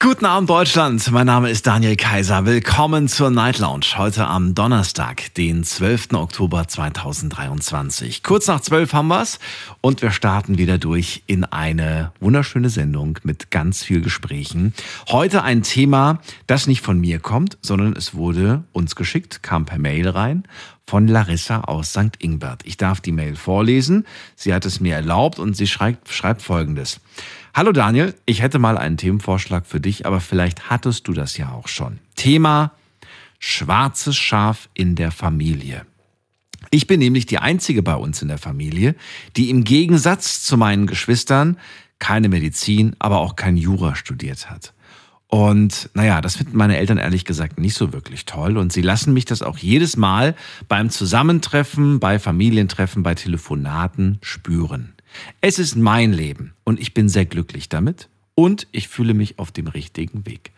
[0.00, 2.46] Guten Abend Deutschland, mein Name ist Daniel Kaiser.
[2.46, 6.12] Willkommen zur Night Lounge heute am Donnerstag, den 12.
[6.12, 8.22] Oktober 2023.
[8.22, 9.40] Kurz nach 12 haben wir's
[9.80, 14.72] und wir starten wieder durch in eine wunderschöne Sendung mit ganz viel Gesprächen.
[15.08, 19.80] Heute ein Thema, das nicht von mir kommt, sondern es wurde uns geschickt, kam per
[19.80, 20.44] Mail rein
[20.86, 22.16] von Larissa aus St.
[22.20, 22.62] Ingbert.
[22.64, 24.06] Ich darf die Mail vorlesen.
[24.36, 27.00] Sie hat es mir erlaubt und sie schreibt, schreibt folgendes.
[27.58, 31.50] Hallo Daniel, ich hätte mal einen Themenvorschlag für dich, aber vielleicht hattest du das ja
[31.50, 31.98] auch schon.
[32.14, 32.70] Thema
[33.40, 35.84] schwarzes Schaf in der Familie.
[36.70, 38.94] Ich bin nämlich die einzige bei uns in der Familie,
[39.36, 41.58] die im Gegensatz zu meinen Geschwistern
[41.98, 44.72] keine Medizin, aber auch kein Jura studiert hat.
[45.26, 48.56] Und naja, das finden meine Eltern ehrlich gesagt nicht so wirklich toll.
[48.56, 50.36] Und sie lassen mich das auch jedes Mal
[50.68, 54.94] beim Zusammentreffen, bei Familientreffen, bei Telefonaten spüren.
[55.40, 59.50] Es ist mein Leben und ich bin sehr glücklich damit und ich fühle mich auf
[59.50, 60.52] dem richtigen Weg.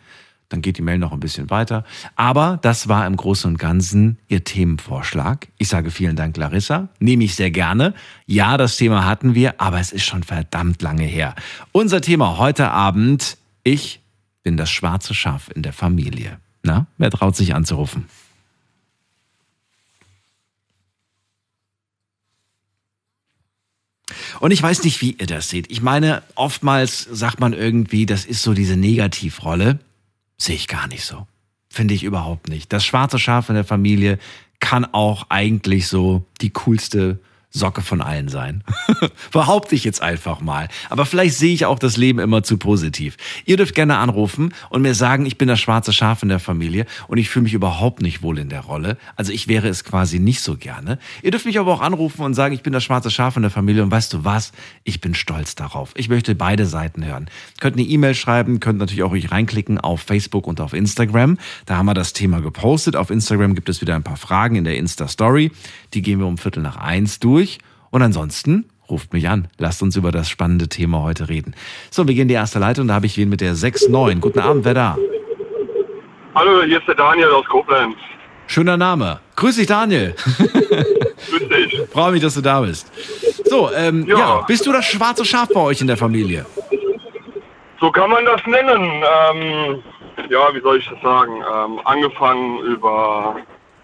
[0.51, 1.85] Dann geht die Mail noch ein bisschen weiter.
[2.17, 5.47] Aber das war im Großen und Ganzen Ihr Themenvorschlag.
[5.59, 6.89] Ich sage vielen Dank, Larissa.
[6.99, 7.95] Nehme ich sehr gerne.
[8.27, 11.37] Ja, das Thema hatten wir, aber es ist schon verdammt lange her.
[11.71, 14.01] Unser Thema heute Abend, ich
[14.43, 16.39] bin das schwarze Schaf in der Familie.
[16.63, 18.07] Na, wer traut sich anzurufen?
[24.41, 25.71] Und ich weiß nicht, wie ihr das seht.
[25.71, 29.79] Ich meine, oftmals sagt man irgendwie, das ist so diese Negativrolle.
[30.39, 31.27] Sehe ich gar nicht so.
[31.69, 32.73] Finde ich überhaupt nicht.
[32.73, 34.19] Das schwarze Schaf in der Familie
[34.59, 37.21] kann auch eigentlich so die coolste
[37.53, 38.63] Socke von allen sein.
[39.33, 40.69] Behaupte ich jetzt einfach mal.
[40.89, 43.17] Aber vielleicht sehe ich auch das Leben immer zu positiv.
[43.45, 46.87] Ihr dürft gerne anrufen und mir sagen, ich bin das schwarze Schaf in der Familie
[47.09, 48.97] und ich fühle mich überhaupt nicht wohl in der Rolle.
[49.17, 50.99] Also ich wäre es quasi nicht so gerne.
[51.23, 53.51] Ihr dürft mich aber auch anrufen und sagen, ich bin das schwarze Schaf in der
[53.51, 54.53] Familie und weißt du was?
[54.85, 55.91] Ich bin stolz darauf.
[55.97, 57.29] Ich möchte beide Seiten hören.
[57.59, 61.37] Könnt eine E-Mail schreiben, könnt natürlich auch euch reinklicken auf Facebook und auf Instagram.
[61.67, 62.95] Da haben wir das Thema gepostet.
[62.95, 65.51] Auf Instagram gibt es wieder ein paar Fragen in der Insta-Story.
[65.95, 67.40] Die gehen wir um Viertel nach eins durch.
[67.91, 69.49] Und ansonsten ruft mich an.
[69.59, 71.55] Lasst uns über das spannende Thema heute reden.
[71.91, 72.89] So, wir gehen die erste Leitung.
[72.89, 74.21] Da habe ich wen mit der 6-9.
[74.21, 74.99] Guten Abend, wer da?
[76.35, 77.97] Hallo, hier ist der Daniel aus Koblenz.
[78.47, 79.21] Schöner Name.
[79.37, 80.15] Grüß dich, Daniel.
[80.17, 81.81] Grüß dich.
[81.93, 82.93] Freue mich, dass du da bist.
[83.45, 84.19] So, ähm, ja.
[84.19, 84.41] Ja.
[84.43, 86.47] bist du das schwarze Schaf bei euch in der Familie?
[87.81, 88.83] So kann man das nennen.
[88.83, 89.83] Ähm,
[90.29, 91.33] ja, wie soll ich das sagen?
[91.37, 93.37] Ähm, angefangen über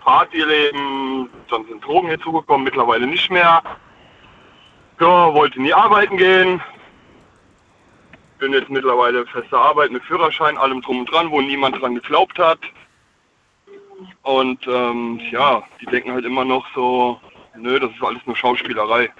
[0.06, 3.60] Partyleben, dann sind Drogen hinzugekommen, mittlerweile nicht mehr.
[5.00, 6.62] Ja, wollte nie arbeiten gehen.
[8.38, 12.38] Bin jetzt mittlerweile feste Arbeit mit Führerschein, allem drum und dran, wo niemand dran geglaubt
[12.38, 12.60] hat.
[14.22, 17.20] Und ähm, ja, die denken halt immer noch so,
[17.56, 19.12] nö, das ist alles nur Schauspielerei,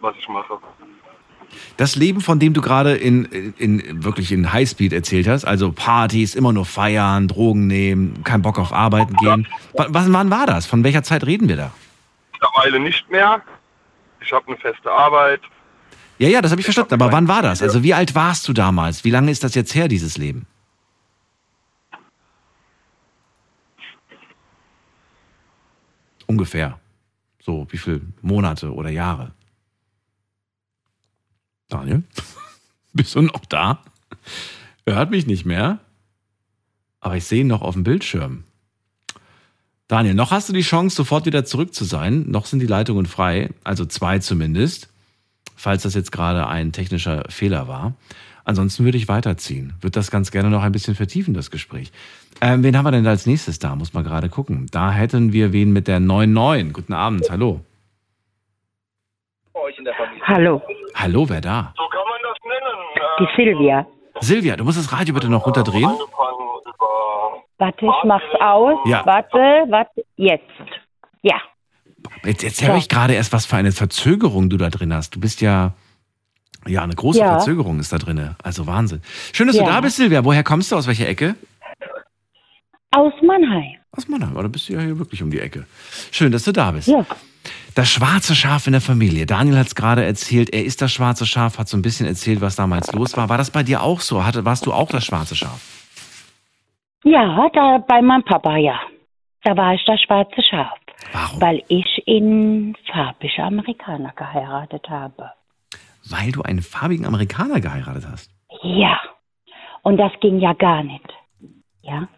[0.00, 0.58] was ich mache.
[1.76, 3.24] Das Leben, von dem du gerade in,
[3.58, 8.58] in, wirklich in Highspeed erzählt hast, also Partys, immer nur feiern, Drogen nehmen, kein Bock
[8.58, 9.46] auf Arbeiten gehen.
[9.72, 10.66] Was, wann war das?
[10.66, 11.72] Von welcher Zeit reden wir da?
[12.32, 13.42] Mittlerweile nicht mehr.
[14.20, 15.40] Ich habe eine feste Arbeit.
[16.18, 16.94] Ja, ja, das habe ich verstanden.
[16.94, 17.62] Aber wann war das?
[17.62, 19.04] Also wie alt warst du damals?
[19.04, 20.46] Wie lange ist das jetzt her, dieses Leben?
[26.26, 26.78] Ungefähr.
[27.40, 29.32] So, wie viele Monate oder Jahre?
[31.74, 32.04] Daniel?
[32.92, 33.80] Bist du noch da?
[34.84, 35.80] Er hört mich nicht mehr.
[37.00, 38.44] Aber ich sehe ihn noch auf dem Bildschirm.
[39.88, 42.24] Daniel, noch hast du die Chance, sofort wieder zurück zu sein.
[42.28, 44.88] Noch sind die Leitungen frei, also zwei zumindest,
[45.56, 47.94] falls das jetzt gerade ein technischer Fehler war.
[48.44, 49.74] Ansonsten würde ich weiterziehen.
[49.80, 51.92] Würde das ganz gerne noch ein bisschen vertiefen, das Gespräch.
[52.40, 53.74] Ähm, wen haben wir denn als nächstes da?
[53.74, 54.66] Muss man gerade gucken.
[54.70, 56.72] Da hätten wir wen mit der 99.
[56.72, 57.60] Guten Abend, hallo.
[60.26, 60.62] Hallo,
[60.94, 61.72] Hallo, wer da?
[61.76, 62.76] So kann man das nennen.
[63.20, 63.86] die Silvia.
[64.20, 65.90] Silvia, du musst das Radio bitte noch runterdrehen.
[67.58, 68.78] Warte, ich mach's aus.
[68.86, 69.04] Ja.
[69.06, 69.38] Warte,
[69.70, 70.44] warte, jetzt.
[71.22, 71.36] Ja,
[72.24, 75.14] Jetzt, jetzt höre ich gerade erst, was für eine Verzögerung du da drin hast.
[75.14, 75.72] Du bist ja,
[76.66, 77.28] ja, eine große Ja.
[77.36, 78.34] Verzögerung ist da drin.
[78.42, 79.00] Also Wahnsinn.
[79.32, 79.68] Schön, dass du Ja.
[79.68, 80.24] da bist, Silvia.
[80.24, 80.76] Woher kommst du?
[80.76, 81.34] Aus welcher Ecke?
[82.96, 83.74] aus Mannheim.
[83.90, 84.30] Aus Mannheim.
[84.32, 85.66] Aber da bist du ja hier wirklich um die Ecke.
[86.12, 86.86] Schön, dass du da bist.
[86.88, 87.04] Ja,
[87.74, 89.26] Das schwarze Schaf in der Familie.
[89.26, 92.40] Daniel hat es gerade erzählt, er ist das schwarze Schaf, hat so ein bisschen erzählt,
[92.40, 93.28] was damals los war.
[93.28, 94.24] War das bei dir auch so?
[94.24, 95.60] Hatte, warst du auch das schwarze Schaf?
[97.04, 98.78] ja, da bei meinem Papa, ja.
[99.42, 100.72] Da war ich das schwarze Schaf,
[101.12, 101.40] Warum?
[101.40, 105.30] weil ich in farbige Amerikaner geheiratet habe.
[106.08, 108.30] Weil du einen farbigen Amerikaner geheiratet hast.
[108.62, 108.98] Ja.
[109.82, 111.12] Und das ging ja gar nicht.
[111.82, 112.08] Ja.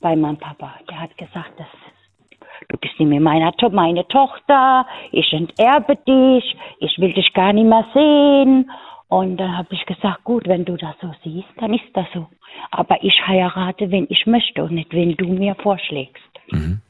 [0.00, 0.74] Bei meinem Papa.
[0.88, 1.66] Der hat gesagt, das
[2.70, 7.52] du bist nicht mehr meine, To- meine Tochter, ich enterbe dich, ich will dich gar
[7.52, 8.70] nicht mehr sehen.
[9.08, 12.26] Und dann habe ich gesagt, gut, wenn du das so siehst, dann ist das so.
[12.70, 16.22] Aber ich heirate, wenn ich möchte und nicht, wenn du mir vorschlägst.
[16.50, 16.80] Mhm.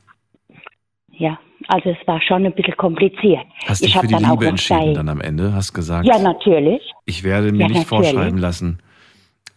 [1.12, 1.38] Ja,
[1.68, 3.44] also es war schon ein bisschen kompliziert.
[3.66, 5.52] Hast ich dich für die Liebe entschieden dann am Ende?
[5.54, 6.82] Hast gesagt, Ja, natürlich.
[7.06, 8.10] ich werde mir Ja, nicht natürlich.
[8.12, 8.78] vorschreiben lassen.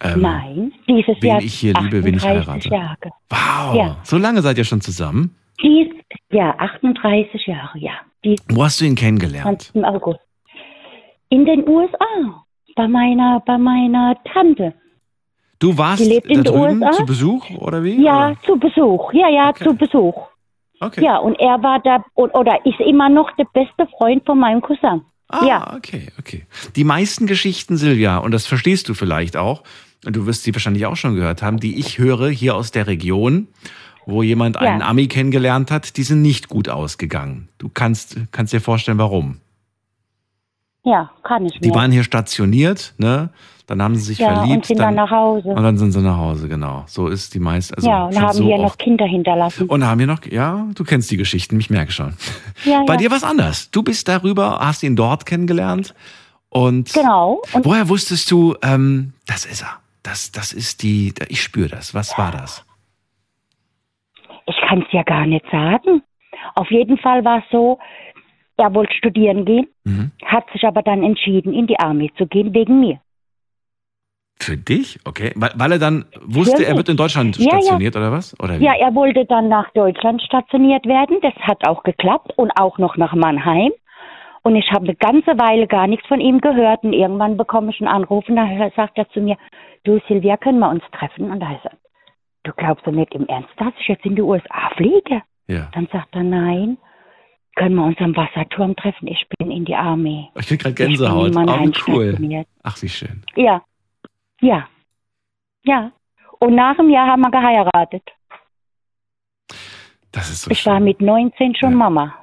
[0.01, 3.09] ähm, Nein, dieses wen Jahr ich hier liebe, wen ich 38 heirate.
[3.09, 3.13] Jahre.
[3.29, 3.97] Wow, Ja.
[4.03, 5.35] so lange seid ihr schon zusammen?
[5.61, 5.87] Dies
[6.31, 7.91] Jahr 38 Jahre, ja.
[8.25, 9.63] Die Wo hast du ihn kennengelernt?
[9.73, 9.85] 20.
[9.85, 10.19] August.
[11.29, 12.43] In den USA.
[12.75, 14.73] Bei meiner, bei meiner Tante.
[15.59, 16.91] Du warst Die lebt in da drüben USA?
[16.93, 18.03] zu Besuch oder wie?
[18.03, 18.37] Ja, Oder?
[18.45, 19.13] zu Besuch.
[19.13, 19.63] Ja, ja, Okay.
[19.63, 20.15] zu Besuch.
[20.79, 21.03] Okay.
[21.03, 25.01] Ja, und er war da, oder ist immer noch der beste Freund von meinem Cousin.
[25.29, 25.73] Ah, Ja.
[25.75, 26.45] okay, okay.
[26.75, 29.63] Die meisten Geschichten, Silvia, und das verstehst du vielleicht auch,
[30.05, 32.87] und du wirst sie wahrscheinlich auch schon gehört haben, die ich höre hier aus der
[32.87, 33.47] Region,
[34.05, 34.61] wo jemand Ja.
[34.61, 37.49] einen Ami kennengelernt hat, die sind nicht gut ausgegangen.
[37.57, 39.39] Du kannst, kannst dir vorstellen, warum.
[40.85, 41.75] Ja, kann ich Die mir.
[41.75, 43.29] waren hier stationiert, ne?
[43.67, 44.57] Dann haben sie sich ja, verliebt.
[44.57, 45.47] und sind dann, nach Hause.
[45.47, 46.83] und dann sind sie nach Hause, genau.
[46.85, 47.77] So ist die meiste.
[47.77, 48.77] Also ja, und haben so hier noch.
[48.77, 49.67] Kinder hinterlassen.
[49.69, 52.13] Und haben hier noch, ja, du kennst die Geschichten, ich merke schon.
[52.65, 52.97] ja, Bei ja.
[52.99, 53.71] dir was anders.
[53.71, 55.95] Du bist darüber, hast ihn dort kennengelernt
[56.49, 57.41] und Genau.
[57.53, 59.77] Und woher wusstest du, ähm, das ist er.
[60.03, 61.93] Das, das ist die, ich spüre das.
[61.93, 62.65] Was war das?
[64.45, 66.01] Ich kann es ja gar nicht sagen.
[66.55, 67.79] Auf jeden Fall war es so,
[68.57, 70.11] er wollte studieren gehen, Mhm.
[70.25, 72.99] hat sich aber dann entschieden, in die Armee zu gehen, wegen mir.
[74.39, 74.99] Für dich?
[75.05, 75.31] Okay.
[75.35, 77.49] Weil, weil er dann wusste, er wird in Deutschland Ja, ja.
[77.61, 78.37] stationiert oder was?
[78.41, 78.63] Oder wie?
[78.65, 81.17] Ja, er wollte dann nach Deutschland stationiert werden.
[81.21, 83.71] Das hat auch geklappt und auch noch nach Mannheim.
[84.41, 86.83] Und ich habe eine ganze Weile gar nichts von ihm gehört.
[86.83, 88.45] Und irgendwann bekomme ich einen Anruf und da
[88.75, 89.37] sagt er zu mir,
[89.85, 91.31] du Silvia, können wir uns treffen?
[91.31, 91.71] Und da heißt er,
[92.43, 95.21] du glaubst doch nicht im Ernst, dass ich jetzt in die USA fliege?
[95.47, 95.69] ja.
[95.73, 96.77] Dann sagt er, nein,
[97.55, 99.07] können wir uns am Wasserturm treffen?
[99.07, 100.29] Ich bin in die Armee.
[100.35, 101.35] Ich krieg gerade Ich bin Gänsehaut.
[101.35, 102.45] Oh, cool.
[102.63, 103.23] Ach, wie schön.
[103.35, 103.61] Ja,
[104.41, 104.67] ja,
[105.63, 105.91] ja.
[106.39, 108.03] Und nach einem Jahr haben wir geheiratet.
[110.11, 110.73] Das ist so Ich schön.
[110.73, 111.77] war mit 19 schon Ja.
[111.77, 112.15] Mama.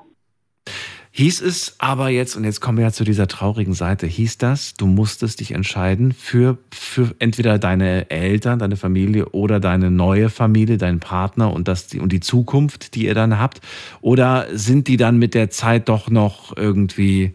[1.20, 4.72] Hieß es aber jetzt, und jetzt kommen wir ja zu dieser traurigen Seite, hieß das,
[4.72, 10.78] du musstest dich entscheiden für, für entweder deine Eltern, deine Familie oder deine neue Familie,
[10.78, 13.60] deinen Partner und, das, und die Zukunft, die ihr dann habt?
[14.00, 17.34] Oder sind die dann mit der Zeit doch noch irgendwie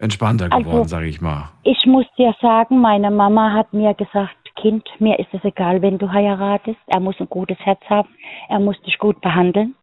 [0.00, 1.50] entspannter Also- geworden, sage ich mal?
[1.62, 5.98] Ich muss dir sagen, meine Mama hat mir gesagt, Kind, mir ist es egal, wenn
[5.98, 6.80] du heiratest.
[6.88, 8.08] Er muss ein gutes Herz haben.
[8.48, 9.76] Er muss dich gut behandeln.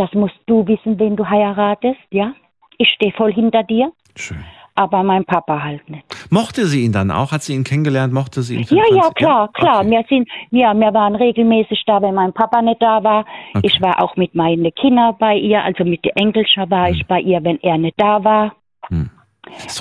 [0.00, 2.32] Das musst du wissen, wen du heiratest, ja?
[2.78, 4.42] Ich stehe voll hinter dir, Schön.
[4.74, 6.04] aber mein Papa halt nicht.
[6.30, 7.32] Mochte sie ihn dann auch?
[7.32, 8.10] Hat sie ihn kennengelernt?
[8.10, 8.62] Mochte sie ihn?
[8.70, 9.14] Ja, ja, 25?
[9.16, 9.80] klar, klar.
[9.80, 9.90] Okay.
[9.90, 13.26] Wir sind, ja, wir waren regelmäßig da, wenn mein Papa nicht da war.
[13.54, 13.66] Okay.
[13.66, 17.20] Ich war auch mit meinen Kindern bei ihr, also mit den Enkelchen war ich bei
[17.20, 18.54] ihr, wenn er nicht da war.
[18.88, 19.10] Hm.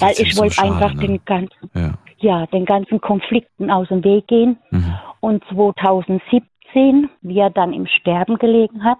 [0.02, 1.08] Weil ich so wollte schade, einfach ne?
[1.08, 1.94] den ganzen, Ja.
[2.18, 4.58] ja, den ganzen Konflikten aus dem Weg gehen.
[4.72, 4.96] Mhm.
[5.22, 9.00] Und 2017, wie er dann im Sterben gelegen hat,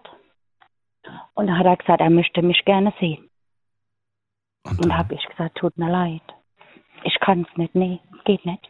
[1.34, 3.30] und da hat er gesagt, er möchte mich gerne sehen.
[4.64, 6.22] Und Und dann, habe ich gesagt, tut mir leid.
[7.04, 8.68] Ich kann es nicht, nee, geht nicht.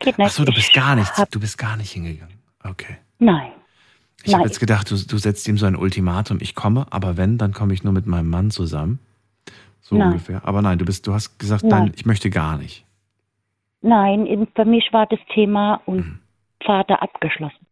[0.00, 0.26] Geht nicht.
[0.28, 2.38] ach so, du bist Ich gar nicht, du bist gar nicht hingegangen.
[2.64, 2.96] Okay.
[3.18, 3.52] nein,
[4.24, 7.38] Ich habe jetzt gedacht, du, du setzt ihm so ein Ultimatum, ich komme, aber wenn,
[7.38, 8.98] dann komme ich nur mit meinem Mann zusammen.
[9.80, 10.08] So Nein.
[10.08, 10.44] ungefähr.
[10.44, 11.84] Aber nein, du bist, du hast gesagt, Nein.
[11.84, 12.84] nein, ich möchte gar nicht.
[13.82, 16.18] nein, in- für mich war das Thema und Mhm.
[16.64, 17.65] Vater abgeschlossen.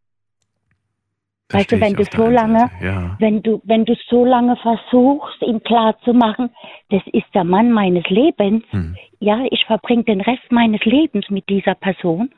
[1.51, 2.71] Weißt du, wenn du so lange-.
[2.81, 3.17] Ja.
[3.19, 6.51] Wenn du, wenn du so lange versuchst, ihm klarzumachen,
[6.91, 8.97] das ist der Mann meines Lebens, Hm.
[9.21, 12.31] ja, ich verbringe den Rest meines Lebens mit dieser Person,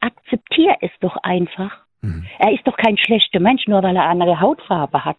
[0.00, 1.72] akzeptier es doch einfach.
[2.02, 2.24] Hm.
[2.38, 5.18] Er ist doch kein schlechter Mensch, nur weil er andere Hautfarbe hat.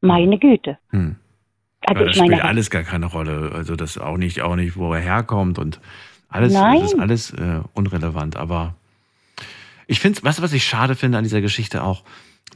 [0.00, 0.78] Meine Güte.
[0.90, 1.16] Hm.
[1.86, 3.52] Also das ich meine, spielt alles gar keine Rolle.
[3.54, 5.80] Also das auch nicht, auch nicht, wo er herkommt und
[6.28, 6.80] alles, Nein.
[6.80, 8.36] das ist alles äh, unrelevant.
[8.36, 8.74] Aber
[9.86, 12.02] ich finde, weißt du, was ich schade finde an dieser Geschichte auch,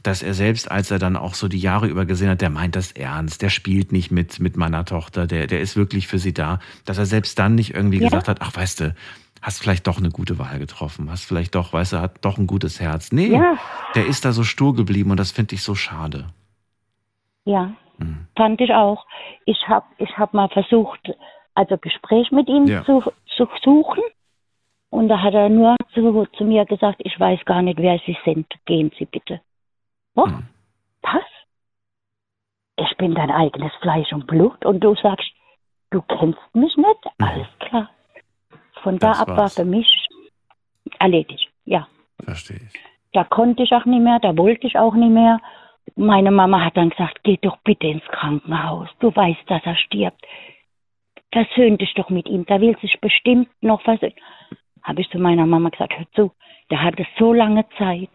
[0.03, 2.75] dass er selbst, als er dann auch so die Jahre über gesehen hat, der meint
[2.75, 6.33] das ernst, der spielt nicht mit mit meiner Tochter, der der ist wirklich für sie
[6.33, 8.05] da, dass er selbst dann nicht irgendwie Ja.
[8.05, 8.95] gesagt hat, ach weißt du,
[9.41, 12.47] hast vielleicht doch eine gute Wahl getroffen, hast vielleicht doch, weißt du, hat doch ein
[12.47, 13.11] gutes Herz.
[13.11, 13.57] Nee, Ja.
[13.95, 16.27] der ist da so stur geblieben und das finde ich so schade.
[17.45, 18.27] ja, Hm.
[18.37, 19.05] fand ich auch.
[19.45, 20.99] Ich habe ich hab mal versucht,
[21.55, 22.85] also Gespräch mit ihm Ja.
[22.85, 23.03] zu,
[23.35, 24.03] zu suchen.
[24.91, 28.17] Und da hat er nur zu, zu mir gesagt, ich weiß gar nicht, wer Sie
[28.25, 28.47] sind.
[28.65, 29.41] Gehen Sie bitte.
[30.19, 30.47] Oh, Hm.
[31.01, 31.23] was?
[32.77, 35.29] Ich bin dein eigenes Fleisch und Blut und du sagst,
[35.91, 37.03] du kennst mich nicht?
[37.19, 37.89] Alles klar.
[38.83, 39.87] Von da Das ab war für mich
[40.99, 41.49] erledigt.
[41.65, 41.87] Ja.
[42.23, 42.79] Verstehe ich.
[43.13, 45.39] Da konnte ich auch nicht mehr, da wollte ich auch nicht mehr.
[45.95, 48.87] Meine Mama hat dann gesagt, geh doch bitte ins Krankenhaus.
[48.99, 50.21] Du weißt, dass er stirbt.
[51.31, 52.45] Versöhn dich doch mit ihm.
[52.45, 54.15] Da will sich bestimmt noch versöhnen.
[54.83, 56.31] Habe ich zu meiner Mama gesagt, hör zu,
[56.71, 58.09] der hatte so lange Zeit,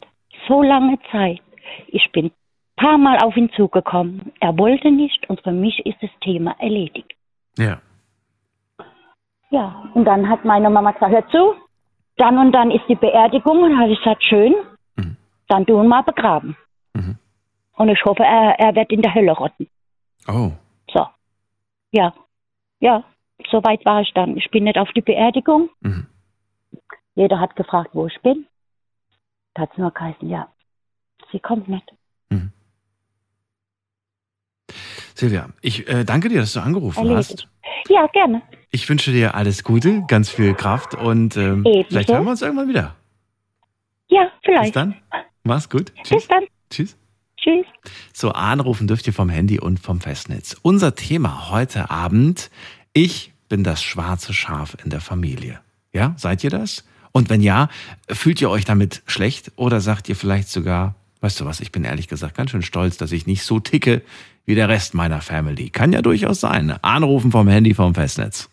[0.48, 1.40] so lange Zeit.
[1.88, 2.30] Ich bin
[2.76, 4.32] paar Mal auf ihn zugekommen.
[4.40, 7.12] Er wollte nicht und für mich ist das Thema erledigt.
[7.56, 7.80] Ja.
[9.50, 11.54] Ja, und dann hat meine Mama gesagt, hör zu,
[12.16, 13.62] dann und dann ist die Beerdigung.
[13.62, 14.54] Und habe ich gesagt, schön,
[14.96, 15.16] Mhm.
[15.48, 16.56] dann tun wir mal begraben.
[16.94, 17.18] Mhm.
[17.76, 19.68] Und ich hoffe, er, er wird in der Hölle rotten.
[20.28, 20.50] Oh.
[20.92, 21.06] So.
[21.92, 22.12] Ja.
[22.80, 23.04] Ja,
[23.50, 24.36] so weit war ich dann.
[24.36, 25.70] Ich bin nicht auf die Beerdigung.
[25.80, 26.06] Mhm.
[27.14, 28.46] Jeder hat gefragt, wo ich bin.
[29.54, 30.48] Da hat es nur geheißen, ja,
[31.34, 31.92] sie kommt nicht.
[35.16, 37.46] Silvia, ich äh, danke dir, dass du angerufen Erledigt.
[37.62, 37.88] hast.
[37.88, 38.42] Ja, gerne.
[38.70, 42.68] Ich wünsche dir alles Gute, ganz viel Kraft und ähm, vielleicht hören wir uns irgendwann
[42.68, 42.96] wieder.
[44.08, 44.74] Ja, Bis vielleicht.
[44.76, 44.96] dann.
[45.44, 45.94] Mach's gut.
[45.94, 46.28] Bis Tschüss.
[46.28, 46.44] dann.
[46.70, 46.96] Tschüss.
[47.36, 47.66] Tschüss.
[48.12, 50.56] So, anrufen dürft ihr vom Handy und vom Festnetz.
[50.62, 52.50] Unser Thema heute Abend,
[52.92, 55.60] ich bin das schwarze Schaf in der Familie.
[55.92, 56.84] Ja, seid ihr das?
[57.12, 57.68] Und wenn ja,
[58.10, 61.84] fühlt ihr euch damit schlecht oder sagt ihr vielleicht sogar, weißt du was, ich bin
[61.84, 64.02] ehrlich gesagt ganz schön stolz, dass ich nicht so ticke
[64.44, 65.70] wie der Rest meiner Family.
[65.70, 66.70] Kann ja durchaus sein.
[66.82, 68.50] Anrufen vom Handy vom Festnetz.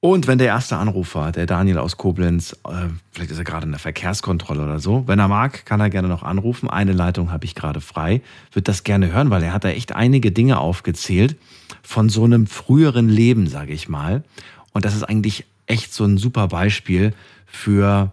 [0.00, 3.72] Und wenn der erste Anrufer, der Daniel aus Koblenz, äh, vielleicht ist er gerade in
[3.72, 6.68] der Verkehrskontrolle oder so, wenn er mag, kann er gerne noch anrufen.
[6.68, 8.20] Eine Leitung habe ich gerade frei,
[8.52, 11.36] wird das gerne hören, weil er hat da echt einige Dinge aufgezählt
[11.82, 14.22] von so einem früheren Leben, sage ich mal.
[14.72, 17.14] Und das ist eigentlich echt so ein super Beispiel
[17.46, 18.12] für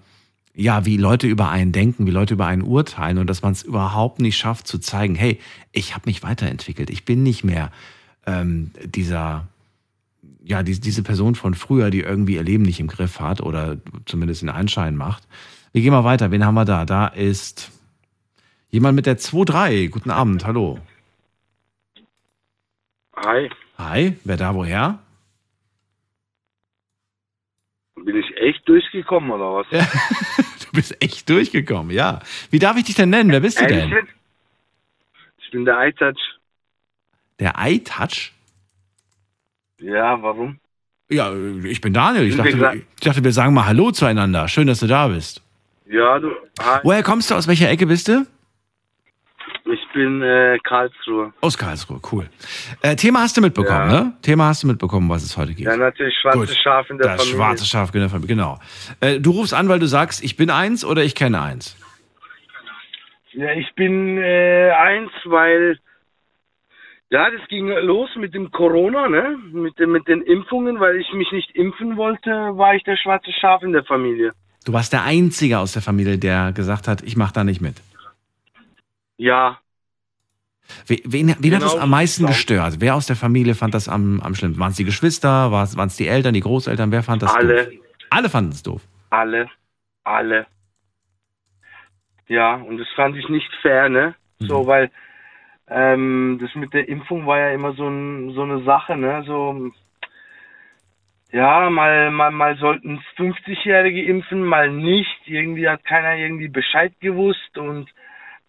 [0.53, 3.63] ja, wie Leute über einen denken, wie Leute über einen urteilen und dass man es
[3.63, 5.39] überhaupt nicht schafft zu zeigen, hey,
[5.73, 7.71] ich habe mich weiterentwickelt, ich bin nicht mehr
[8.25, 9.47] ähm, dieser
[10.43, 13.77] ja, die, diese Person von früher, die irgendwie ihr Leben nicht im Griff hat oder
[14.05, 15.27] zumindest den Anschein macht.
[15.73, 16.29] Wir gehen mal weiter.
[16.29, 16.85] Wen haben wir da?
[16.85, 17.71] Da ist
[18.69, 19.89] jemand mit der 2-3.
[19.89, 20.79] Guten Abend, hallo.
[23.15, 24.99] Hi, Hi, wer da woher?
[28.05, 29.67] bin ich echt durchgekommen oder was?
[30.65, 32.19] Du bist echt durchgekommen, ja.
[32.49, 33.31] Wie darf ich dich denn nennen?
[33.31, 34.07] Wer bist du Ehrlich denn?
[35.37, 36.19] Ich bin der iTouch.
[37.39, 38.33] Der iTouch?
[39.79, 40.59] Ja, warum?
[41.09, 41.31] Ja,
[41.63, 42.25] ich bin Daniel.
[42.27, 44.47] Ich dachte, ich dachte, wir sagen mal Hallo zueinander.
[44.47, 45.41] Schön, dass du da bist.
[45.85, 46.31] Ja, du.
[46.59, 46.79] Hi.
[46.83, 47.35] Woher kommst du?
[47.35, 48.25] Aus welcher Ecke bist du?
[49.67, 51.33] Ich bin äh, Karlsruhe.
[51.41, 52.29] Aus Karlsruhe, cool.
[52.83, 54.03] Äh, Thema hast du mitbekommen, Ja.
[54.03, 54.13] ne?
[54.21, 55.65] Thema hast du mitbekommen, was es heute geht.
[55.65, 56.49] Ja, natürlich schwarze Gut.
[56.63, 57.35] Schaf in der das Familie.
[57.37, 58.59] schwarze Schaf in der Familie, genau.
[59.01, 61.75] Äh, du rufst an, weil du sagst, ich bin eins oder ich kenne eins.
[63.33, 65.79] Ja, ich bin äh, eins, weil
[67.09, 69.37] ja, das ging los mit dem Corona, ne?
[69.51, 73.31] Mit, den- mit den Impfungen, weil ich mich nicht impfen wollte, war ich der schwarze
[73.31, 74.31] Schaf in der Familie.
[74.65, 77.75] Du warst der Einzige aus der Familie, der gesagt hat, ich mache da nicht mit.
[79.17, 79.61] Ja,
[80.87, 82.27] Wen, wen, wen hat Genau, das am meisten so.
[82.27, 82.75] gestört?
[82.79, 84.59] Wer aus der Familie fand das am, am schlimmsten?
[84.59, 85.51] Waren es die Geschwister?
[85.51, 86.91] Waren es die Eltern, die Großeltern?
[86.91, 87.69] Wer fand das alle, doof?
[88.09, 88.81] Alle fanden es doof.
[89.09, 89.49] alle,
[90.03, 90.47] alle.
[92.27, 94.15] Ja, und das fand ich nicht fair, ne?
[94.39, 94.91] So, weil
[95.69, 99.23] ähm, das mit der Impfung war ja immer so, ein, so eine Sache, ne?
[99.25, 99.71] So,
[101.31, 105.21] ja, mal, mal, mal sollten 50-Jährige impfen, mal nicht.
[105.27, 107.89] Irgendwie hat keiner irgendwie Bescheid gewusst und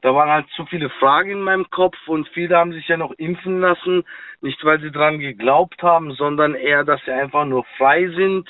[0.06, 3.10] da waren halt zu viele Fragen in meinem Kopf und viele haben sich ja noch
[3.18, 4.04] impfen lassen,
[4.40, 8.48] nicht weil sie dran geglaubt haben, sondern eher, dass sie einfach nur frei sind.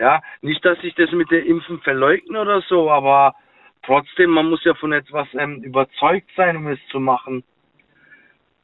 [0.00, 3.36] Ja, nicht, dass ich das mit der Impfen verleugne oder so, aber
[3.84, 7.44] trotzdem, man muss ja von etwas ähm, überzeugt sein, um es zu machen.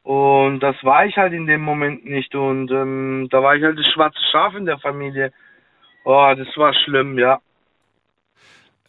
[0.02, 2.34] Und das war ich halt in dem Moment nicht.
[2.34, 5.32] Und ähm, da war ich halt das schwarze Schaf in der Familie.
[6.04, 7.38] Oh, das war schlimm, ja.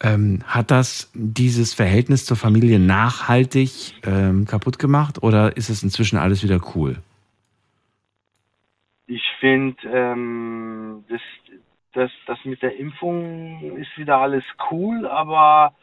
[0.02, 6.18] Ähm, hat das dieses Verhältnis zur Familie nachhaltig ähm, kaputt gemacht oder ist es inzwischen
[6.18, 6.96] alles wieder cool?
[9.06, 11.20] Ich finde, ähm, das,
[11.94, 15.74] das, das mit der Impfung ist wieder alles cool, aber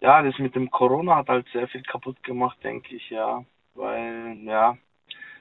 [0.00, 3.44] ja, das mit dem Corona hat halt sehr viel kaputt gemacht, denke ich, ja.
[3.74, 4.76] Weil, ja,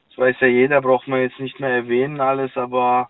[0.10, 3.10] das weiß ja jeder, braucht man jetzt nicht mehr erwähnen alles, aber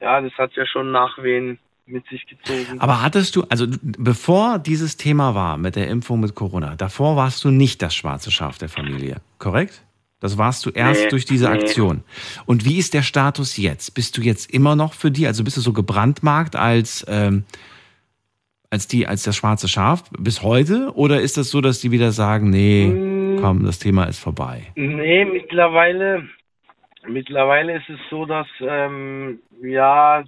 [0.00, 1.58] ja, das hat ja schon Nachwehen
[1.92, 2.80] mit sich gezogen.
[2.80, 7.44] Aber hattest du, also bevor dieses Thema war mit der Impfung mit Corona, davor warst
[7.44, 9.84] du nicht das schwarze Schaf der Familie, korrekt?
[10.20, 11.54] Das warst du erst Nee, durch diese nee.
[11.58, 12.04] Aktion.
[12.46, 13.94] Und wie ist der Status jetzt?
[13.94, 17.44] Bist du jetzt immer noch für die, also bist du so gebrandmarkt als, ähm,
[18.70, 20.92] als die, als das schwarze Schaf bis heute?
[20.94, 23.40] Oder ist das so, dass die wieder sagen, nee, Mm.
[23.40, 24.68] komm, das Thema ist vorbei?
[24.76, 26.28] Nee, mittlerweile,
[27.08, 30.22] Mittlerweile ist es so, dass, ähm, ja,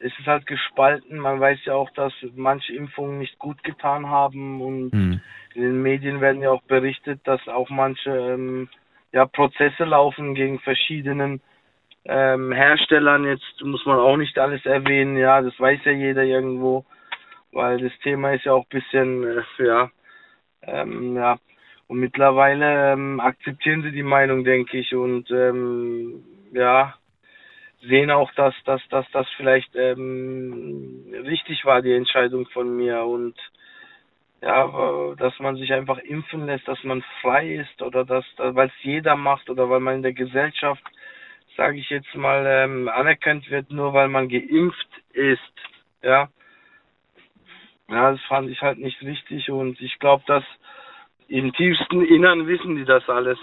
[0.00, 1.18] es ist halt gespalten.
[1.18, 5.20] Man weiß ja auch, dass manche Impfungen nicht gut getan haben und Hm.
[5.54, 8.68] in den Medien werden ja auch berichtet, dass auch manche ähm,
[9.12, 11.40] ja, Prozesse laufen gegen verschiedenen
[12.04, 13.24] ähm, Herstellern.
[13.24, 16.84] Jetzt muss man auch nicht alles erwähnen, ja, das weiß ja jeder irgendwo,
[17.52, 19.90] weil das Thema ist ja auch ein bisschen, äh, ja,
[20.62, 21.38] ähm, ja.
[21.86, 26.94] Und mittlerweile ähm, akzeptieren sie die Meinung, denke ich, und ähm, ja,
[27.82, 33.34] sehen auch, dass, dass, dass das vielleicht ähm, richtig war, die Entscheidung von mir und
[34.40, 38.84] ja, dass man sich einfach impfen lässt, dass man frei ist oder dass, weil es
[38.84, 40.82] jeder macht oder weil man in der Gesellschaft,
[41.56, 45.40] sage ich jetzt mal, ähm, anerkannt wird, nur weil man geimpft ist,
[46.02, 46.28] ja.
[47.88, 50.44] Ja, das fand ich halt nicht richtig und ich glaube, dass
[51.26, 53.38] im tiefsten Innern wissen die das alles.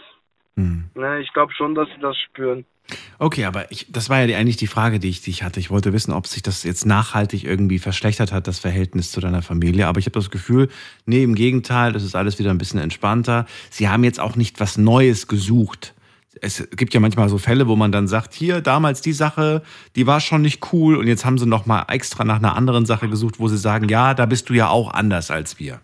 [0.57, 0.85] Hm.
[0.95, 2.65] Ne, ich glaube schon, dass sie das spüren.
[3.17, 5.59] Okay, aber ich, das war ja eigentlich die Frage, die ich, die ich hatte.
[5.59, 9.41] Ich wollte wissen, ob sich das jetzt nachhaltig irgendwie verschlechtert hat, das Verhältnis zu deiner
[9.41, 9.87] Familie.
[9.87, 10.69] Aber ich habe das Gefühl,
[11.05, 13.45] nee, im Gegenteil, das ist alles wieder ein bisschen entspannter.
[13.69, 15.93] Sie haben jetzt auch nicht was Neues gesucht.
[16.41, 19.63] Es gibt ja manchmal so Fälle, wo man dann sagt, hier, damals die Sache,
[19.95, 22.85] die war schon nicht cool und jetzt haben sie noch mal extra nach einer anderen
[22.85, 25.79] Sache gesucht, wo sie sagen, ja, da bist du ja auch anders als wir.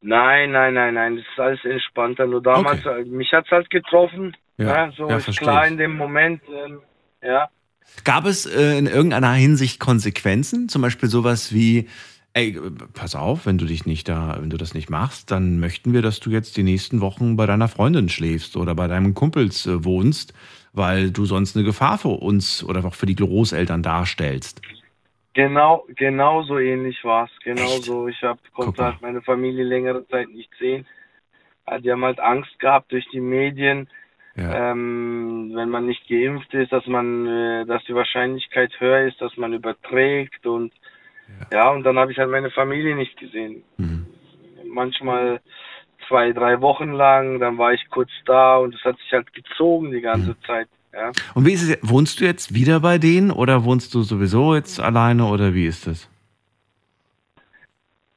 [0.00, 2.26] Nein, nein, nein, nein, das ist alles entspannter.
[2.26, 4.36] Nur damals, äh, mich hat's halt getroffen.
[4.56, 6.42] Ja, Ja, so ja, ist klar in dem Moment.
[6.48, 6.80] Ähm,
[7.22, 7.48] ja.
[8.04, 10.68] Gab es äh, in irgendeiner Hinsicht Konsequenzen?
[10.68, 11.88] Zum Beispiel sowas wie,
[12.34, 15.58] ey, äh, pass auf, wenn du dich nicht da, wenn du das nicht machst, dann
[15.58, 19.14] möchten wir, dass du jetzt die nächsten Wochen bei deiner Freundin schläfst oder bei deinem
[19.14, 20.32] Kumpels äh, wohnst,
[20.72, 24.60] weil du sonst eine Gefahr für uns oder auch für die Großeltern darstellst.
[25.38, 27.30] Genau, genau so ähnlich war's.
[27.44, 27.84] Genau Echt?
[27.84, 28.08] so.
[28.08, 30.84] Ich hab, konnte halt meine Familie längere Zeit nicht sehen.
[31.64, 33.88] Ja, Die haben halt Angst gehabt durch die Medien,
[34.34, 34.72] Ja.
[34.72, 39.36] ähm, wenn man nicht geimpft ist, dass man, äh, dass die Wahrscheinlichkeit höher ist, dass
[39.36, 40.72] man überträgt und
[41.52, 43.62] ja, und dann habe ich halt meine Familie nicht gesehen.
[43.76, 44.06] Mhm.
[44.64, 45.40] Manchmal
[46.08, 49.92] zwei, drei Wochen lang, dann war ich kurz da und es hat sich halt gezogen
[49.92, 50.42] die ganze Mhm.
[50.48, 50.68] Zeit.
[50.98, 51.12] Ja.
[51.34, 51.88] Und wie ist es, jetzt?
[51.88, 55.86] wohnst du jetzt wieder bei denen oder wohnst du sowieso jetzt alleine oder wie ist
[55.86, 56.08] das?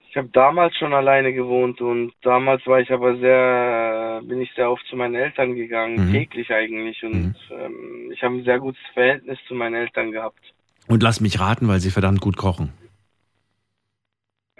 [0.10, 4.70] Ich habe damals schon alleine gewohnt und damals war ich aber sehr, bin ich sehr
[4.70, 6.12] oft zu meinen Eltern gegangen, Mhm.
[6.12, 10.42] täglich eigentlich und ähm, ich habe ein sehr gutes Verhältnis zu meinen Eltern gehabt.
[10.88, 12.74] Und lass mich raten, weil sie verdammt gut kochen.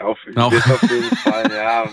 [0.04, 1.84] Auf, auf jeden Fall, ja.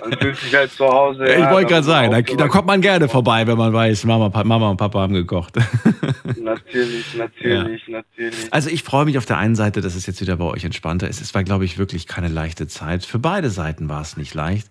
[0.00, 1.24] Man fühlt sich halt zu Hause.
[1.24, 4.04] ich ja, wollte da gerade sagen, da, da kommt man gerne vorbei, wenn man weiß,
[4.04, 5.54] Mama, Mama und Papa haben gekocht.
[6.40, 8.52] Natürlich, natürlich, natürlich.
[8.52, 11.08] Also ich freue mich auf der einen Seite, dass es jetzt wieder bei euch entspannter
[11.08, 11.20] ist.
[11.20, 13.04] Es war, glaube ich, wirklich keine leichte Zeit.
[13.04, 14.68] Für beide Seiten war es nicht leicht.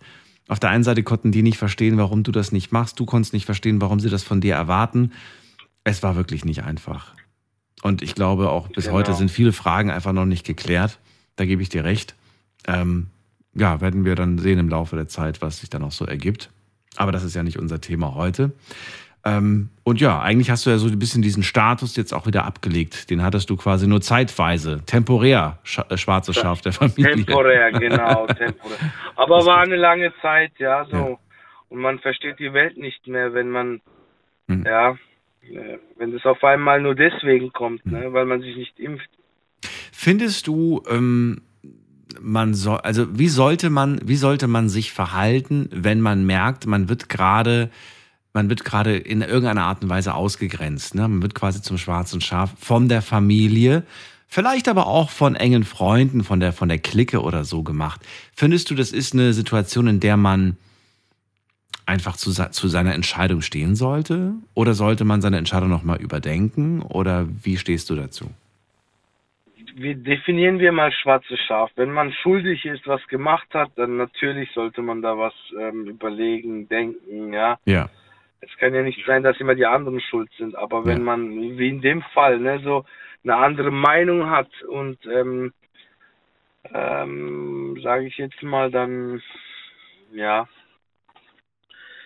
[0.47, 2.99] Auf der einen Seite konnten die nicht verstehen, warum du das nicht machst.
[2.99, 5.11] Du konntest nicht verstehen, warum sie das von dir erwarten.
[5.83, 7.13] Es war wirklich nicht einfach.
[7.81, 8.97] Und ich glaube, auch bis Genau.
[8.97, 10.99] heute sind viele Fragen einfach noch nicht geklärt.
[11.35, 12.15] Da gebe ich dir recht.
[12.67, 13.07] Ähm,
[13.53, 16.49] ja, werden wir dann sehen im Laufe der Zeit, was sich dann auch so ergibt.
[16.97, 18.51] Aber das ist ja nicht unser Thema heute.
[19.23, 22.45] Ähm, und ja, eigentlich hast du ja so ein bisschen diesen Status jetzt auch wieder
[22.45, 23.09] abgelegt.
[23.09, 27.15] Den hattest du quasi nur zeitweise, temporär, scha äh, schwarzes Schaf der Familie.
[27.25, 28.77] Temporär, genau, temporär.
[29.15, 30.95] Aber war eine lange Zeit, ja, so.
[30.97, 31.17] Ja.
[31.69, 33.81] Und man versteht die Welt nicht mehr, wenn man,
[34.47, 34.63] Mhm.
[34.63, 34.91] ja,
[35.41, 37.91] äh, wenn das auf einmal nur deswegen kommt, Mhm.
[37.93, 39.09] ne, weil man sich nicht impft.
[39.91, 41.41] Findest du, ähm,
[42.21, 46.89] man soll, also wie sollte man, wie sollte man sich verhalten, wenn man merkt, man
[46.89, 47.69] wird gerade,
[48.33, 51.07] man wird gerade in irgendeiner Art und Weise ausgegrenzt, ne?
[51.07, 53.83] Man wird quasi zum schwarzen Schaf von der Familie,
[54.27, 58.01] vielleicht aber auch von engen Freunden, von der, von der Clique oder so gemacht.
[58.33, 60.57] Findest du, das ist eine Situation, in der man
[61.85, 64.33] einfach zu, zu seiner Entscheidung stehen sollte?
[64.53, 66.81] Oder sollte man seine Entscheidung nochmal überdenken?
[66.81, 68.31] Oder wie stehst du dazu?
[69.77, 71.69] Wie definieren wir mal schwarzes Schaf?
[71.75, 76.69] Wenn man schuldig ist, was gemacht hat, dann natürlich sollte man da was ähm, überlegen,
[76.69, 77.59] denken, ja.
[77.65, 77.89] Ja.
[78.39, 81.03] Es kann ja nicht sein, dass immer die anderen schuld sind, aber wenn Ja.
[81.03, 82.85] man, wie in dem Fall, ne, so
[83.25, 85.51] eine andere Meinung hat und ähm,
[86.73, 89.21] ähm, sage ich jetzt mal, dann
[90.13, 90.47] ja,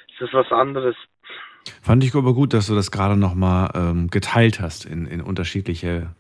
[0.08, 0.95] ist das was anderes.
[1.84, 6.15] Fand ich aber gut, dass du das gerade nochmal ähm, geteilt hast in, in unterschiedliche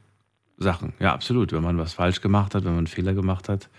[0.59, 0.93] Sachen.
[0.99, 1.51] Ja, absolut.
[1.53, 3.69] Wenn man was falsch gemacht hat, wenn man einen Fehler gemacht hat.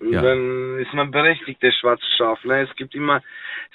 [0.00, 0.20] Ja.
[0.20, 2.44] Dann ist man berechtigt, der schwarze Schaf.
[2.44, 2.68] Ne?
[2.68, 3.22] Es gibt immer,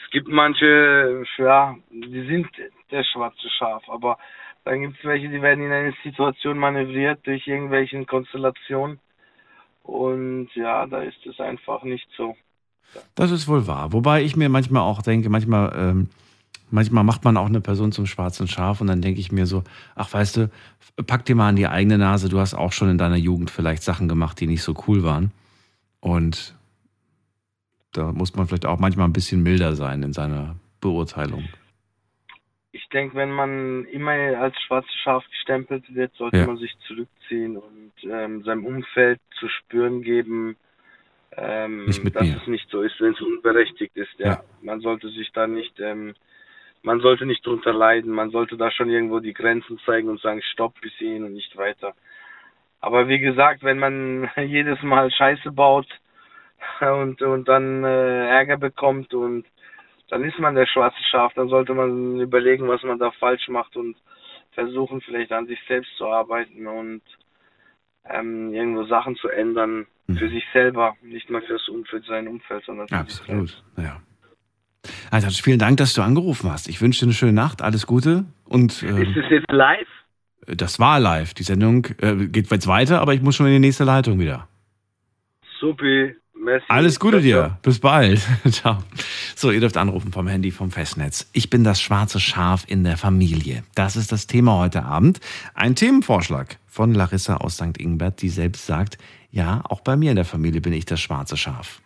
[0.03, 2.47] es gibt manche, ja, die sind
[2.91, 4.19] der schwarze Schaf, aber
[4.63, 8.99] dann gibt es welche, die werden in eine Situation manövriert durch irgendwelche Konstellationen.
[9.83, 12.35] Und ja, da ist es einfach nicht so.
[13.15, 13.93] Das ist wohl wahr.
[13.93, 16.09] Wobei ich mir manchmal auch denke, manchmal ähm,
[16.71, 19.63] Manchmal macht man auch eine Person zum schwarzen Schaf und dann denke ich mir so,
[19.95, 20.51] ach weißt du,
[21.05, 23.83] pack dir mal an die eigene Nase, du hast auch schon in deiner Jugend vielleicht
[23.83, 25.31] Sachen gemacht, die nicht so cool waren.
[25.99, 26.55] Und
[27.93, 31.47] da muss man vielleicht auch manchmal ein bisschen milder sein in seiner Beurteilung.
[32.71, 36.47] Ich denke, wenn man immer als schwarzes Schaf gestempelt wird, sollte Ja.
[36.47, 40.55] man sich zurückziehen und ähm, seinem Umfeld zu spüren geben,
[41.35, 42.37] ähm, dass mir.
[42.41, 44.11] es nicht so ist, wenn es unberechtigt ist.
[44.19, 44.25] Ja.
[44.27, 44.43] Ja.
[44.61, 46.13] Man sollte sich da nicht, ähm,
[46.83, 48.11] man sollte nicht drunter leiden.
[48.11, 51.55] Man sollte da schon irgendwo die Grenzen zeigen und sagen, stopp bis hierhin und nicht
[51.57, 51.93] weiter.
[52.79, 55.87] Aber wie gesagt, wenn man jedes Mal Scheiße baut
[56.81, 59.45] und, und dann äh, Ärger bekommt und
[60.09, 63.77] dann ist man der schwarze Schaf, dann sollte man überlegen, was man da falsch macht
[63.77, 63.95] und
[64.51, 67.01] versuchen vielleicht an sich selbst zu arbeiten und
[68.09, 72.87] ähm, irgendwo Sachen zu ändern für sich selber, nicht mal fürs für sein Umfeld, sondern
[72.89, 73.63] für sich selbst.
[73.63, 74.01] Absolut, ja.
[75.11, 76.67] Also vielen Dank, dass du angerufen hast.
[76.67, 79.87] Ich wünsche dir eine schöne Nacht, alles Gute und Ist ähm, es jetzt live?
[80.47, 81.33] das war live.
[81.33, 84.47] Die Sendung äh, geht jetzt weiter, aber ich muss schon in die nächste Leitung wieder.
[85.59, 86.65] Supi, merci.
[86.69, 87.43] Alles Gute ciao.
[87.43, 87.57] dir.
[87.61, 88.19] Bis bald.
[88.49, 88.77] Ciao.
[89.35, 91.29] So, ihr dürft anrufen vom Handy, vom Festnetz.
[91.33, 93.63] Ich bin das schwarze Schaf in der Familie.
[93.75, 95.19] Das ist das Thema heute Abend.
[95.53, 97.77] Ein Themenvorschlag von Larissa aus St.
[97.77, 98.97] Ingbert, die selbst sagt,
[99.29, 101.81] ja, auch bei mir in der Familie bin ich das schwarze Schaf.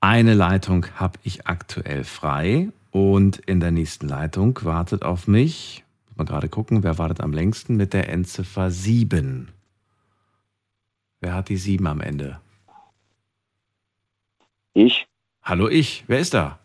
[0.00, 6.18] Eine Leitung habe ich aktuell frei und in der nächsten Leitung wartet auf mich, muss
[6.18, 9.48] mal gerade gucken, wer wartet am längsten mit der Endziffer 7.
[11.20, 12.38] Wer hat die 7 am Ende?
[14.72, 15.08] Ich?
[15.42, 16.58] Hallo ich, wer ist da?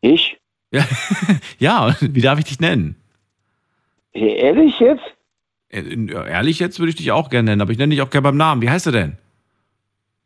[0.00, 0.38] Ich?
[0.74, 0.86] Ja,
[1.58, 2.96] ja wie darf ich dich nennen?
[4.14, 5.04] Ehrlich jetzt?
[5.68, 8.22] Äh, Ehrlich jetzt würde ich dich auch gerne nennen, aber ich nenne dich auch gerne
[8.22, 8.62] beim Namen.
[8.62, 9.18] Wie heißt du denn?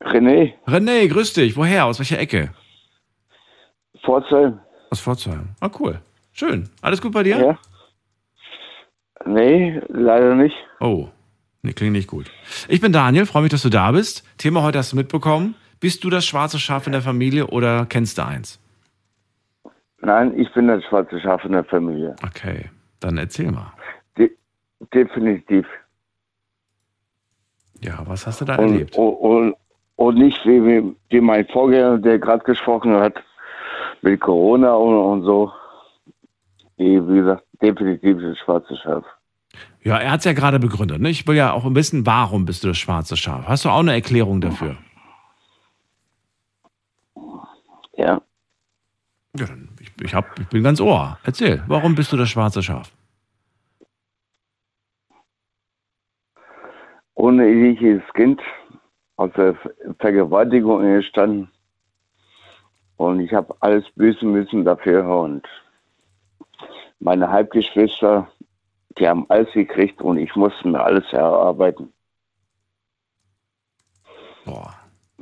[0.01, 0.55] René?
[0.67, 1.57] René, grüß dich.
[1.57, 1.87] Woher?
[1.87, 2.51] Aus welcher Ecke?
[4.05, 4.61] Pforzheim?
[4.91, 5.51] Aus Pforzheim.
[5.61, 6.01] Ah, cool.
[6.33, 6.69] Schön.
[6.83, 7.39] Alles gut bei dir?
[7.39, 7.59] Ja?
[9.25, 10.55] Nee, leider nicht.
[10.81, 11.09] Oh,
[11.63, 12.31] nee, klingt nicht gut.
[12.69, 14.25] Ich bin Daniel, freue mich, dass du da bist.
[14.39, 15.55] Thema heute hast du mitbekommen.
[15.81, 18.61] Bist du das schwarze Schaf in der Familie oder kennst du eins?
[20.01, 22.15] Nein, ich bin das schwarze Schaf in der Familie.
[22.25, 23.73] Okay, dann erzähl mal.
[24.17, 24.31] De
[24.95, 25.67] definitiv.
[27.81, 28.97] Ja, was hast du da Und, erlebt?
[28.97, 29.55] und, und,
[29.97, 33.15] und nicht wie, wie, wie mein Vorgänger, der gerade gesprochen hat,
[34.03, 35.53] mit Corona und, und so.
[36.77, 39.05] Nee, wie gesagt, definitiv das schwarze Schaf.
[39.83, 41.01] Ja, er hat es ja gerade begründet.
[41.01, 41.09] Ne?
[41.09, 43.47] Ich will ja auch wissen, warum bist du das schwarze Schaf?
[43.47, 44.77] Hast du auch eine Erklärung dafür?
[47.97, 48.21] Ja.
[49.39, 51.19] Ja, dann, ich, ich, hab, ich bin ganz Ohr.
[51.25, 52.93] Erzähl, warum bist du das schwarze Schaf?
[57.15, 58.41] Ohne eheliches Kind
[59.17, 61.51] aus der Ver- Vergewaltigung entstanden.
[62.97, 65.07] Und ich habe alles büßen müssen dafür.
[65.09, 65.47] Und
[66.99, 68.31] meine Halbgeschwister,
[68.99, 71.93] die haben alles gekriegt und ich musste mir alles erarbeiten.
[74.45, 74.75] Boah.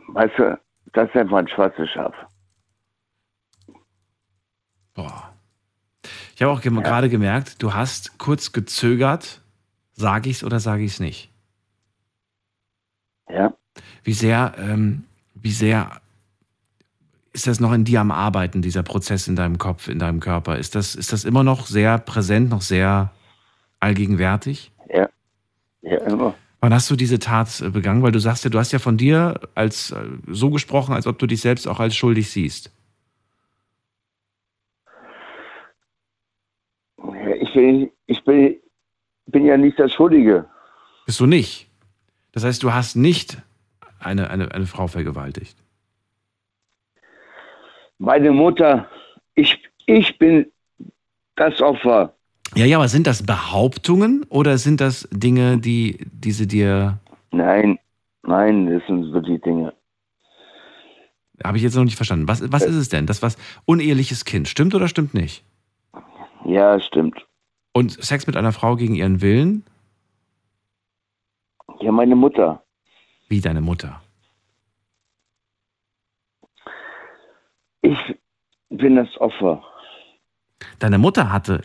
[0.09, 0.61] Weißt du,
[0.92, 2.14] das ist einfach ein schwarzes Schaf.
[4.94, 5.33] Boah.
[6.37, 9.40] Ich habe auch gem- gerade gemerkt, du hast kurz gezögert,
[9.92, 11.33] sage ich's oder sage ich's nicht?
[13.28, 13.52] Ja.
[14.04, 16.00] Wie sehr, ähm, wie sehr
[17.32, 20.56] ist das noch in dir am Arbeiten, dieser Prozess in deinem Kopf, in deinem Körper?
[20.58, 23.10] Ist das, ist das immer noch sehr präsent, noch sehr
[23.80, 24.70] allgegenwärtig?
[24.88, 25.08] Ja.
[25.82, 26.34] Ja, immer.
[26.60, 28.02] Wann hast du diese Tat äh, begangen?
[28.02, 31.18] Weil du sagst ja, du hast ja von dir als äh, so gesprochen, als ob
[31.18, 32.70] du dich selbst auch als schuldig siehst.
[37.40, 38.56] Ich bin, ich bin,
[39.26, 40.46] bin ja nicht der Schuldige.
[41.04, 41.68] Bist du nicht?
[42.32, 43.42] Das heißt, du hast nicht
[44.04, 45.56] eine, eine, eine Frau vergewaltigt.
[47.98, 48.88] Meine Mutter,
[49.34, 50.46] ich, ich bin
[51.36, 52.14] das Opfer.
[52.54, 56.98] Ja, ja, aber sind das Behauptungen oder sind das Dinge, die diese dir.
[57.32, 57.78] Nein,
[58.22, 59.72] nein, das sind so die Dinge.
[61.42, 62.28] Habe ich jetzt noch nicht verstanden.
[62.28, 63.06] Was, was ist es denn?
[63.06, 64.48] Das was uneheliches Kind.
[64.48, 65.44] Stimmt oder stimmt nicht?
[66.44, 67.26] Ja, stimmt.
[67.72, 69.64] Und Sex mit einer Frau gegen ihren Willen?
[71.80, 72.63] Ja, meine Mutter.
[73.28, 74.00] Wie deine Mutter.
[77.82, 77.98] Ich
[78.70, 79.62] bin das Opfer.
[80.78, 81.62] Deine Mutter hatte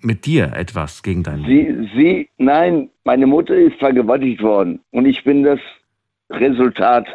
[0.00, 5.22] mit dir etwas gegen deinen Sie, sie, nein, meine Mutter ist vergewaltigt worden und ich
[5.24, 5.60] bin das
[6.30, 7.06] Resultat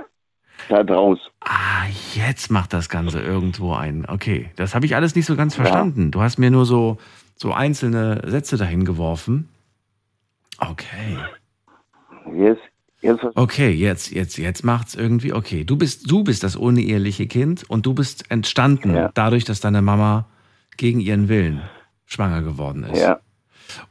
[0.67, 1.19] da draus.
[1.41, 4.05] Ah, jetzt macht das Ganze irgendwo ein.
[4.07, 6.11] Okay, das habe ich alles nicht so ganz verstanden.
[6.11, 6.97] Du hast mir nur so,
[7.35, 9.49] so einzelne Sätze dahin geworfen.
[10.59, 11.17] Okay.
[12.33, 12.57] Yes.
[13.01, 15.63] Jetzt, Okay, jetzt, jetzt, jetzt macht's irgendwie okay.
[15.63, 19.11] Du bist, du bist das uneheliche Kind und du bist entstanden Ja.
[19.13, 20.25] dadurch, dass deine Mama
[20.75, 21.61] gegen ihren Willen
[22.05, 22.99] schwanger geworden ist.
[23.01, 23.19] ja,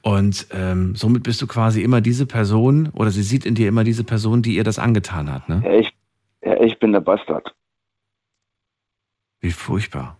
[0.03, 3.85] Und ähm, somit bist du quasi immer diese Person oder sie sieht in dir immer
[3.85, 5.49] diese Person, die ihr das angetan hat.
[5.49, 5.63] Ne?
[5.65, 5.91] ja, ich,
[6.43, 7.55] ja, ich bin der Bastard.
[9.41, 10.19] Wie furchtbar.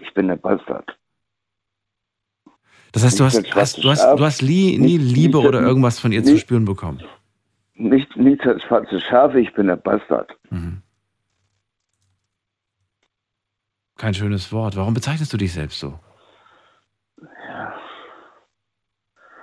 [0.00, 0.96] Ich bin der Bastard.
[2.92, 6.12] Das heißt, du hast, hast, du hast, du hast nie, nie Liebe oder irgendwas von
[6.12, 7.02] ihr zu spüren bekommen.
[7.82, 10.30] Nicht, nicht das schwarze Schaf, ich bin der Bastard.
[10.50, 10.82] Mhm.
[13.96, 14.76] Kein schönes Wort.
[14.76, 15.98] Warum bezeichnest du dich selbst so?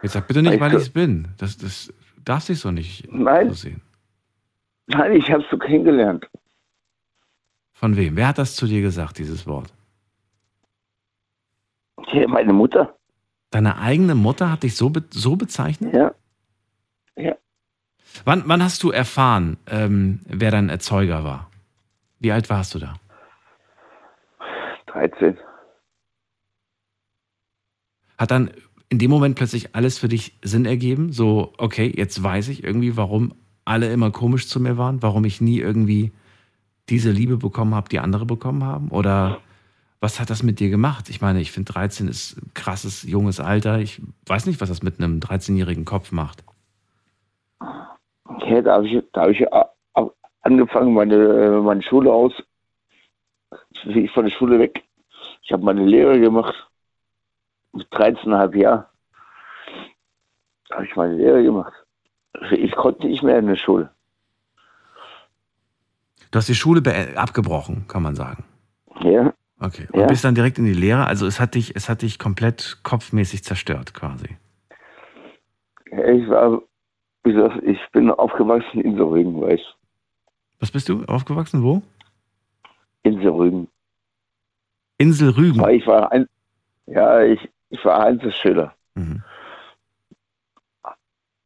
[0.01, 1.27] Jetzt sag bitte nicht, Weißt weil ich es bin.
[1.37, 3.49] Das, das darfst dich so nicht Nein.
[3.49, 3.81] so sehen.
[4.87, 6.25] Nein, ich habe es so kennengelernt.
[7.73, 8.15] Von wem?
[8.15, 9.73] Wer hat das zu dir gesagt, dieses Wort?
[12.07, 12.97] Hier, meine Mutter.
[13.51, 15.93] Deine eigene Mutter hat dich so, be so bezeichnet?
[15.93, 16.15] Ja.
[17.17, 17.35] Ja.
[18.25, 21.49] Wann, wann hast du erfahren, ähm, wer dein Erzeuger war?
[22.19, 22.95] Wie alt warst du da?
[24.87, 25.37] 13.
[28.17, 28.51] Hat dann
[28.89, 31.13] in dem Moment plötzlich alles für dich Sinn ergeben?
[31.13, 33.33] So, okay, jetzt weiß ich irgendwie, warum
[33.65, 36.11] alle immer komisch zu mir waren, warum ich nie irgendwie
[36.89, 38.89] diese Liebe bekommen habe, die andere bekommen haben?
[38.89, 39.39] Oder
[40.01, 41.09] was hat das mit dir gemacht?
[41.09, 43.79] Ich meine, ich finde 13 ist ein krasses, junges Alter.
[43.79, 46.43] Ich weiß nicht, was das mit einem 13-jährigen Kopf macht.
[48.49, 49.69] Ja, da habe ich, da hab ich a-
[50.41, 52.33] angefangen, meine, äh, meine Schule aus.
[53.83, 54.83] Bin ich von der Schule weg.
[55.43, 56.55] Ich habe meine Lehre gemacht.
[57.73, 58.85] Mit 13,5 Jahren.
[60.71, 61.73] habe ich meine Lehre gemacht.
[62.51, 63.89] Ich konnte nicht mehr in der Schule.
[66.31, 66.81] Du hast die Schule
[67.17, 68.43] abgebrochen, kann man sagen.
[69.01, 69.87] Ja, Okay.
[69.91, 70.05] Und Ja.
[70.07, 71.05] bist dann direkt in die Lehre.
[71.05, 74.37] Also es hat dich, es hat dich komplett kopfmäßig zerstört, quasi.
[75.91, 76.61] ich war,
[77.23, 79.79] wie gesagt, ich bin aufgewachsen in weißt du.
[80.59, 81.03] Was bist du?
[81.05, 81.63] Aufgewachsen?
[81.63, 81.81] Wo?
[83.03, 83.67] In Sorügen.
[84.97, 85.67] Insel Rügen.
[85.69, 86.27] Ich war ein,
[86.85, 88.73] ja, ich, ich war Einzelschüler.
[88.95, 89.23] Mhm.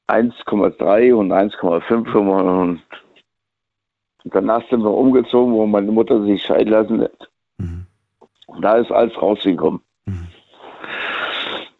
[0.08, 2.82] 1,3 und 1,5 und
[4.26, 7.30] danach sind wir umgezogen, wo meine Mutter sich scheiden lassen hat.
[7.58, 7.86] Mhm.
[8.48, 9.82] Und da ist alles rausgekommen.
[10.06, 10.28] Mhm.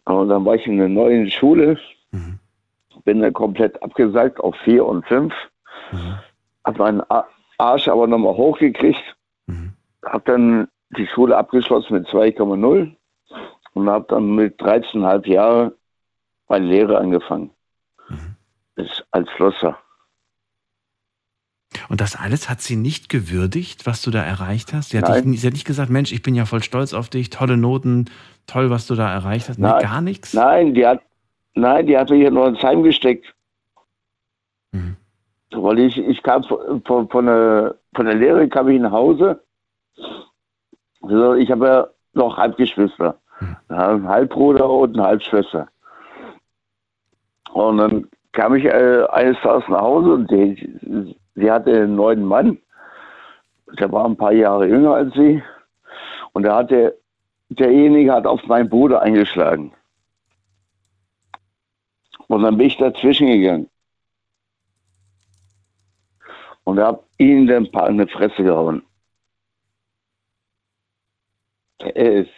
[0.04, 1.78] Und dann war ich in der neuen Schule,
[2.12, 2.38] Mhm.
[3.04, 5.32] Bin dann komplett abgesagt auf 4 und 5,
[5.92, 6.18] Mhm.
[6.64, 7.02] hab meinen
[7.58, 9.02] Arsch aber nochmal hochgekriegt,
[9.46, 9.72] Mhm.
[10.04, 12.96] hab dann die Schule abgeschlossen mit 2,0
[13.74, 15.72] und hab dann mit 13,5 Jahren
[16.48, 17.50] meine Lehre angefangen.
[18.08, 18.36] Mhm.
[18.76, 19.78] Das als Schlosser.
[21.88, 24.90] Und das alles hat sie nicht gewürdigt, was du da erreicht hast?
[24.90, 27.30] Sie hat, dich, sie hat nicht gesagt, Mensch, ich bin ja voll stolz auf dich,
[27.30, 28.06] tolle Noten,
[28.46, 29.58] toll, was du da erreicht hast.
[29.58, 29.82] Nee, Nein.
[29.82, 30.32] gar nichts?
[30.34, 31.00] Nein, die hat,
[31.54, 33.34] nein, die hat mich ja noch ins Heim gesteckt.
[34.72, 34.96] Mhm.
[35.52, 39.42] Weil ich, ich kam von, von, von, der, von der Lehre kam ich nach Hause.
[41.02, 43.18] Also ich habe ja noch Halbgeschwister.
[43.40, 43.56] Mhm.
[43.68, 45.68] Einen Halbbruder und eine Halbschwester.
[47.52, 52.24] Und dann kam ich äh, eines Tages nach Hause und die, sie hatte einen neuen
[52.24, 52.58] Mann.
[53.78, 55.42] Der war ein paar Jahre jünger als sie.
[56.32, 56.98] Und der hatte,
[57.48, 59.72] derjenige hat auf meinen Bruder eingeschlagen.
[62.28, 63.68] Und dann bin ich dazwischen gegangen.
[66.64, 68.82] Und habe ihn dann ein paar in die Fresse gehauen.
[71.78, 72.30] Ey, ist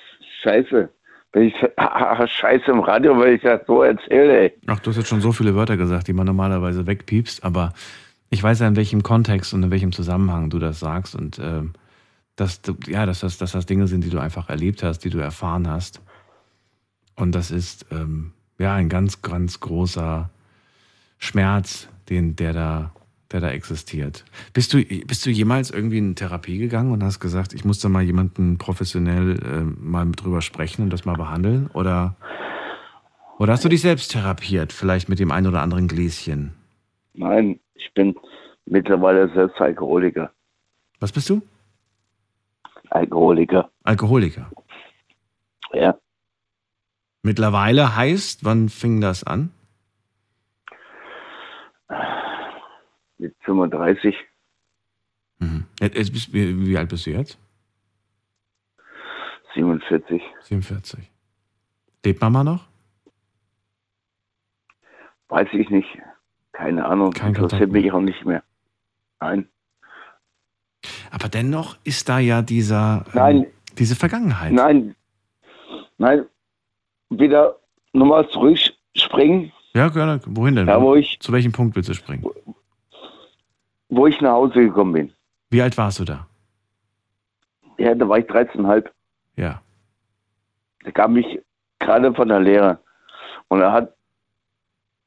[0.43, 0.89] scheiße.
[1.35, 1.55] Ich
[2.39, 4.59] scheiße im Radio, weil ich das so erzähle, ey.
[4.67, 7.73] Ach, du hast jetzt schon so viele Wörter gesagt, die man normalerweise wegpiepst, aber
[8.31, 11.75] ich weiß ja, in welchem Kontext und in welchem Zusammenhang du das sagst und ähm,
[12.37, 15.11] dass, du, ja, dass, das, dass das Dinge sind, die du einfach erlebt hast, die
[15.11, 16.03] du erfahren hast.
[17.15, 20.31] Und das ist ähm, ja ein ganz, ganz großer
[21.19, 22.93] Schmerz, den, der da,
[23.33, 24.25] der da existiert.
[24.53, 27.89] Bist du, bist du jemals irgendwie in Therapie gegangen und hast gesagt, ich muss da
[27.89, 31.69] mal jemanden professionell äh, mal drüber sprechen und das mal behandeln?
[31.73, 32.17] Oder,
[33.39, 36.55] oder hast du dich selbst therapiert, vielleicht mit dem ein oder anderen Gläschen?
[37.15, 38.15] Nein, ich bin
[38.67, 40.31] mittlerweile selbst Alkoholiker.
[41.01, 41.43] Was bist du?
[42.91, 43.71] Alkoholiker.
[43.85, 44.51] Alkoholiker.
[45.73, 45.99] Ja.
[47.27, 49.51] Mittlerweile heißt, wann fing das an?
[53.19, 54.15] Mit 35.
[55.41, 55.65] Mhm.
[55.81, 57.37] Wie, alt bist du jetzt?
[59.55, 60.23] 47.
[60.43, 61.11] 47.
[62.05, 62.69] Lebt Mama noch?
[65.27, 65.99] Weiß ich nicht.
[66.53, 67.11] Keine Ahnung.
[67.11, 68.45] Kein Kontakt Interessiert mich auch nicht mehr.
[69.19, 69.49] Nein.
[71.11, 74.53] Aber dennoch ist da ja dieser, ähm, diese Vergangenheit.
[74.53, 74.95] Nein.
[75.99, 76.27] Nein.
[77.11, 77.57] Wieder
[77.93, 79.53] nochmal zurückspringen.
[79.75, 80.21] Ja, gerne.
[80.27, 80.67] Wohin denn?
[80.69, 82.25] Ja, wo ich, Zu welchem Punkt willst du springen?
[83.89, 85.13] wo ich nach Hause gekommen bin.
[85.51, 86.27] Wie alt warst du da?
[87.79, 88.87] Ja, da war ich 13,5.
[89.37, 89.63] Ja.
[90.83, 91.41] Da kam ich
[91.79, 92.79] gerade von der Lehre.
[93.49, 93.95] Und da hat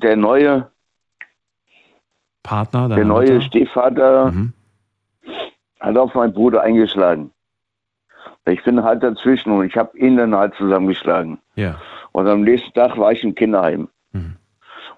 [0.02, 0.72] der neue,
[2.44, 3.42] Partner, der neue Mutter?
[3.46, 4.54] Stiefvater Mhm.
[5.82, 7.32] hat auf meinen Bruder eingeschlagen.
[8.46, 11.38] Ich bin halt dazwischen und ich habe ihn dann halt zusammengeschlagen.
[11.60, 11.80] Ja.
[12.12, 13.88] Und am nächsten Tag war ich im Kinderheim.
[14.14, 14.36] Mhm.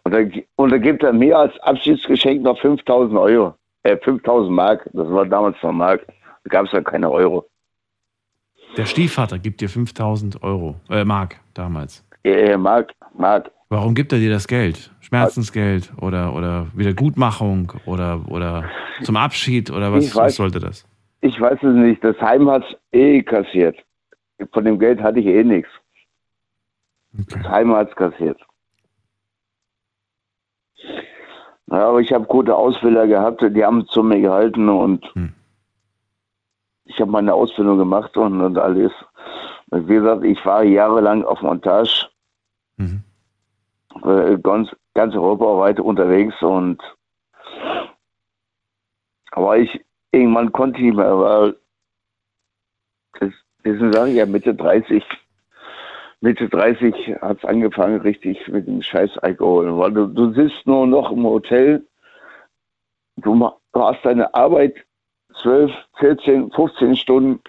[0.03, 0.19] Und, da,
[0.55, 3.53] und da gibt er mir als Abschiedsgeschenk noch 5000 Euro.
[3.83, 4.89] Äh, 5000 Mark.
[4.93, 6.05] Das war damals noch Mark.
[6.43, 7.45] Da gab es ja keine Euro.
[8.77, 12.05] Der Stiefvater gibt dir 5000 Euro, äh, Mark damals.
[12.23, 13.51] Äh, Mark, Mark.
[13.69, 14.91] Warum gibt er dir das Geld?
[15.01, 18.63] Schmerzensgeld oder, oder Wiedergutmachung oder, oder
[19.03, 20.85] zum Abschied oder was, Ich was weiß- sollte das?
[21.21, 22.03] Ich weiß es nicht.
[22.03, 23.77] Das Heim hat eh kassiert.
[24.53, 25.69] Von dem Geld hatte ich eh nichts.
[27.19, 27.41] Okay.
[27.43, 28.39] Das es kassiert.
[31.67, 35.33] Ja, aber ich habe gute Ausbilder gehabt, die haben zu mir gehalten und Hm.
[36.85, 38.91] ich habe meine Ausbildung gemacht und, und alles.
[39.69, 42.09] Und wie gesagt, ich war jahrelang auf Montage,
[42.77, 43.03] Mhm.
[44.03, 46.81] äh, ganz, ganz europaweit unterwegs und
[49.31, 51.55] aber ich irgendwann konnte ich nicht mehr, weil
[53.19, 53.31] das,
[53.63, 55.03] deswegen sage ich ja Mitte 30.
[56.21, 59.75] Mitte 30 hat es angefangen, richtig mit dem scheiß Alkohol.
[59.77, 61.83] Weil du, du sitzt nur noch im Hotel,
[63.17, 64.75] du, du hast deine Arbeit
[65.41, 67.41] 12, 14, 15 Stunden,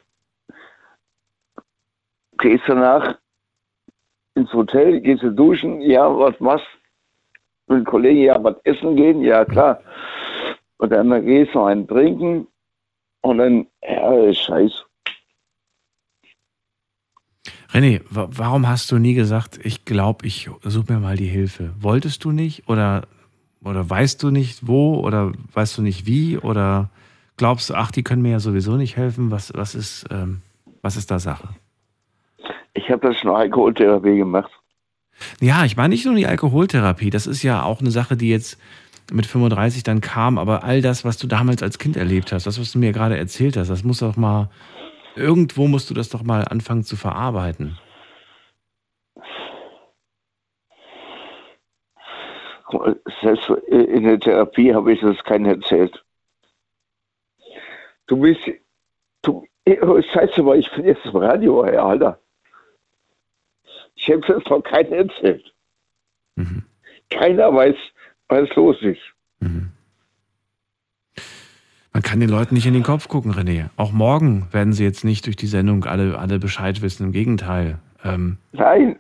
[2.39, 3.19] gehst danach
[4.35, 6.67] ins Hotel, gehst du duschen, ja, was machst
[7.67, 9.83] mit den Kollegen, ja, was essen gehen, ja, klar.
[10.79, 12.49] Und dann gehst du einen trinken
[13.21, 14.87] und dann, ja, scheiß.
[17.73, 21.71] René, wa warum hast du nie gesagt, ich glaube, ich suche mir mal die Hilfe?
[21.81, 23.07] Wolltest du nicht oder,
[23.65, 26.91] oder weißt du nicht wo oder weißt du nicht wie oder
[27.39, 29.31] glaubst du, ach, die können mir ja sowieso nicht helfen?
[29.31, 30.43] Was, was, ist, ähm,
[30.83, 31.49] was ist da Sache?
[32.75, 34.51] Ich habe das schon Alkoholtherapie gemacht.
[35.41, 38.59] Ja, ich meine nicht nur die Alkoholtherapie, das ist ja auch eine Sache, die jetzt
[39.11, 42.61] mit 35 dann kam, aber all das, was du damals als Kind erlebt hast, das,
[42.61, 44.51] was du mir gerade erzählt hast, das muss doch mal,
[45.17, 47.79] irgendwo musst du das doch mal anfangen zu verarbeiten.
[53.21, 56.03] Selbst in der Therapie habe ich das keinen erzählt.
[58.07, 58.41] Du bist,
[59.23, 59.47] du,
[59.83, 62.19] oh, scheiße, aber ich bin jetzt im Radio, Herr Alter.
[63.95, 65.55] Ich habe das noch keinen erzählt.
[66.37, 66.65] Mhm.
[67.11, 67.77] Keiner weiß,
[68.29, 69.03] was los ist.
[69.41, 69.71] Mhm.
[71.93, 73.69] Man kann den Leuten nicht in den Kopf gucken, René.
[73.77, 77.07] Auch morgen werden sie jetzt nicht durch die Sendung alle, alle Bescheid wissen.
[77.07, 77.79] Im Gegenteil.
[78.03, 78.99] Ähm, Nein,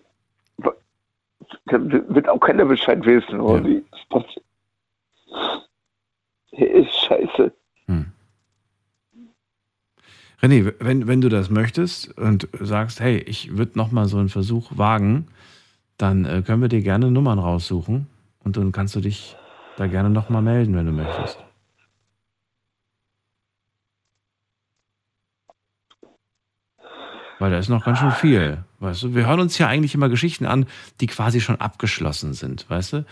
[1.66, 3.40] da wird auch keiner Bescheid wissen.
[3.40, 4.22] Ja.
[6.50, 7.52] Hier ist scheiße.
[7.86, 8.06] hm.
[10.42, 14.72] René, wenn, wenn du das möchtest und sagst, hey, ich würde nochmal so einen Versuch
[14.76, 15.28] wagen,
[15.98, 18.08] dann äh, können wir dir gerne Nummern raussuchen
[18.44, 19.36] und dann kannst du dich
[19.76, 21.42] da gerne nochmal melden, wenn du möchtest.
[27.38, 29.14] Weil da ist noch ganz schön viel, weißt du.
[29.14, 30.66] Wir hören uns ja eigentlich immer Geschichten an,
[31.00, 33.04] die quasi schon abgeschlossen sind, weißt du.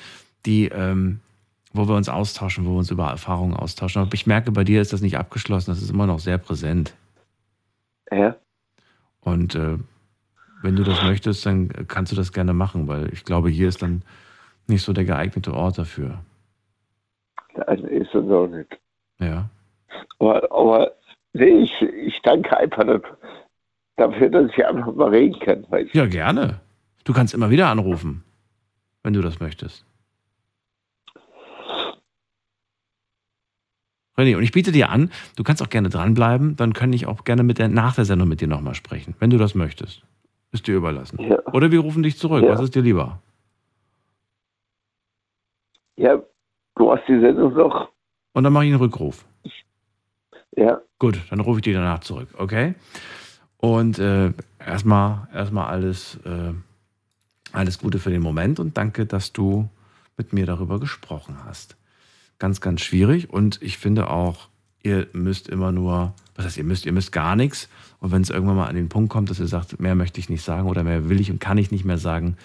[0.46, 1.20] Die, ähm,
[1.72, 4.02] wo wir uns austauschen, wo wir uns über Erfahrungen austauschen.
[4.02, 6.94] Aber ich merke, bei dir ist das nicht abgeschlossen, das ist immer noch sehr präsent.
[8.10, 8.36] Ja.
[9.20, 9.78] Und äh,
[10.62, 13.82] wenn du das möchtest, dann kannst du das gerne machen, weil ich glaube, hier ist
[13.82, 14.02] dann
[14.66, 16.18] nicht so der geeignete Ort dafür.
[17.54, 18.78] Nein, ist das auch nicht.
[19.18, 19.48] Ja.
[20.18, 20.92] Aber, aber
[21.32, 23.18] nee, ich, ich danke einfach dafür,
[24.00, 25.66] dafür, dass ich einfach mal reden kann.
[25.70, 25.86] Du?
[25.92, 26.60] Ja, gerne.
[27.04, 28.24] Du kannst immer wieder anrufen,
[29.02, 29.84] wenn du das möchtest.
[34.16, 37.24] René, und ich biete dir an, du kannst auch gerne dranbleiben, dann kann ich auch
[37.24, 40.02] gerne mit der, nach der Sendung mit dir nochmal sprechen, wenn du das möchtest.
[40.52, 41.20] Ist dir überlassen.
[41.22, 41.38] Ja.
[41.52, 42.42] Oder wir rufen dich zurück.
[42.42, 42.50] Ja.
[42.50, 43.20] Was ist dir lieber?
[45.96, 46.18] ja,
[46.76, 47.90] du hast die Sendung noch.
[48.32, 49.26] Und dann mache ich einen Rückruf.
[50.56, 52.74] Ja, Gut, dann rufe ich dich danach zurück, okay?
[53.60, 56.52] Und äh, erstmal erstmal alles, äh,
[57.52, 59.68] alles Gute für den Moment und danke, dass du
[60.16, 61.76] mit mir darüber gesprochen hast.
[62.38, 64.48] Ganz, ganz schwierig und ich finde auch,
[64.82, 68.30] ihr müsst immer nur, was heißt ihr müsst, ihr müsst gar nichts und wenn es
[68.30, 70.82] irgendwann mal an den Punkt kommt, dass ihr sagt, mehr möchte ich nicht sagen oder
[70.82, 72.38] mehr will ich und kann ich nicht mehr sagen,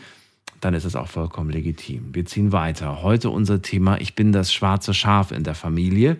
[0.60, 2.14] dann ist es auch vollkommen legitim.
[2.14, 3.04] Wir ziehen weiter.
[3.04, 6.18] Heute unser Thema, ich bin das schwarze Schaf in der Familie.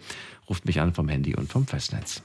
[0.48, 2.22] Ruft mich an vom Handy und vom Festnetz.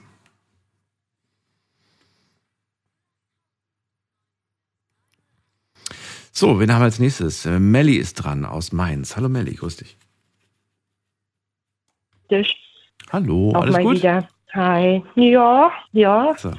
[6.33, 7.45] So, wen haben wir als nächstes?
[7.47, 9.17] Äh, Melli ist dran aus Mainz.
[9.17, 9.97] Hallo Melli, grüß dich.
[12.31, 12.57] dich
[13.13, 13.97] Hallo, auch alles mal gut?
[13.97, 14.29] wieder.
[14.53, 15.03] Hi.
[15.17, 16.53] Ja, ja, So.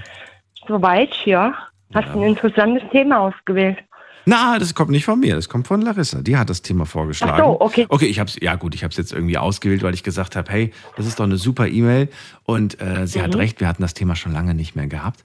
[0.68, 1.54] soweit, ja.
[1.94, 2.14] Hast Ja.
[2.14, 3.78] ein interessantes Thema ausgewählt.
[4.26, 6.22] Na, das kommt nicht von mir, das kommt von Larissa.
[6.22, 7.34] Die hat das Thema vorgeschlagen.
[7.42, 7.86] Ach so, okay.
[7.90, 10.52] Okay, ich hab's, ja gut, ich habe es jetzt irgendwie ausgewählt, weil ich gesagt habe,
[10.52, 12.08] hey, das ist doch eine super E-Mail.
[12.44, 13.24] Und äh, sie Mhm.
[13.24, 15.24] hat recht, wir hatten das Thema schon lange nicht mehr gehabt.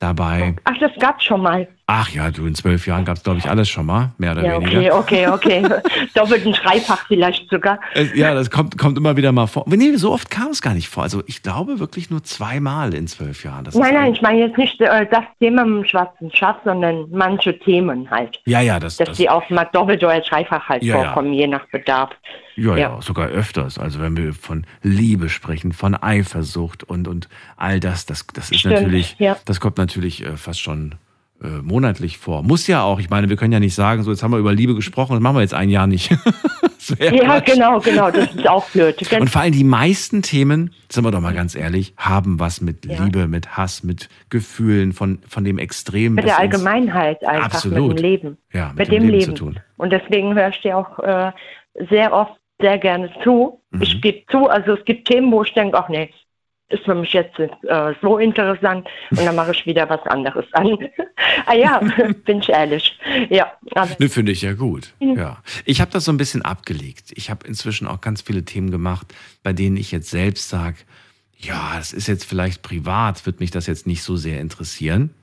[0.00, 1.66] Dabei, Ach, das gab's schon mal.
[1.88, 4.60] ach ja, du, in zwölf Jahren gab's glaube ich, alles schon mal, mehr oder Ja,
[4.60, 4.96] weniger.
[4.96, 5.80] okay, okay, okay.
[6.14, 7.80] Doppelt ein Dreifach vielleicht sogar.
[7.94, 9.64] Äh, Ja, das kommt, kommt immer wieder mal vor.
[9.66, 11.02] Nee, so oft kam es gar nicht vor.
[11.02, 13.64] Also ich glaube wirklich nur zweimal in zwölf Jahren.
[13.64, 16.58] Das Nein, nein, ein- ich meine jetzt nicht äh, das Thema mit dem schwarzen Schatz,
[16.64, 18.40] sondern manche Themen halt.
[18.46, 21.04] Ja, ja, das, Dass das die auch mal doppelt oder dreifach halt Ja, ja.
[21.06, 22.10] vorkommen, je nach Bedarf.
[22.58, 23.02] Ja, ja, ja.
[23.02, 23.78] sogar öfters.
[23.78, 28.60] Also wenn wir von Liebe sprechen, von Eifersucht und, und all das, das, das ist
[28.60, 29.36] Stimmt, natürlich, ja.
[29.44, 30.96] das kommt natürlich äh, fast schon
[31.42, 32.42] äh, monatlich vor.
[32.42, 32.98] Muss ja auch.
[32.98, 35.22] Ich meine, wir können ja nicht sagen, so jetzt haben wir über Liebe gesprochen, das
[35.22, 36.16] machen wir jetzt ein Jahr nicht.
[36.98, 37.52] Ja, Quatsch.
[37.52, 39.12] genau, genau, das ist auch blöd.
[39.20, 42.86] Und vor allem die meisten Themen, sind wir doch mal ganz ehrlich, haben was mit
[42.86, 43.04] Ja.
[43.04, 47.88] Liebe, mit Hass, mit Gefühlen, von, von dem Extrem mit der Allgemeinheit einfach Absolut.
[47.88, 48.38] mit dem Leben.
[48.52, 49.36] Ja, mit mit, dem dem, Leben zu Leben.
[49.36, 49.60] tun.
[49.76, 51.32] Und deswegen höre ich dir auch äh,
[51.90, 53.60] sehr oft sehr gerne zu.
[53.70, 53.82] Mhm.
[53.82, 56.10] Ich gebe zu, also es gibt Themen, wo ich denke, ach nee,
[56.70, 57.48] ist für mich jetzt äh,
[58.02, 60.76] so interessant und dann mache ich wieder was anderes an.
[61.46, 61.80] ah ja,
[62.24, 62.98] bin ich ehrlich.
[63.30, 63.52] Ja,
[63.98, 64.92] Ne, finde ich ja gut.
[65.00, 65.16] Mhm.
[65.16, 65.42] Ja.
[65.64, 67.12] Ich habe das so ein bisschen abgelegt.
[67.14, 70.76] Ich habe inzwischen auch ganz viele Themen gemacht, bei denen ich jetzt selbst sage,
[71.38, 75.14] ja, das ist jetzt vielleicht privat, wird mich das jetzt nicht so sehr interessieren.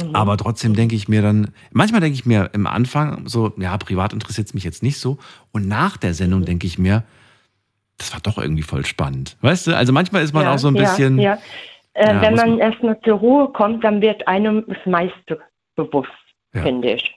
[0.00, 0.14] Mhm.
[0.14, 4.12] Aber trotzdem denke ich mir dann, manchmal denke ich mir im Anfang so, ja, privat
[4.12, 5.18] interessiert es mich jetzt nicht so.
[5.52, 6.44] Und nach der Sendung Mhm.
[6.46, 7.04] denke ich mir,
[7.98, 9.36] das war doch irgendwie voll spannend.
[9.40, 11.18] Weißt du, also manchmal ist man ja, auch so ein bisschen.
[11.18, 11.38] Ja, ja.
[11.94, 15.40] Äh, Ja, wenn man man- erstmal zur Ruhe kommt, dann wird einem das meiste
[15.76, 16.10] bewusst,
[16.54, 16.62] Ja.
[16.62, 17.14] finde ich.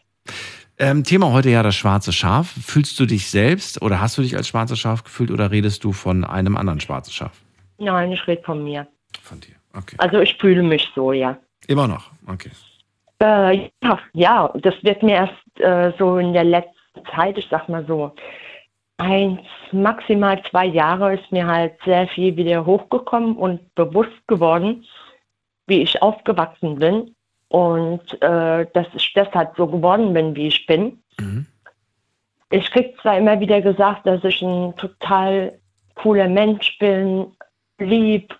[0.77, 2.53] Ähm, Thema heute ja das schwarze Schaf.
[2.65, 5.91] Fühlst du dich selbst oder hast du dich als schwarzes Schaf gefühlt oder redest du
[5.91, 7.33] von einem anderen schwarzen Schaf?
[7.77, 8.87] Nein, ich rede von mir.
[9.21, 9.55] Von dir.
[9.75, 9.95] Okay.
[9.97, 11.37] Also ich fühle mich so, ja.
[11.67, 12.11] Immer noch.
[12.25, 12.51] Okay.
[13.21, 17.67] Äh, ja, ja, das wird mir erst äh, so in der letzten Zeit, ich sag
[17.67, 18.13] mal so,
[18.97, 19.41] eins,
[19.71, 24.85] maximal zwei Jahre ist mir halt sehr viel wieder hochgekommen und bewusst geworden,
[25.67, 27.15] wie ich aufgewachsen bin
[27.49, 31.01] und äh, dass ich deshalb so geworden bin, wie ich bin.
[31.19, 31.45] Mhm.
[32.51, 35.59] Ich krieg zwar immer wieder gesagt, dass ich ein total
[35.95, 37.27] cooler Mensch bin,
[37.79, 38.35] lieb,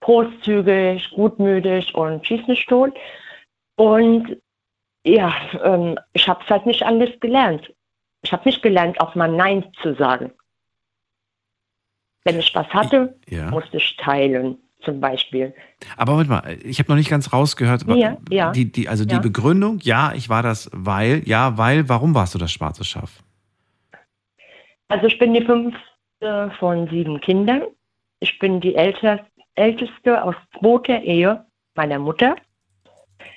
[0.00, 2.92] großzügig, gutmütig und schieß nicht tot.
[3.76, 4.36] Und
[5.04, 7.72] ja, ähm, ich habe es halt nicht anders gelernt.
[8.22, 10.32] Ich habe nicht gelernt, auch mal Nein zu sagen.
[12.24, 13.50] Wenn ich was hatte, Ja.
[13.50, 15.54] musste ich teilen, zum Beispiel.
[15.96, 17.84] Aber Moment mal, ich habe noch nicht ganz rausgehört.
[17.86, 18.50] Ja, ja.
[18.50, 19.20] Die, die, also die Ja.
[19.20, 23.22] Begründung, ja, ich war das, weil, ja, weil, warum warst du das schwarze Schaf?
[24.88, 27.62] Also ich bin die fünfte von sieben Kindern.
[28.20, 29.24] Ich bin die älter,
[29.54, 32.36] älteste aus zweiter Ehe meiner Mutter.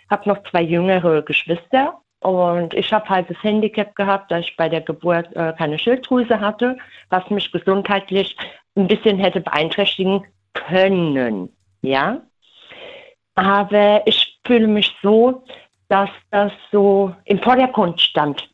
[0.10, 2.00] Habe noch zwei jüngere Geschwister.
[2.22, 6.40] Und ich habe halt das Handicap gehabt, dass ich bei der Geburt äh, keine Schilddrüse
[6.40, 6.78] hatte,
[7.10, 8.36] was mich gesundheitlich
[8.76, 11.50] ein bisschen hätte beeinträchtigen können.
[11.82, 12.22] Ja.
[13.36, 15.46] Aber ich fühle mich so,
[15.88, 18.50] dass das so im Vordergrund stand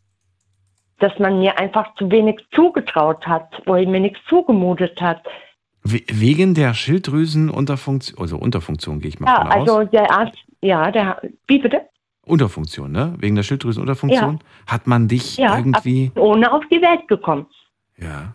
[1.00, 5.22] dass man mir einfach zu wenig zugetraut hat oder mir nichts zugemutet hat.
[5.84, 9.90] We wegen der Schilddrüsenunterfunktion, also Unterfunktion gehe ich mal Ja, von also aus.
[9.92, 11.82] der Arzt, ja, der, wie bitte?
[12.26, 13.14] Unterfunktion, ne?
[13.20, 17.48] Wegen der Schilddrüsenunterfunktion hat man dich Ja, irgendwie, ohne auf die Welt gekommen.
[17.98, 18.34] ja.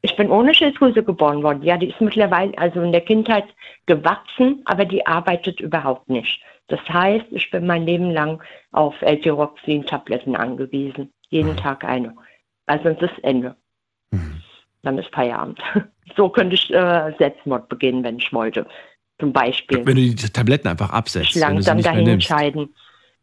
[0.00, 1.64] Ich bin ohne Schilddrüse geboren worden.
[1.64, 3.46] Ja, die ist mittlerweile also in der Kindheit
[3.86, 6.40] gewachsen, aber die arbeitet überhaupt nicht.
[6.68, 11.12] Das heißt, ich bin mein Leben lang auf L-Tyroxin-Tabletten angewiesen.
[11.30, 12.14] Jeden Tag eine.
[12.66, 13.56] Also sonst ist Ende.
[14.12, 14.40] Mhm.
[14.82, 15.60] Dann ist Feierabend.
[16.16, 18.66] So könnte ich äh, Selbstmord begehen, wenn ich wollte.
[19.18, 19.84] Zum Beispiel.
[19.84, 22.74] Wenn du die Tabletten einfach absetzt, langsam dahin entscheiden.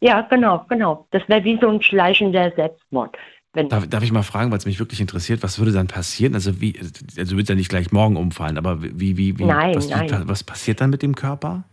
[0.01, 1.07] Ja, genau, genau.
[1.11, 3.15] Das wäre wie so ein schleichender Selbstmord.
[3.53, 6.33] Darf, darf ich mal fragen, weil es mich wirklich interessiert, was würde dann passieren?
[6.33, 9.75] Also wie, also du würdest ja nicht gleich morgen umfallen, aber wie, wie, wie, Nein,
[9.75, 10.23] was, nein.
[10.25, 11.63] Was passiert dann mit dem Körper?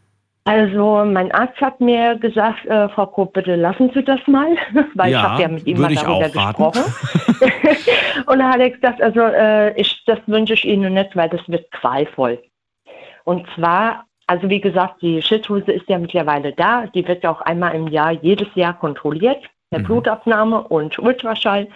[0.44, 4.56] also mein Arzt hat mir gesagt, äh, Frau Kopp, bitte lassen Sie das mal,
[4.94, 6.82] weil Ja, ich habe ja mit ihm mal darüber gesprochen.
[8.26, 11.40] Und da hat er gesagt, also äh, ich, das wünsche ich Ihnen nicht, weil das
[11.48, 12.42] wird qualvoll.
[13.24, 16.86] Und zwar, also wie gesagt, die Schilddrüse ist ja mittlerweile da.
[16.86, 19.84] Die wird ja auch einmal im Jahr, jedes Jahr kontrolliert, per Mhm.
[19.84, 21.68] Blutabnahme und Ultraschall.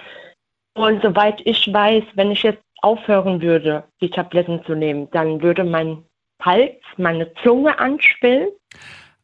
[0.75, 5.65] Und soweit ich weiß, wenn ich jetzt aufhören würde, die Tabletten zu nehmen, dann würde
[5.65, 6.03] mein
[6.43, 8.49] Hals, meine Zunge anschwellen,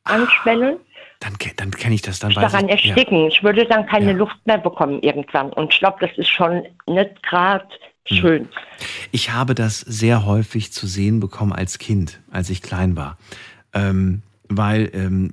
[0.05, 0.77] anschwellen.
[1.21, 2.35] Dann, dann kenne ich das dann.
[2.37, 2.91] weiß daran ich, ja.
[2.91, 3.29] ersticken.
[3.29, 4.17] Ich würde dann keine Ja.
[4.19, 5.53] Luft mehr bekommen irgendwann.
[5.55, 7.67] Und ich glaube, das ist schon nicht gerade.
[8.07, 8.49] Schön.
[9.11, 13.19] Ich habe das sehr häufig zu sehen bekommen als Kind, als ich klein war.
[13.73, 15.33] Ähm, weil ähm,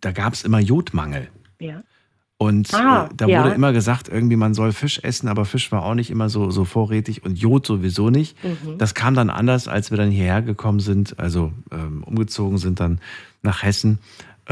[0.00, 1.28] da gab es immer Jodmangel.
[1.58, 1.82] Ja.
[2.38, 3.44] Und Ah, äh, da ja.
[3.44, 6.50] wurde immer gesagt, irgendwie man soll Fisch essen, aber Fisch war auch nicht immer so,
[6.50, 8.42] so vorrätig und Jod sowieso nicht.
[8.42, 8.78] Mhm.
[8.78, 12.98] Das kam dann anders, als wir dann hierher gekommen sind, also ähm, umgezogen sind dann
[13.42, 13.98] nach Hessen.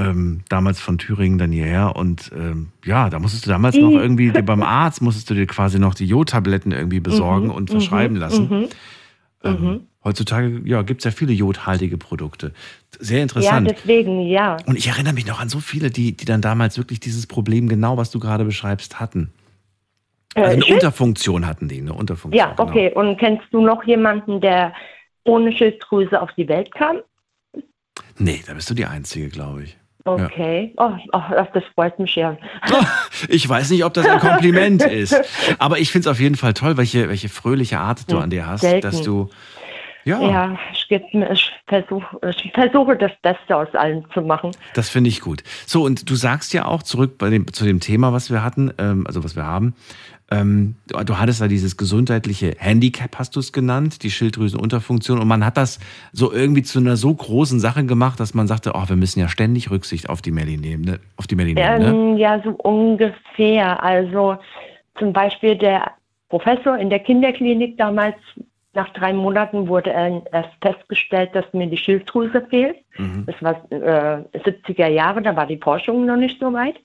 [0.01, 4.31] Ähm, damals von Thüringen dann hierher und ähm, ja, da musstest du damals noch irgendwie
[4.31, 8.15] dir beim Arzt musstest du dir quasi noch die Jodtabletten irgendwie besorgen Mhm, und verschreiben
[8.15, 8.49] mhm, lassen.
[8.49, 8.69] mhm.
[9.43, 9.81] Ähm, Mhm.
[10.05, 12.53] Heutzutage ja, gibt es ja viele jodhaltige Produkte.
[13.01, 13.71] Sehr Ja, interessant.
[13.71, 14.57] deswegen, ja.
[14.67, 17.69] und ich erinnere mich noch an so viele, die, die dann damals wirklich dieses Problem,
[17.69, 19.33] genau was du gerade beschreibst, hatten.
[20.37, 22.39] Also eine Äh, Unterfunktion hatten die, eine Unterfunktion.
[22.39, 22.93] ja, okay.
[22.95, 24.73] Und kennst du noch jemanden, der
[25.25, 26.99] ohne Schilddrüse auf die Welt kam?
[27.53, 27.65] Genau.
[28.19, 29.78] Nee, da bist du die Einzige, glaube ich.
[30.15, 30.73] Okay.
[30.77, 32.37] Oh, oh, ach, das freut mich ja.
[33.29, 35.17] Ich weiß nicht, ob das ein Kompliment ist.
[35.59, 38.31] Aber ich finde es auf jeden Fall toll, welche, welche fröhliche Art du Hm, an
[38.31, 38.81] dir hast, selten.
[38.83, 39.29] dass du.
[40.05, 42.03] Ja, Ja, ich, ich, versuch,
[42.55, 44.53] versuche das Beste aus allem zu machen.
[44.73, 45.43] das finde ich gut.
[45.67, 48.73] So, und du sagst ja auch zurück bei dem, zu dem Thema, was wir hatten,
[48.79, 49.75] ähm, also was wir haben.
[50.31, 55.19] Ähm, du, du hattest da dieses gesundheitliche Handicap, hast du es genannt, die Schilddrüsenunterfunktion.
[55.19, 55.79] Und man hat das
[56.13, 59.29] so irgendwie zu einer so großen Sache gemacht, dass man sagte, oh, wir müssen ja
[59.29, 61.01] ständig Rücksicht auf die Melli nehmen, ne?
[61.17, 61.89] Auf die Melli nehmen, ne?
[61.89, 63.83] Ähm, ja, so ungefähr.
[63.83, 64.37] Also
[64.99, 65.93] zum Beispiel der
[66.29, 68.17] Professor in der Kinderklinik damals,
[68.75, 72.77] nach drei Monaten wurde er erst festgestellt, dass mir die Schilddrüse fehlt.
[72.97, 73.27] Mhm.
[73.27, 76.77] Das war äh, 70er Jahre, da war die Forschung noch nicht so weit.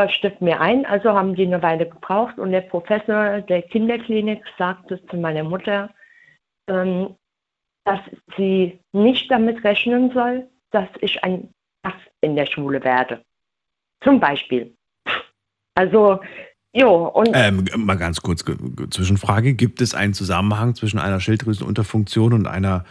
[0.00, 5.00] Leuchtet mir ein, also haben die eine Weile gebraucht und der Professor der Kinderklinik sagte
[5.06, 5.88] zu meiner Mutter,
[6.68, 7.14] ähm,
[7.84, 8.00] dass
[8.36, 11.48] sie nicht damit rechnen soll, dass ich ein
[11.82, 13.22] Ass in der Schule werde.
[14.04, 14.76] Zum Beispiel.
[15.74, 16.20] Also,
[16.74, 19.54] jo, und Ähm, mal ganz kurz ge- ge- Zwischenfrage.
[19.54, 22.84] Gibt es einen Zusammenhang zwischen einer Schilddrüsenunterfunktion und einer,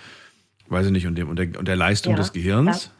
[0.69, 2.91] weiß ich nicht, und, dem, und, der, und der Leistung Ja, des Gehirns?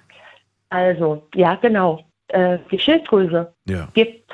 [0.69, 2.05] also, ja, genau.
[2.30, 3.88] Äh, die Schilddrüse Ja.
[3.93, 4.32] gibt,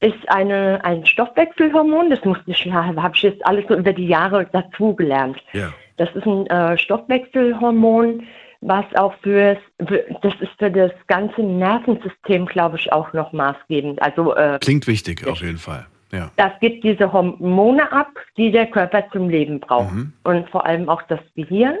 [0.00, 4.46] ist eine, ein Stoffwechselhormon, das musste ich, habe ich jetzt alles so über die Jahre
[4.46, 5.36] dazugelernt.
[5.52, 5.72] Ja.
[5.98, 8.22] Das ist ein äh, Stoffwechselhormon,
[8.62, 14.00] was auch für, das ist für das ganze Nervensystem, glaube ich, auch noch maßgebend.
[14.02, 15.86] Also äh, Klingt wichtig, auf jeden Fall.
[16.12, 16.32] Ja.
[16.36, 19.92] das gibt diese Hormone ab, die der Körper zum Leben braucht.
[19.92, 20.12] Mhm.
[20.24, 21.76] Und vor allem auch das Gehirn.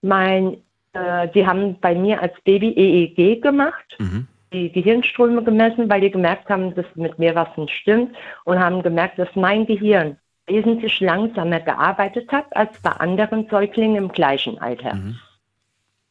[0.00, 0.56] Mein,
[0.94, 4.26] äh, die haben bei mir als Baby EEG gemacht, Mhm.
[4.52, 8.82] Die Gehirnströme gemessen, weil die gemerkt haben, dass mit mir was nicht stimmt und haben
[8.82, 14.94] gemerkt, dass mein Gehirn wesentlich langsamer gearbeitet hat als bei anderen Säuglingen im gleichen Alter.
[14.94, 15.16] Mhm.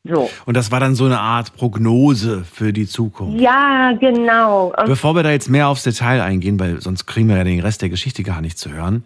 [0.06, 0.30] So.
[0.46, 3.40] Und das war dann so eine Art Prognose für die Zukunft.
[3.42, 4.74] Ja, genau.
[4.86, 7.82] Bevor wir da jetzt mehr aufs Detail eingehen, weil sonst kriegen wir ja den Rest
[7.82, 9.04] der Geschichte gar nicht zu hören.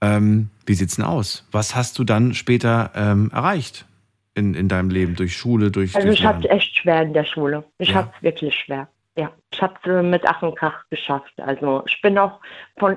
[0.00, 1.46] Ähm, wie sieht's denn aus?
[1.52, 3.86] Was hast du dann später ähm, erreicht
[4.34, 5.14] in, in deinem Leben?
[5.14, 7.64] Durch Schule, durch, Also durch ich hatte es echt schwer in der Schule.
[7.78, 7.94] Ich Ja.
[7.96, 8.88] hatte es wirklich schwer.
[9.16, 11.32] Ja, ich habe es mit Ach und Krach geschafft.
[11.40, 12.40] Also ich bin auch
[12.78, 12.96] von,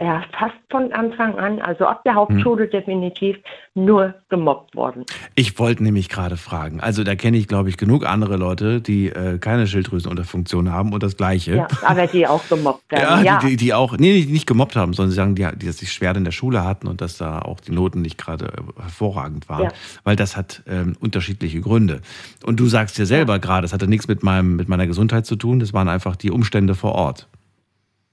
[0.00, 2.70] ja, fast von Anfang an, also ab der Hauptschule Hm.
[2.70, 3.36] definitiv,
[3.74, 5.04] nur gemobbt worden.
[5.34, 6.80] Ich wollte nämlich gerade fragen.
[6.80, 11.02] Also da kenne ich, glaube ich, genug andere Leute, die äh, keine Schilddrüsenunterfunktion haben und
[11.02, 11.56] das Gleiche.
[11.56, 13.24] Ja, aber die auch gemobbt Ja, werden.
[13.24, 15.66] Ja, Die, die, die auch, nee, die nicht gemobbt haben, sondern sie sagen, die, die
[15.66, 18.46] das sich schwer in der Schule hatten und dass da auch die Noten nicht gerade
[18.46, 19.64] äh, hervorragend waren.
[19.64, 19.70] Ja.
[20.04, 22.02] Weil das hat ähm, unterschiedliche Gründe.
[22.44, 25.34] Und du sagst ja selber gerade, es hatte nichts mit, meinem, mit meiner Gesundheit zu
[25.34, 27.26] tun, das waren einfach die Umstände vor Ort.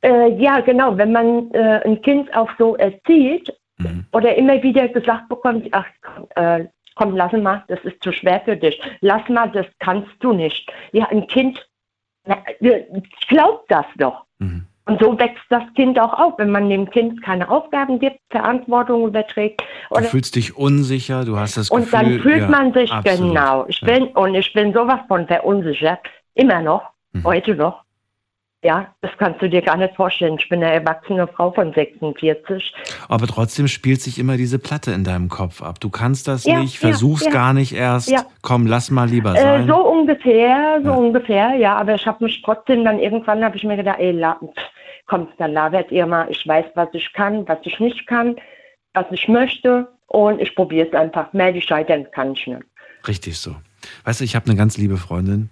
[0.02, 0.98] Äh, ja genau.
[0.98, 4.06] Wenn man äh, ein Kind auch so erzieht Mhm.
[4.14, 6.66] oder immer wieder gesagt bekommt, ach komm, äh,
[6.96, 8.80] komm, lass mal, das ist zu schwer für dich.
[9.02, 10.72] Lass mal, das kannst du nicht.
[10.94, 11.68] Ja, ein Kind
[12.24, 12.84] äh,
[13.28, 14.24] glaubt das doch.
[14.40, 14.66] Mhm.
[14.88, 19.08] Und so wächst das Kind auch auf, wenn man dem Kind keine Aufgaben gibt, Verantwortung
[19.08, 19.62] überträgt.
[19.90, 22.00] Du fühlst dich unsicher, du hast das und Gefühl...
[22.00, 23.34] dann fühlt ja, man sich absolut.
[23.34, 23.66] genau.
[23.68, 23.88] Ich Ja.
[23.88, 26.00] bin, und ich bin sowas von verunsichert.
[26.36, 26.84] Immer noch.
[27.14, 27.24] Mhm.
[27.24, 27.84] Heute noch.
[28.66, 30.38] Ja, das kannst du dir gar nicht vorstellen.
[30.40, 32.74] Ich bin eine erwachsene Frau von 46.
[33.08, 35.80] Aber trotzdem spielt sich immer diese Platte in deinem Kopf ab.
[35.80, 37.32] Du kannst das Ja, nicht, ja, versuchst ja.
[37.32, 38.10] gar nicht erst.
[38.10, 38.26] Ja.
[38.42, 39.68] Komm, lass mal lieber Äh, sein.
[39.68, 40.96] so ungefähr, so Ja.
[40.96, 41.76] ungefähr, ja.
[41.78, 44.40] Aber ich habe mich trotzdem dann irgendwann, habe ich mir gedacht, ey, la,
[45.06, 46.26] kommt, dann labert ihr mal.
[46.32, 48.36] Ich weiß, was ich kann, was ich nicht kann,
[48.96, 49.88] was ich möchte.
[50.08, 51.32] Und ich probiere es einfach.
[51.34, 52.64] Mehr die scheitern kann ich nicht.
[53.08, 53.56] Richtig so.
[54.06, 55.52] Weißt du, ich habe eine ganz liebe Freundin,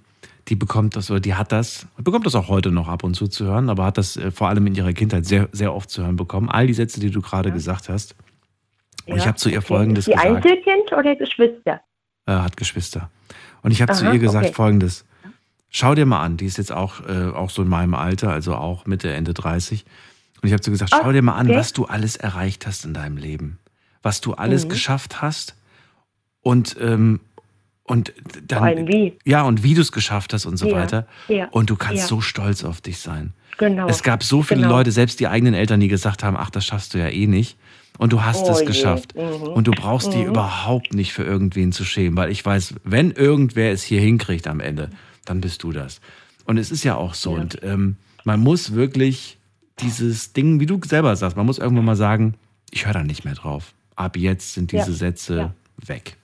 [0.50, 3.28] die bekommt das oder die hat das, bekommt das auch heute noch ab und zu
[3.28, 6.04] zu hören, aber hat das äh, vor allem in ihrer Kindheit sehr, sehr oft zu
[6.04, 6.50] hören bekommen.
[6.50, 8.16] All die Sätze, die du gerade gesagt hast.
[9.06, 9.68] Und ich Ja, habe zu ihr okay.
[9.68, 10.36] Folgendes Ist die gesagt.
[10.46, 11.82] Einzelkind oder Geschwister?
[12.26, 13.10] Äh, hat Geschwister.
[13.62, 14.54] Und ich habe zu ihr gesagt okay.
[14.54, 15.06] Folgendes.
[15.70, 18.56] Schau dir mal an, die ist jetzt auch, äh, auch so in meinem Alter, also
[18.56, 19.86] auch Mitte, Ende 30.
[20.42, 21.58] Und ich habe so gesagt, schau dir mal an, Okay.
[21.58, 23.60] was du alles erreicht hast in deinem Leben.
[24.04, 24.70] Was du alles Mhm.
[24.70, 25.56] geschafft hast
[26.42, 27.22] und, ähm,
[27.84, 28.14] und
[28.48, 28.60] dann.
[28.60, 29.14] Vor allem wie.
[29.26, 31.08] Ja, und wie du es geschafft hast und so Ja, weiter.
[31.28, 32.08] ja, Und du kannst ja.
[32.08, 33.34] so stolz auf dich sein.
[33.58, 33.88] Genau.
[33.88, 34.74] Es gab so viele genau.
[34.78, 37.58] Leute, selbst die eigenen Eltern, die gesagt haben, ach, das schaffst du ja eh nicht.
[38.00, 38.66] Und du hast Oh es je.
[38.66, 39.14] geschafft.
[39.16, 39.22] Mhm.
[39.54, 40.24] Und du brauchst Mhm.
[40.26, 44.60] überhaupt nicht für irgendwen zu schämen, weil ich weiß, wenn irgendwer es hier hinkriegt am
[44.60, 44.90] Ende,
[45.26, 46.02] dann bist du das.
[46.46, 47.32] Und es ist ja auch so.
[47.32, 49.38] Und ähm, man muss wirklich
[49.80, 52.34] dieses Ding, wie du selber sagst, man muss irgendwann mal sagen,
[52.72, 53.74] ich höre da nicht mehr drauf.
[53.96, 54.92] Ab jetzt sind diese.
[54.94, 55.54] Sätze
[55.86, 56.18] weg.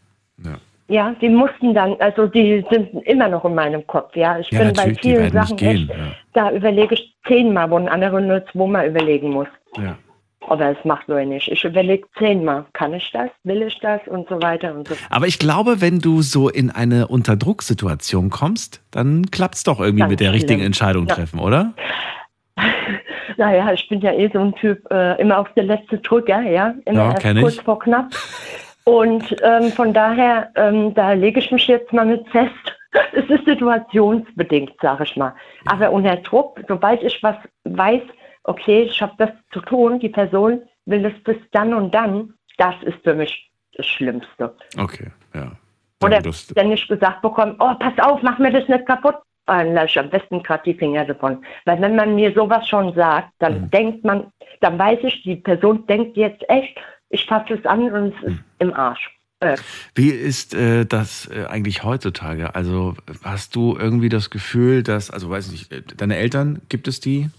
[0.44, 0.58] Ja.
[0.90, 4.40] Ja, die mussten dann, also die sind immer noch in meinem Kopf, ja.
[4.40, 5.96] Ich Ja, bin bei vielen Sachen gehen, echt, ja.
[6.34, 9.48] da überlege ich zehnmal, wo ein anderer nur zweimal überlegen muss.
[9.78, 9.96] Ja.
[10.48, 11.48] Aber es macht nur nicht.
[11.52, 15.12] Ich überlege zehnmal, kann ich das, will ich das und so weiter und so fort.
[15.12, 20.00] Aber ich glaube, wenn du so in eine Unterdrucksituation kommst, dann klappt es doch irgendwie
[20.00, 20.66] Ganz mit der richtigen schlimm.
[20.68, 21.16] Entscheidung Ja.
[21.16, 21.74] treffen, oder?
[23.38, 26.74] Naja, ich bin ja eh so ein Typ, äh, immer auf der letzte Drücker, ja.
[26.86, 27.44] Immer Ja, erst kenn ich.
[27.44, 28.08] kurz vor knapp.
[28.90, 32.54] Und ähm, von daher, ähm, da lege ich mich jetzt mal mit fest.
[33.14, 35.36] Es ist situationsbedingt, sage ich mal.
[35.68, 37.36] Aber unter Druck, sobald ich was
[37.66, 38.02] weiß,
[38.46, 42.74] okay, ich habe das zu tun, die Person will es bis dann und dann, das
[42.82, 44.56] ist für mich das Schlimmste.
[44.76, 45.52] Okay, ja.
[46.04, 49.76] Oder das- wenn ich gesagt bekomme, oh, pass auf, mach mir das nicht kaputt, dann
[49.76, 51.46] lasse ich am besten gerade die Finger davon.
[51.66, 53.70] Weil wenn man mir sowas schon sagt, dann Mhm.
[53.70, 54.32] denkt man,
[54.62, 56.76] dann weiß ich, die Person denkt jetzt echt,
[57.10, 58.28] ich fasse es an und es Mhm.
[58.34, 59.10] ist im Arsch.
[59.42, 59.56] Äh,
[59.96, 62.56] Wie ist äh, das äh, eigentlich heutzutage?
[62.56, 67.00] Also hast du irgendwie das Gefühl, dass, also weiß nicht, äh, deine Eltern, gibt es
[67.00, 67.30] die?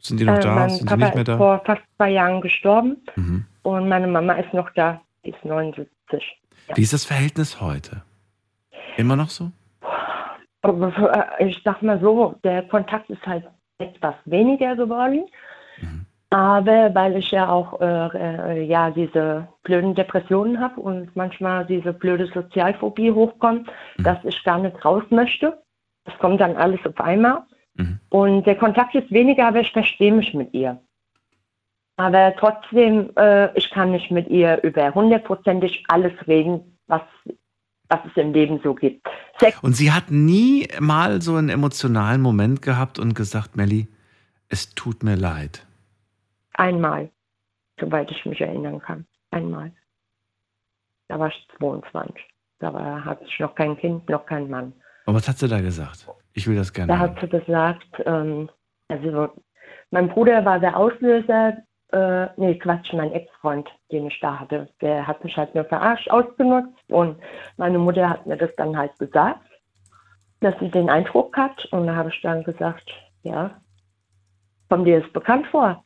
[0.00, 0.54] Sind die noch äh, da?
[0.54, 1.36] mein Sind Papa nicht mehr ist da?
[1.38, 3.44] vor fast zwei Jahren gestorben Mhm.
[3.62, 5.88] und meine Mama ist noch da, die ist 79.
[6.74, 8.02] Wie ist das Verhältnis heute?
[8.98, 9.50] Immer noch so?
[11.38, 13.44] Ich sag mal so, der Kontakt ist halt
[13.78, 15.24] etwas weniger geworden.
[16.30, 18.08] Aber weil ich ja auch äh,
[18.58, 23.68] äh, ja diese blöden Depressionen habe und manchmal diese blöde Sozialphobie hochkommt,
[23.98, 25.62] dass ich gar nicht raus möchte.
[26.04, 27.44] Das kommt dann alles auf einmal.
[27.74, 28.00] Mhm.
[28.08, 30.80] Und der Kontakt ist weniger, aber ich verstehe mich mit ihr.
[31.96, 37.02] Aber trotzdem, äh, ich kann nicht mit ihr über hundertprozentig alles reden, was,
[37.88, 39.06] was es im Leben so gibt.
[39.38, 43.88] Sex Und sie hat nie mal so einen emotionalen Moment gehabt und gesagt, Melli,
[44.48, 45.66] es tut mir leid.
[46.56, 47.10] Einmal,
[47.78, 49.06] soweit ich mich erinnern kann.
[49.30, 49.72] Einmal.
[51.08, 52.24] Da war ich 22.
[52.58, 54.72] Da war, hatte ich noch kein Kind, noch kein Mann.
[55.04, 56.06] Und was hat sie da gesagt?
[56.32, 56.92] Ich will das gerne.
[56.92, 57.10] Da hören.
[57.10, 58.50] hat sie gesagt, ähm,
[58.88, 59.28] also
[59.90, 61.58] mein Bruder war der Auslöser,
[61.92, 66.10] äh, nee, Quatsch, mein Ex-Freund, den ich da hatte, der hat mich halt nur verarscht,
[66.10, 67.18] ausgenutzt und
[67.56, 69.46] meine Mutter hat mir das dann halt gesagt,
[70.40, 72.90] dass sie den Eindruck hat und da habe ich dann gesagt,
[73.22, 73.60] ja,
[74.68, 75.84] kommt dir das bekannt vor?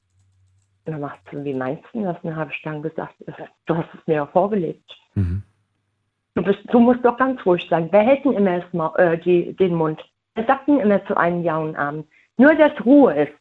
[0.84, 2.16] Und dann macht sie, wie meinst du das?
[2.22, 3.14] Und dann habe ich dann gesagt,
[3.66, 4.90] du hast es mir ja vorgelegt.
[5.14, 5.42] Mhm.
[6.34, 7.88] Du, bist, du musst doch ganz ruhig sein.
[7.90, 10.00] Wer hält denn immer das Ma äh, die, den Mund?
[10.34, 12.06] Wer sagt denn immer zu einem Ja und Abend?
[12.36, 13.32] Nur, dass Ruhe ist.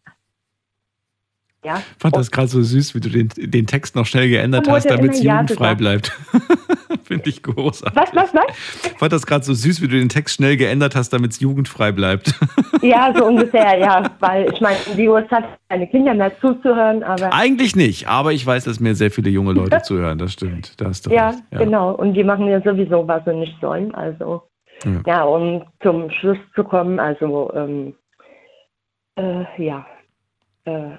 [1.64, 1.78] Ja?
[1.78, 4.90] Ich fand das gerade so süß, wie du den, den Text noch schnell geändert hast,
[4.90, 5.78] damit es Ja jugendfrei gesagt.
[5.78, 6.18] bleibt.
[7.04, 7.96] Finde ich großartig.
[7.96, 8.92] Was, was, was?
[8.92, 11.40] Ich fand das gerade so süß, wie du den Text schnell geändert hast, damit es
[11.40, 12.34] jugendfrei bleibt.
[12.82, 14.04] Ja, so ungefähr, ja.
[14.22, 18.46] Weil ich meine, die Uhrzeit hat keine Kinder mehr zuzuhören, aber Eigentlich nicht, aber ich
[18.46, 20.18] weiß, dass mir sehr viele junge Leute zuhören.
[20.18, 20.80] Das stimmt.
[20.80, 21.44] Da hast du ja, recht.
[21.52, 21.92] genau.
[21.92, 23.94] Und die machen ja sowieso, was sie nicht sollen.
[23.94, 24.44] Also,
[24.86, 25.02] Ja.
[25.06, 27.96] ja, um zum Schluss zu kommen, also, ähm,
[29.18, 29.86] äh, ja.
[30.64, 30.92] Äh,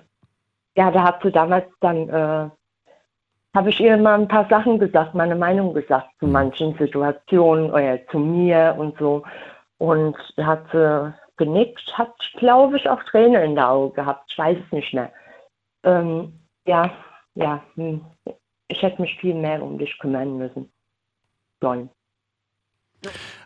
[0.76, 2.50] ja, da hat sie damals dann, äh,
[3.54, 6.32] habe ich ihr mal ein paar Sachen gesagt, meine Meinung gesagt zu Mhm.
[6.32, 9.22] manchen Situationen oder zu mir und so.
[9.78, 14.24] Und hat sie genickt, hat, glaube ich, auch Tränen in den Augen gehabt.
[14.30, 15.10] Ich weiß es nicht mehr.
[15.84, 16.32] Ähm,
[16.66, 16.90] ja,
[17.34, 18.04] ja, hm.
[18.68, 20.70] ich hätte mich viel mehr um dich kümmern müssen.
[21.62, 21.88] Sollen.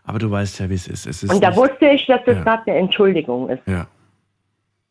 [0.02, 1.06] Aber du weißt ja, wie es ist.
[1.06, 2.42] Es ist Und da wusste ich, dass das Ja.
[2.42, 3.66] gerade eine Entschuldigung ist.
[3.66, 3.86] Ja.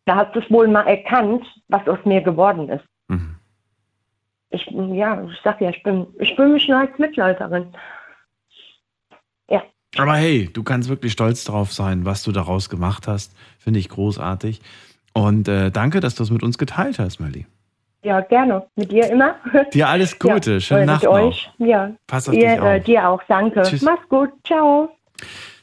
[0.05, 2.86] Da hat es wohl mal erkannt, was aus mir geworden ist.
[4.54, 7.68] Ich, ja, ich sag ja, ich bin, ich fühle mich nur als Mitläuferin.
[9.49, 9.64] Ja,
[9.97, 13.36] Aber hey, du kannst wirklich stolz darauf sein, was du daraus gemacht hast.
[13.60, 14.62] Finde ich großartig.
[15.14, 17.45] Und äh, danke, dass du es mit uns geteilt hast, Melli.
[18.04, 18.66] ja, gerne.
[18.76, 19.36] Mit dir immer.
[19.74, 20.54] Dir alles Gute.
[20.54, 21.20] Ja, Schöne oder Nacht mit noch.
[21.20, 21.51] euch.
[21.60, 21.91] Ja.
[22.08, 22.68] Pass auf ihr, dich auf.
[22.68, 23.62] Äh, dir auch, danke.
[23.64, 23.82] Tschüss.
[23.82, 24.30] Mach's gut.
[24.45, 24.89] Ciao.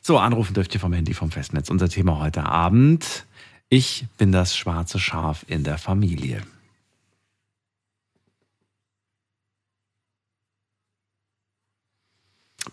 [0.01, 1.68] So, anrufen dürft ihr vom Handy vom Festnetz.
[1.70, 3.26] Unser Thema heute Abend.
[3.68, 6.41] Ich bin das schwarze Schaf in der Familie.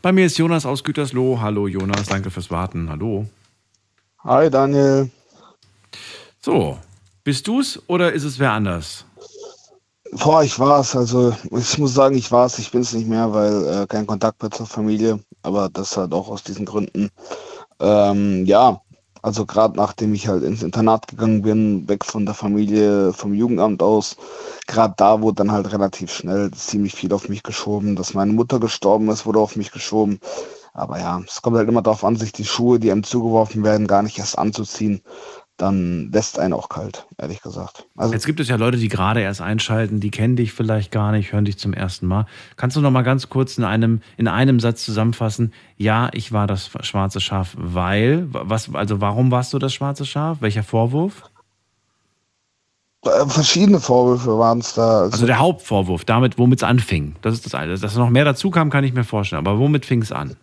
[0.01, 1.39] Bei mir ist Jonas aus Gütersloh.
[1.41, 2.89] Hallo Jonas, danke fürs Warten.
[2.89, 3.25] Hallo.
[4.23, 5.09] Hi Daniel.
[6.39, 6.77] So,
[7.23, 9.05] bist du's oder ist es wer anders?
[10.11, 10.95] Boah, ich war's.
[10.95, 12.59] Also ich muss sagen, ich war's.
[12.59, 15.19] Ich bin's nicht mehr, weil äh, kein Kontakt mehr zur Familie.
[15.41, 17.09] Aber das halt auch aus diesen Gründen.
[17.79, 18.81] Ähm, ja,
[19.21, 23.81] also gerade nachdem ich halt ins Internat gegangen bin, weg von der Familie, vom Jugendamt
[23.81, 24.17] aus,
[24.67, 27.95] gerade da wurde dann halt relativ schnell ziemlich viel auf mich geschoben.
[27.95, 30.19] Dass meine Mutter gestorben ist, wurde auf mich geschoben.
[30.73, 33.87] Aber ja, es kommt halt immer darauf an, sich die Schuhe, die einem zugeworfen werden,
[33.87, 35.01] gar nicht erst anzuziehen.
[35.57, 37.87] Dann lässt einen auch kalt, ehrlich gesagt.
[37.95, 41.11] Also Jetzt gibt es ja Leute, die gerade erst einschalten, die kennen dich vielleicht gar
[41.11, 42.27] nicht, hören dich zum ersten Mal.
[42.57, 45.53] Kannst du noch mal ganz kurz in einem, in einem Satz zusammenfassen?
[45.75, 50.37] Ja, ich war das schwarze Schaf, weil, was, also warum warst du das schwarze Schaf?
[50.41, 51.23] Welcher Vorwurf?
[53.03, 55.01] Äh, verschiedene Vorwürfe waren es da.
[55.01, 57.15] Also, also, der Hauptvorwurf, damit, womit es anfing.
[57.21, 57.77] Das ist das eine.
[57.77, 59.45] Dass noch mehr dazu kam, kann ich mir vorstellen.
[59.45, 60.35] Aber womit fing es an?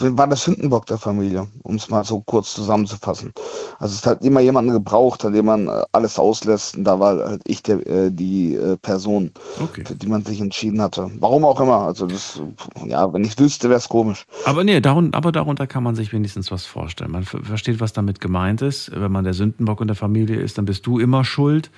[0.00, 3.32] War der Sündenbock der Familie, um es mal so kurz zusammenzufassen.
[3.78, 6.76] Also es hat immer jemanden gebraucht, an dem man alles auslässt.
[6.76, 9.32] Und da war halt ich der, äh, die äh, Person,
[9.62, 9.84] okay.
[9.86, 11.10] für die man sich entschieden hatte.
[11.18, 11.78] Warum auch immer.
[11.78, 12.40] Also das,
[12.86, 14.24] ja, wenn ich wüsste, wäre es komisch.
[14.44, 17.12] Aber nee, darun, aber darunter kann man sich wenigstens was vorstellen.
[17.12, 18.90] Man versteht, was damit gemeint ist.
[18.94, 21.70] Wenn man der Sündenbock in der Familie ist, dann bist du immer schuld.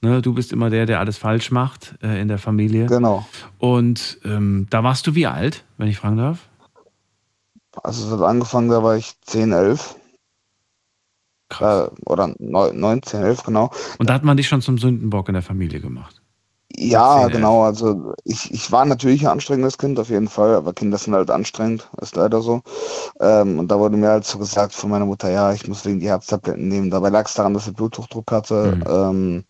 [0.00, 2.86] Ne, du bist immer der, der alles falsch macht äh, in der Familie.
[2.86, 3.26] Genau.
[3.58, 6.40] Und ähm, da warst du wie alt, wenn ich fragen darf?
[7.82, 9.96] Also es hat angefangen, da war ich 10, 11.
[11.48, 11.88] Krass.
[11.88, 13.70] Äh, oder 9, 10, 11, genau.
[13.98, 16.20] Und da hat man dich schon zum Sündenbock in der Familie gemacht?
[16.76, 17.62] Ja, 10, genau.
[17.62, 21.30] Also ich, ich war natürlich ein anstrengendes Kind, auf jeden Fall, aber Kinder sind halt
[21.30, 22.62] anstrengend, ist leider so.
[23.20, 26.00] Ähm, und da wurde mir halt so gesagt von meiner Mutter, ja, ich muss wegen
[26.00, 26.90] die Herztabletten nehmen.
[26.90, 28.76] Dabei lag es daran, dass ich Bluthochdruck hatte.
[28.76, 28.84] Mhm.
[28.88, 29.44] Ähm,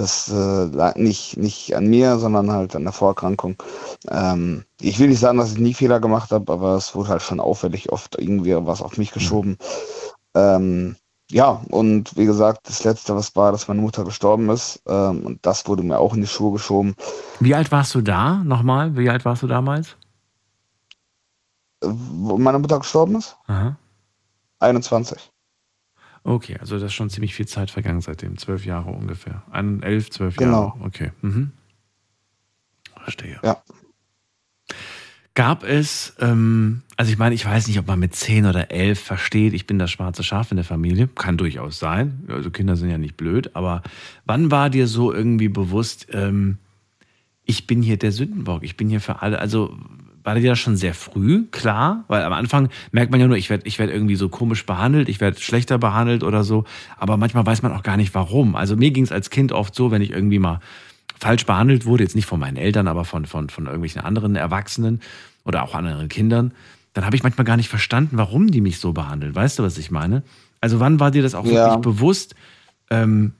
[0.00, 3.62] das äh, lag nicht, nicht an mir, sondern halt an der Vorerkrankung.
[4.08, 7.22] Ähm, ich will nicht sagen, dass ich nie Fehler gemacht habe, aber es wurde halt
[7.22, 9.58] schon auffällig oft irgendwie was auf mich geschoben.
[10.34, 10.96] Ähm,
[11.30, 14.82] ja, und wie gesagt, das Letzte, was war, dass meine Mutter gestorben ist.
[14.86, 16.96] Ähm, und das wurde mir auch in die Schuhe geschoben.
[17.38, 18.96] Wie alt warst du da nochmal?
[18.96, 19.96] Wie alt warst du damals?
[21.82, 23.36] Wo meine Mutter gestorben ist?
[23.46, 23.76] Aha.
[24.60, 25.30] 21.
[26.22, 28.36] Okay, also das ist schon ziemlich viel Zeit vergangen seitdem.
[28.36, 29.42] Zwölf Jahre ungefähr.
[29.50, 30.68] Ein, elf, zwölf genau.
[30.68, 30.84] Jahre.
[30.84, 31.12] Okay.
[31.22, 31.52] Mhm.
[33.02, 33.40] Verstehe.
[33.42, 33.62] Ja.
[35.34, 39.00] Gab es, ähm, also ich meine, ich weiß nicht, ob man mit zehn oder elf
[39.00, 41.06] versteht, ich bin das schwarze Schaf in der Familie.
[41.06, 42.24] Kann durchaus sein.
[42.28, 43.54] Also Kinder sind ja nicht blöd.
[43.54, 43.82] Aber
[44.26, 46.58] wann war dir so irgendwie bewusst, ähm,
[47.44, 49.38] ich bin hier der Sündenbock, ich bin hier für alle.
[49.38, 49.78] Also
[50.22, 52.04] war dir das schon sehr früh klar?
[52.08, 55.08] Weil am Anfang merkt man ja nur, ich werde ich werd irgendwie so komisch behandelt,
[55.08, 56.64] ich werde schlechter behandelt oder so.
[56.98, 58.56] Aber manchmal weiß man auch gar nicht warum.
[58.56, 60.60] Also mir ging es als Kind oft so, wenn ich irgendwie mal
[61.18, 65.00] falsch behandelt wurde, jetzt nicht von meinen Eltern, aber von, von, von irgendwelchen anderen Erwachsenen
[65.44, 66.52] oder auch anderen Kindern,
[66.92, 69.34] dann habe ich manchmal gar nicht verstanden, warum die mich so behandeln.
[69.34, 70.22] Weißt du, was ich meine?
[70.60, 71.52] Also wann war dir das auch ja.
[71.52, 72.34] wirklich bewusst?
[72.90, 73.32] Ähm,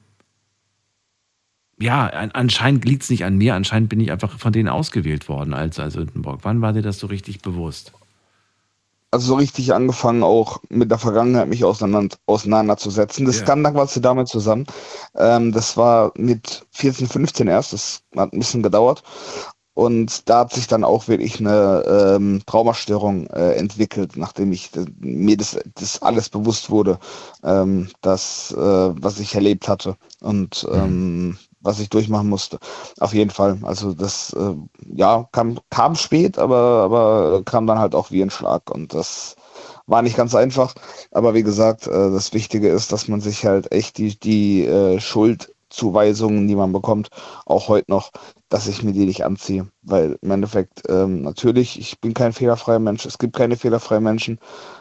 [1.81, 5.55] ja, anscheinend liegt es nicht an mir, anscheinend bin ich einfach von denen ausgewählt worden
[5.55, 6.41] als, als Sündenbock.
[6.43, 7.93] Wann war dir das so richtig bewusst?
[9.13, 13.27] Also so richtig angefangen, auch mit der Vergangenheit mich auseinander, auseinanderzusetzen.
[13.27, 13.47] Das yeah.
[13.47, 14.67] kam dann quasi damit zusammen.
[15.17, 19.03] Ähm, das war mit 14, 15 erst, das hat ein bisschen gedauert.
[19.75, 24.85] Und da hat sich dann auch wirklich eine ähm, Traumastörung äh, entwickelt, nachdem ich äh,
[25.01, 26.99] mir das, das alles bewusst wurde,
[27.43, 29.97] ähm, das, äh, was ich erlebt hatte.
[30.21, 30.79] Und mhm.
[30.79, 32.59] ähm, was ich durchmachen musste.
[32.99, 33.59] Auf jeden Fall.
[33.63, 34.55] Also das äh,
[34.95, 38.71] ja kam, kam spät, aber, aber kam dann halt auch wie ein Schlag.
[38.71, 39.37] Und das
[39.87, 40.75] war nicht ganz einfach.
[41.11, 45.01] Aber wie gesagt, äh, das Wichtige ist, dass man sich halt echt die, die äh,
[45.01, 47.09] Schuldzuweisungen, die man bekommt,
[47.47, 48.11] auch heute noch,
[48.49, 49.69] dass ich mir die nicht anziehe.
[49.83, 54.39] Weil im Endeffekt, ähm, natürlich, ich bin kein fehlerfreier Mensch, es gibt keine fehlerfreien Menschen,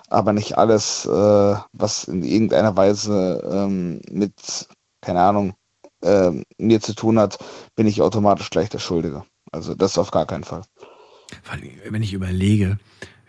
[0.09, 4.67] aber nicht alles, äh, was in irgendeiner Weise ähm, mit,
[5.01, 5.53] keine Ahnung,
[6.01, 7.37] äh, mir zu tun hat,
[7.75, 9.23] bin ich automatisch gleich der Schuldige.
[9.51, 10.63] Also das auf gar keinen Fall.
[11.89, 12.79] Wenn ich überlege,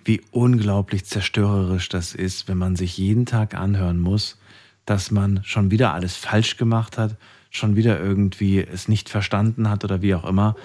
[0.05, 4.39] wie unglaublich zerstörerisch das ist, wenn man sich jeden Tag anhören muss,
[4.87, 7.17] dass man schon wieder alles falsch gemacht hat,
[7.51, 10.57] schon wieder irgendwie es nicht verstanden hat oder wie auch immer,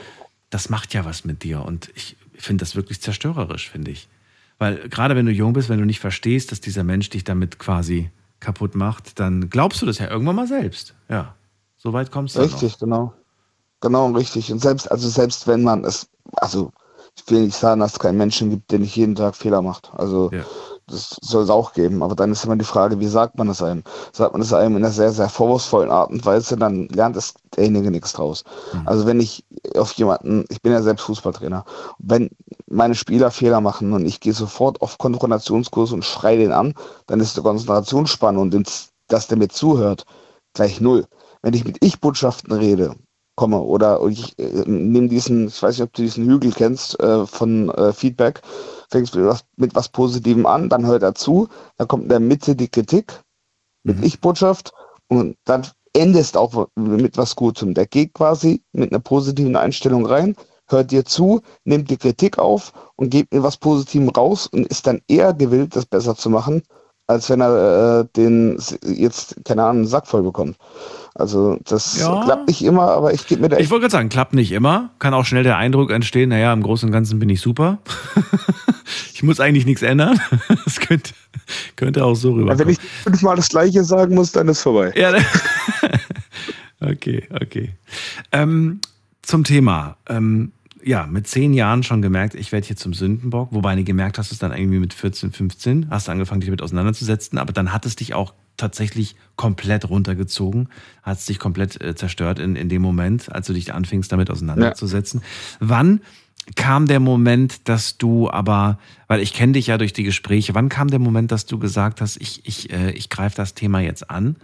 [0.50, 1.64] das macht ja was mit dir.
[1.64, 4.08] Und ich finde das wirklich zerstörerisch, finde ich.
[4.58, 7.60] Weil gerade wenn du jung bist, wenn du nicht verstehst, dass dieser Mensch dich damit
[7.60, 10.96] quasi kaputt macht, dann glaubst du das ja irgendwann mal selbst.
[11.10, 11.36] Ja.
[11.86, 12.42] So weit kommst du.
[12.42, 12.80] Richtig, noch.
[12.80, 13.14] genau.
[13.82, 14.52] Genau, richtig.
[14.52, 16.08] Und selbst, also selbst wenn man es,
[16.38, 16.72] also
[17.16, 19.92] ich will nicht sagen, dass es keinen Menschen gibt, der nicht jeden Tag Fehler macht.
[19.96, 20.44] Also ja.
[20.88, 22.02] das soll es auch geben.
[22.02, 23.84] Aber dann ist immer die Frage, wie sagt man es einem?
[24.12, 27.36] Sagt man es einem in einer sehr, sehr vorwurfsvollen Art und Weise, dann lernt es
[27.56, 28.44] derjenige nichts draus.
[28.74, 28.88] Mhm.
[28.88, 29.46] Also wenn ich
[29.78, 31.64] auf jemanden, ich bin ja selbst Fußballtrainer,
[32.00, 32.32] wenn
[32.68, 36.74] meine Spieler Fehler machen und ich gehe sofort auf Konfrontationskurs und schreie den an,
[37.06, 38.56] dann ist die Konzentrationsspanne und
[39.08, 40.06] dass der mir zuhört,
[40.54, 41.06] gleich null.
[41.46, 42.96] Wenn ich mit Ich-Botschaften rede,
[43.36, 47.28] komme oder ich äh, nehme diesen, ich weiß nicht, ob du diesen Hügel kennst äh,
[47.28, 48.42] von äh, Feedback,
[48.90, 52.20] fängst mit was, mit was Positivem an, dann hört er zu, dann kommt in der
[52.20, 53.22] Mitte die Kritik
[53.84, 54.04] mit mhm.
[54.06, 54.74] Ich-Botschaft
[55.08, 57.76] und dann endest auch mit was Gutem.
[57.76, 60.36] Der geht quasi mit einer positiven Einstellung rein,
[60.68, 64.88] hört dir zu, nimmt die Kritik auf und gibt mir was Positivem raus und ist
[64.88, 66.64] dann eher gewillt, das besser zu machen,
[67.06, 70.58] als wenn er äh, den jetzt, keine Ahnung, einen Sack voll bekommt.
[71.18, 72.24] Also das ja.
[72.26, 74.92] klappt nicht immer, aber ich gebe mir da Ich wollte gerade sagen, klappt nicht immer.
[75.00, 77.80] Kann auch schnell der Eindruck entstehen, naja, im Großen und Ganzen bin ich super.
[79.14, 80.20] ich muss eigentlich nichts ändern.
[80.66, 81.14] Das könnte,
[81.78, 82.52] könnte auch so rüber.
[82.52, 84.92] Ja, wenn ich fünfmal das Gleiche sagen muss, dann ist vorbei.
[84.96, 85.14] Ja.
[86.82, 87.70] okay, okay.
[88.34, 88.82] Ähm,
[89.22, 89.96] zum Thema.
[90.10, 90.52] Ähm,
[90.84, 93.54] ja, mit zehn Jahren schon gemerkt, ich werde hier zum Sündenbock.
[93.54, 96.62] Wobei du gemerkt hast, es dann irgendwie mit 14, 15, hast du angefangen, dich damit
[96.62, 97.38] auseinanderzusetzen.
[97.38, 100.70] Aber dann hat es dich auch tatsächlich komplett runtergezogen,
[101.04, 104.30] hat es dich komplett äh, zerstört in, in dem Moment, als du dich anfingst, damit
[104.30, 105.22] auseinanderzusetzen.
[105.22, 105.58] Ja.
[105.62, 106.02] Wann
[106.56, 108.78] kam der Moment, dass du aber,
[109.08, 112.02] weil ich kenne dich ja durch die Gespräche, wann kam der Moment, dass du gesagt
[112.02, 114.36] hast, ich, ich, äh, ich greife das Thema jetzt an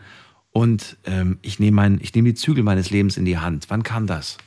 [0.51, 3.65] und ähm, ich nehme nehme die Zügel meines Lebens in die Hand?
[3.69, 4.37] Wann kam das?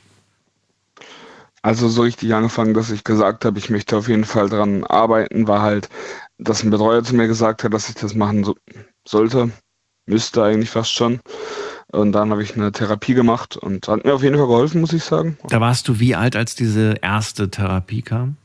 [1.61, 5.47] Also so richtig angefangen, dass ich gesagt habe, ich möchte auf jeden Fall dran arbeiten,
[5.47, 5.89] war halt,
[6.37, 8.55] dass ein Betreuer zu mir gesagt hat, dass ich das machen so,
[9.07, 9.51] sollte,
[10.05, 11.19] müsste eigentlich fast schon.
[11.91, 14.93] Und dann habe ich eine Therapie gemacht und hat mir auf jeden Fall geholfen, muss
[14.93, 15.37] ich sagen.
[15.47, 18.37] Da warst du wie alt, als diese erste Therapie kam?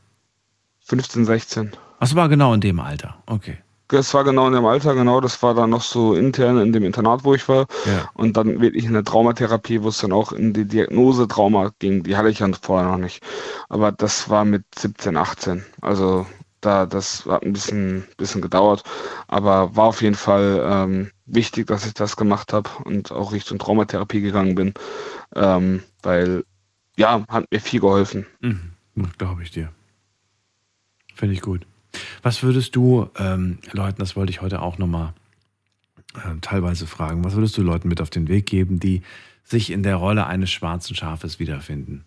[0.85, 1.71] 15, 16.
[1.99, 3.57] Das war genau in dem Alter, okay.
[3.91, 5.19] Das war genau in dem Alter, genau.
[5.19, 7.67] Das war dann noch so intern in dem Internat, wo ich war.
[7.85, 8.09] Ja.
[8.13, 12.03] Und dann wirklich in der Traumatherapie, wo es dann auch in die Diagnose Trauma ging.
[12.03, 13.21] Die hatte ich ja vorher noch nicht.
[13.67, 15.65] Aber das war mit 17, 18.
[15.81, 16.25] Also
[16.61, 18.83] da, das hat ein bisschen, bisschen gedauert.
[19.27, 23.59] Aber war auf jeden Fall ähm, wichtig, dass ich das gemacht habe und auch Richtung
[23.59, 24.73] Traumatherapie gegangen bin.
[25.35, 26.45] Ähm, weil,
[26.97, 28.25] ja, hat mir viel geholfen.
[28.39, 28.73] Mhm.
[29.17, 29.71] Glaube ich dir.
[31.15, 31.65] Finde ich gut.
[32.21, 35.13] Was würdest du ähm, Leuten, das wollte ich heute auch nochmal
[36.15, 39.01] äh, teilweise fragen, was würdest du Leuten mit auf den Weg geben, die
[39.43, 42.05] sich in der Rolle eines schwarzen Schafes wiederfinden?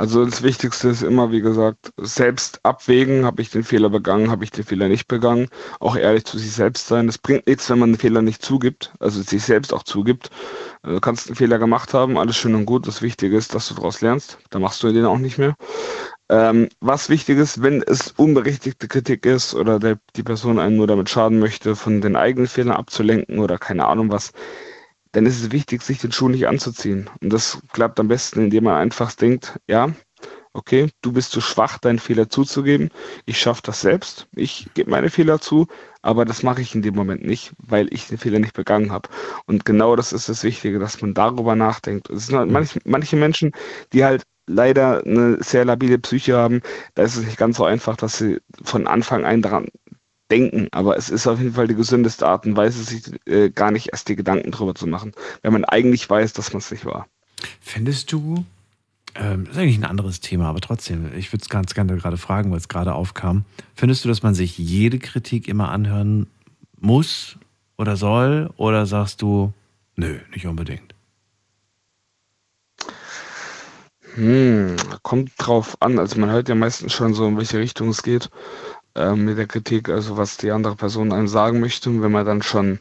[0.00, 4.44] Also das Wichtigste ist immer, wie gesagt, selbst abwägen, habe ich den Fehler begangen, habe
[4.44, 5.48] ich den Fehler nicht begangen,
[5.78, 7.06] auch ehrlich zu sich selbst sein.
[7.06, 10.30] Es bringt nichts, wenn man einen Fehler nicht zugibt, also sich selbst auch zugibt.
[10.82, 12.86] Du kannst einen Fehler gemacht haben, alles schön und gut.
[12.86, 14.38] Das Wichtige ist, dass du daraus lernst.
[14.48, 15.54] Da machst du den auch nicht mehr.
[16.30, 20.86] Ähm, was wichtig ist, wenn es unberechtigte Kritik ist oder der, die Person einen nur
[20.86, 24.32] damit schaden möchte, von den eigenen Fehlern abzulenken oder keine Ahnung was,
[25.12, 27.10] dann ist es wichtig, sich den Schuh nicht anzuziehen.
[27.20, 29.92] Und das klappt am besten, indem man einfach denkt, ja,
[30.52, 32.90] okay, du bist zu schwach, deinen Fehler zuzugeben.
[33.24, 34.26] Ich schaffe das selbst.
[34.34, 35.66] Ich gebe meine Fehler zu,
[36.02, 39.08] aber das mache ich in dem Moment nicht, weil ich den Fehler nicht begangen habe.
[39.46, 42.10] Und genau das ist das Wichtige, dass man darüber nachdenkt.
[42.10, 43.52] Es sind halt manch, manche Menschen,
[43.92, 46.60] die halt leider eine sehr labile Psyche haben,
[46.94, 49.68] da ist es nicht ganz so einfach, dass sie von Anfang an daran
[50.30, 50.68] denken.
[50.72, 53.88] Aber es ist auf jeden Fall die gesündeste Art und Weise, sich äh, gar nicht
[53.92, 55.12] erst die Gedanken drüber zu machen,
[55.42, 57.06] wenn man eigentlich weiß, dass man es nicht war.
[57.60, 58.44] Findest du,
[59.14, 62.16] ähm, das ist eigentlich ein anderes Thema, aber trotzdem, ich würde es ganz gerne gerade
[62.16, 63.44] fragen, weil es gerade aufkam.
[63.74, 66.26] Findest du, dass man sich jede Kritik immer anhören
[66.78, 67.36] muss
[67.76, 68.50] oder soll?
[68.56, 69.52] Oder sagst du,
[69.96, 70.94] nö, nicht unbedingt?
[74.14, 75.98] Hm, kommt drauf an.
[75.98, 78.28] Also man hört ja meistens schon so, in welche Richtung es geht
[78.94, 81.90] äh, mit der Kritik, also was die andere Person einem sagen möchte.
[81.90, 82.80] Und wenn man dann schon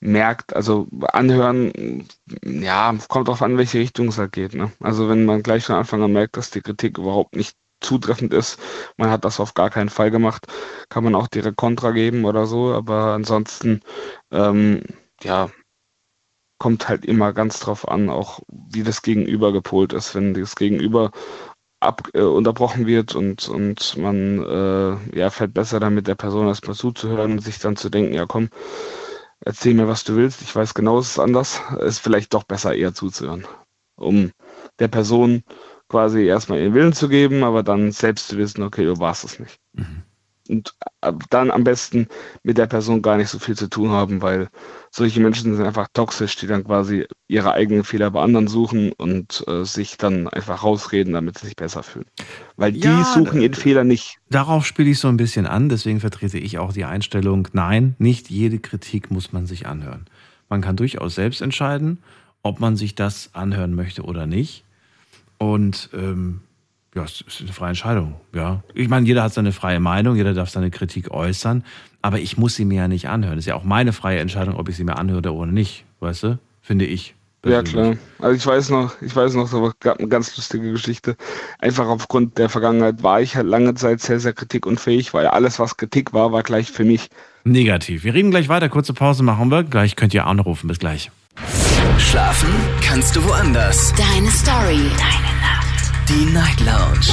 [0.00, 2.06] merkt, also anhören,
[2.44, 4.54] ja, kommt drauf an, welche Richtung es halt geht.
[4.54, 4.72] Ne?
[4.80, 8.58] Also wenn man gleich von Anfang an merkt, dass die Kritik überhaupt nicht zutreffend ist,
[8.96, 10.46] man hat das auf gar keinen Fall gemacht,
[10.88, 12.72] kann man auch direkt Kontra geben oder so.
[12.74, 13.80] Aber ansonsten,
[14.32, 14.82] ähm,
[15.22, 15.50] ja,
[16.58, 20.14] kommt halt immer ganz drauf an, auch wie das Gegenüber gepolt ist.
[20.14, 21.12] Wenn das Gegenüber
[21.80, 26.76] ab, äh, unterbrochen wird und, und man äh, ja, fällt besser damit der Person erstmal
[26.76, 28.48] zuzuhören und sich dann zu denken, ja komm,
[29.40, 32.74] erzähl mir, was du willst, ich weiß genau, es ist anders, ist vielleicht doch besser
[32.74, 33.46] eher zuzuhören,
[33.96, 34.32] um
[34.78, 35.42] der Person
[35.88, 39.38] quasi erstmal ihren Willen zu geben, aber dann selbst zu wissen, okay, du warst es
[39.38, 39.58] nicht.
[39.72, 40.07] Mhm
[40.48, 40.74] und
[41.30, 42.08] dann am besten
[42.42, 44.48] mit der Person gar nicht so viel zu tun haben, weil
[44.90, 49.44] solche Menschen sind einfach toxisch, die dann quasi ihre eigenen Fehler bei anderen suchen und
[49.46, 52.06] äh, sich dann einfach rausreden, damit sie sich besser fühlen.
[52.56, 54.18] Weil die Ja, suchen ihren Fehler nicht.
[54.30, 58.30] Darauf spiele ich so ein bisschen an, deswegen vertrete ich auch die Einstellung, nein, nicht
[58.30, 60.06] jede Kritik muss man sich anhören.
[60.48, 61.98] Man kann durchaus selbst entscheiden,
[62.42, 64.64] ob man sich das anhören möchte oder nicht.
[65.38, 66.40] Und ähm,
[66.98, 68.14] ja, es ist eine freie Entscheidung.
[68.34, 68.62] Ja.
[68.74, 71.64] Ich meine, jeder hat seine freie Meinung, jeder darf seine Kritik äußern,
[72.02, 73.38] aber ich muss sie mir ja nicht anhören.
[73.38, 76.24] Es ist ja auch meine freie Entscheidung, ob ich sie mir anhöre oder nicht, weißt
[76.24, 76.38] du?
[76.60, 77.14] Finde ich.
[77.44, 77.98] Ja, persönlich.
[78.16, 78.28] klar.
[78.28, 81.16] Also ich weiß noch, ich weiß noch, da gab eine ganz lustige Geschichte.
[81.60, 85.76] Einfach aufgrund der Vergangenheit war ich halt lange Zeit sehr, sehr kritikunfähig, weil alles, was
[85.76, 87.10] Kritik war, war gleich für mich.
[87.44, 88.02] Negativ.
[88.02, 88.68] Wir reden gleich weiter.
[88.68, 89.62] Kurze Pause machen wir.
[89.62, 90.66] Gleich könnt ihr anrufen.
[90.66, 91.12] Bis gleich.
[91.96, 92.50] Schlafen
[92.82, 93.94] kannst du woanders.
[93.94, 94.90] Deine Story.
[94.98, 95.37] Deine.
[96.08, 97.06] Die Night Lounge.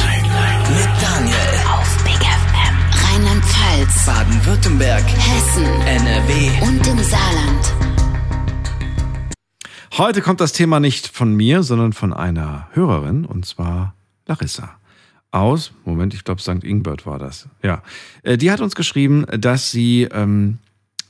[0.70, 1.36] Mit Daniel.
[1.70, 2.76] Auf Big FM.
[3.04, 4.06] Rheinland-Pfalz.
[4.06, 5.04] Baden-Württemberg.
[5.04, 5.66] Hessen.
[5.66, 6.66] NRW.
[6.66, 7.74] Und im Saarland.
[9.98, 13.96] Heute kommt das Thema nicht von mir, sondern von einer Hörerin, und zwar
[14.28, 14.78] Larissa.
[15.32, 16.64] Aus, Moment, ich glaube, St.
[16.64, 17.50] Ingbert war das.
[17.62, 17.84] Ja.
[18.24, 20.60] Äh, Die hat uns geschrieben, dass sie ähm,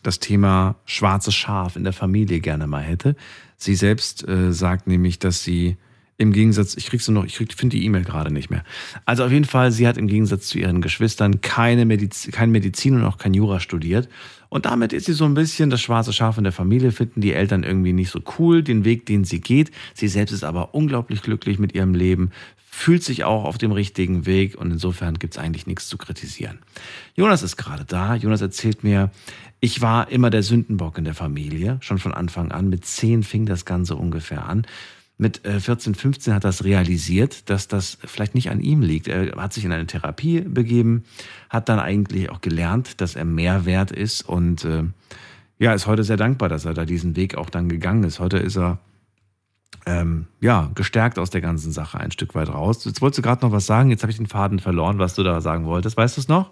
[0.02, 3.16] das Thema schwarzes Schaf in der Familie gerne mal hätte.
[3.58, 5.78] Sie selbst äh, sagt nämlich, dass sie
[6.18, 8.64] im Gegensatz, ich krieg's nur noch, ich finde die E-Mail gerade nicht mehr.
[9.04, 12.96] Also auf jeden Fall, sie hat im Gegensatz zu ihren Geschwistern keine Medizin, kein Medizin
[12.96, 14.08] und auch kein Jura studiert.
[14.48, 17.34] Und damit ist sie so ein bisschen das schwarze Schaf in der Familie, finden die
[17.34, 19.72] Eltern irgendwie nicht so cool, den Weg, den sie geht.
[19.94, 22.32] Sie selbst ist aber unglaublich glücklich mit ihrem Leben,
[22.76, 26.60] fühlt sich auch auf dem richtigen Weg und insofern gibt's eigentlich nichts zu kritisieren.
[27.16, 28.16] Jonas ist gerade da.
[28.16, 29.12] Jonas erzählt mir,
[29.60, 32.70] ich war immer der Sündenbock in der Familie, schon von Anfang an.
[32.70, 34.66] Mit zehn fing das Ganze ungefähr an.
[35.18, 39.08] Mit äh, 14, 15 hat er das realisiert, dass das vielleicht nicht an ihm liegt.
[39.08, 41.04] Er hat sich in eine Therapie begeben,
[41.50, 44.84] hat dann eigentlich auch gelernt, dass er mehr wert ist und äh,
[45.58, 48.20] ja, ist heute sehr dankbar, dass er da diesen Weg auch dann gegangen ist.
[48.20, 48.80] Heute ist er
[49.86, 52.84] ähm, ja gestärkt aus der ganzen Sache ein Stück weit raus.
[52.84, 55.24] Jetzt wolltest du gerade noch was sagen, jetzt habe ich den Faden verloren, was du
[55.24, 55.96] da sagen wolltest.
[55.96, 56.52] Weißt du es noch?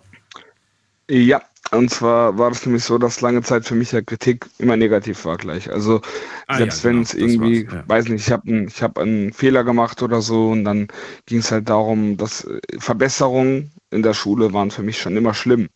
[1.09, 1.41] Ja,
[1.71, 5.25] und zwar war das nämlich so, dass lange Zeit für mich ja Kritik immer negativ
[5.25, 5.69] war gleich.
[5.71, 6.01] Also
[6.47, 7.83] Ah, selbst ja, genau, wenn es irgendwie, ja.
[7.85, 10.87] weiß nicht, ich habe einen, ich hab einen Fehler gemacht oder so und dann
[11.25, 15.33] ging es halt darum, dass äh, Verbesserungen in der Schule waren für mich schon immer
[15.33, 15.69] schlimm,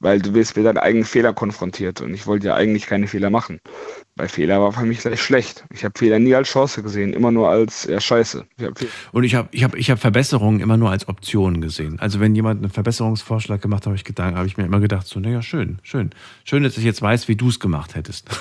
[0.00, 3.30] weil du wirst mit deinen eigenen Fehler konfrontiert und ich wollte ja eigentlich keine Fehler
[3.30, 3.60] machen.
[4.16, 5.64] Weil Fehler war für mich gleich schlecht.
[5.72, 8.46] Ich habe Fehler nie als Chance gesehen, immer nur als ja scheiße.
[8.56, 8.74] Ich hab
[9.10, 11.98] Und ich habe ich hab, ich hab Verbesserungen immer nur als Option gesehen.
[11.98, 15.08] Also wenn jemand einen Verbesserungsvorschlag gemacht hat, habe ich, gedacht- habe ich mir immer gedacht,
[15.08, 16.10] so, naja, schön, schön.
[16.44, 18.28] Schön, dass ich jetzt weiß, wie du es gemacht hättest.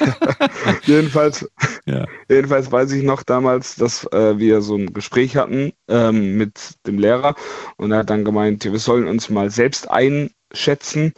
[0.84, 1.50] jedenfalls,
[1.86, 2.06] ja.
[2.28, 7.00] jedenfalls weiß ich noch damals, dass äh, wir so ein Gespräch hatten ähm, mit dem
[7.00, 7.34] Lehrer
[7.78, 11.12] und er hat dann gemeint, wir sollen uns mal selbst einschätzen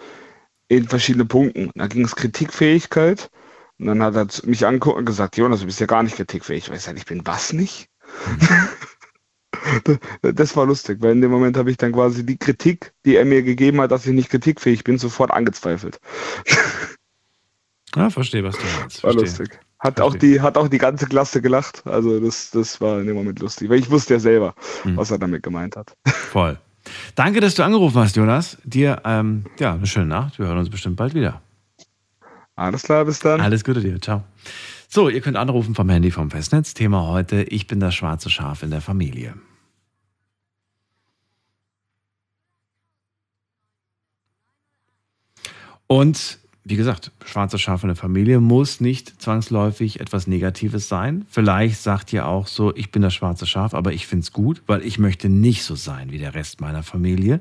[0.69, 1.71] in verschiedene Punkten.
[1.75, 3.31] Da ging es Kritikfähigkeit
[3.79, 6.71] und dann hat er mich angeguckt und gesagt, Jonas, du bist ja gar nicht kritikfähig.
[6.71, 7.89] Ich sage, ich bin was nicht?
[10.23, 13.25] Das war lustig, weil in dem Moment habe ich dann quasi die Kritik, die er
[13.25, 15.99] mir gegeben hat, dass ich nicht kritikfähig bin, sofort angezweifelt.
[17.95, 19.03] Ja, verstehe, was du meinst.
[19.05, 19.59] War lustig.
[19.79, 21.87] Hat auch, die, hat auch die ganze Klasse gelacht.
[21.87, 23.71] Also das, das war in dem Moment lustig.
[23.71, 24.55] Weil ich wusste ja selber,
[24.85, 24.99] Mhm.
[24.99, 25.97] was er damit gemeint hat.
[26.07, 26.59] Voll.
[27.15, 28.59] Danke, dass du angerufen hast, Jonas.
[28.65, 30.39] Dir, ähm, ja, eine schöne Nacht.
[30.39, 31.41] Wir hören uns bestimmt bald wieder.
[32.57, 33.41] Alles klar, bis dann.
[33.41, 34.01] Alles Gute dir.
[34.01, 34.25] Ciao.
[34.89, 36.73] So, ihr könnt anrufen vom Handy vom Festnetz.
[36.73, 39.35] Thema heute, ich bin das schwarze Schaf in der Familie.
[45.87, 51.27] Und wie gesagt, schwarze Schaf in der Familie muss nicht zwangsläufig etwas Negatives sein.
[51.29, 54.63] Vielleicht sagt ihr auch so, ich bin das schwarze Schaf, aber ich finde es gut,
[54.67, 57.41] weil ich möchte nicht so sein wie der Rest meiner Familie.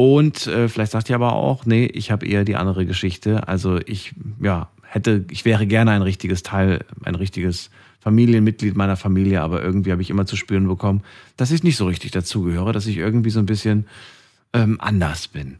[0.00, 3.46] Und äh, vielleicht sagt ihr aber auch, nee, ich habe eher die andere Geschichte.
[3.48, 7.68] Also ich, ja, hätte, ich wäre gerne ein richtiges Teil, ein richtiges
[8.00, 11.02] Familienmitglied meiner Familie, aber irgendwie habe ich immer zu spüren bekommen,
[11.36, 13.88] dass ich nicht so richtig dazugehöre, dass ich irgendwie so ein bisschen
[14.54, 15.58] ähm, anders bin.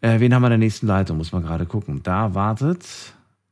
[0.00, 1.18] Äh, wen haben wir in der nächsten Leitung?
[1.18, 2.00] Muss man gerade gucken.
[2.02, 2.84] Da wartet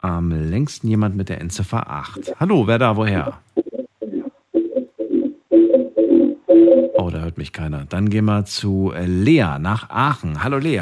[0.01, 2.41] am längsten jemand mit der Endziffer 8.
[2.41, 3.39] Hallo, wer da, woher?
[7.05, 7.85] Oh, da hört mich keiner.
[7.85, 10.43] Dann gehen wir zu äh, Lea nach Aachen.
[10.43, 10.81] Hallo Lea.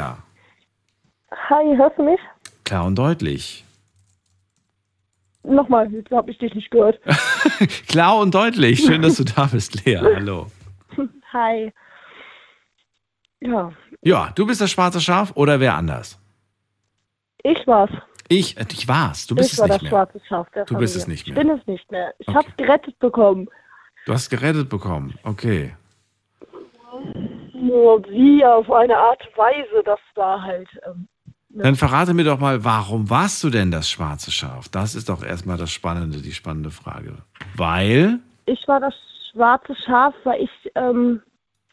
[1.49, 2.19] Hi, hörst du mich?
[2.63, 3.65] Klar und deutlich.
[5.43, 7.01] Nochmal, jetzt habe ich dich nicht gehört.
[7.89, 8.79] Klar und deutlich.
[8.85, 9.97] Schön, dass du da bist, Lea.
[9.97, 10.47] Hallo.
[11.33, 11.73] Hi.
[13.41, 16.17] Ja, Ja, du bist das schwarze Schaf oder wer anders?
[17.43, 17.91] ich war's.
[18.29, 19.27] Ich, äh, ich war's.
[19.27, 19.89] Du bist ich es war nicht das mehr.
[19.91, 20.83] schwarze Schaf der Du Familie.
[20.85, 21.35] bist es nicht mehr.
[21.37, 22.13] Ich bin es nicht mehr.
[22.19, 22.37] Ich Okay.
[22.37, 23.49] hab's gerettet bekommen.
[24.05, 25.15] Du hast gerettet bekommen.
[25.23, 25.75] Okay.
[27.73, 30.69] Nur wie auf eine Art und Weise, das war halt.
[30.85, 31.07] Ähm,
[31.49, 34.69] Dann verrate mir doch mal, warum warst du denn das schwarze Schaf?
[34.69, 37.17] Das ist doch erstmal das Spannende, die spannende Frage.
[37.55, 38.93] Weil, ich war das
[39.31, 41.23] schwarze Schaf, weil ich ähm,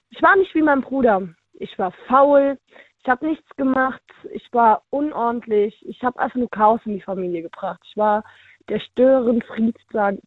[0.09, 1.29] ich war nicht wie mein Bruder.
[1.53, 2.59] Ich war faul,
[3.03, 7.43] ich habe nichts gemacht, ich war unordentlich, ich habe einfach nur Chaos in die Familie
[7.43, 7.81] gebracht.
[7.85, 8.25] Ich war
[8.71, 9.77] der Störenfried,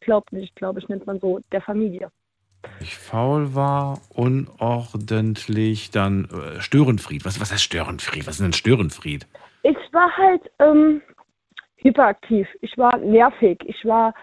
[0.01, 2.11] glaubt nicht, glaube ich, nennt man so, der Familie.
[2.79, 7.25] Ich faul war, unordentlich, dann äh, Störenfried.
[7.25, 8.27] Was, was heißt Störenfried?
[8.27, 9.27] Was ist denn Störenfried?
[9.63, 11.01] Ich war halt ähm,
[11.77, 14.13] hyperaktiv, ich war nervig, ich war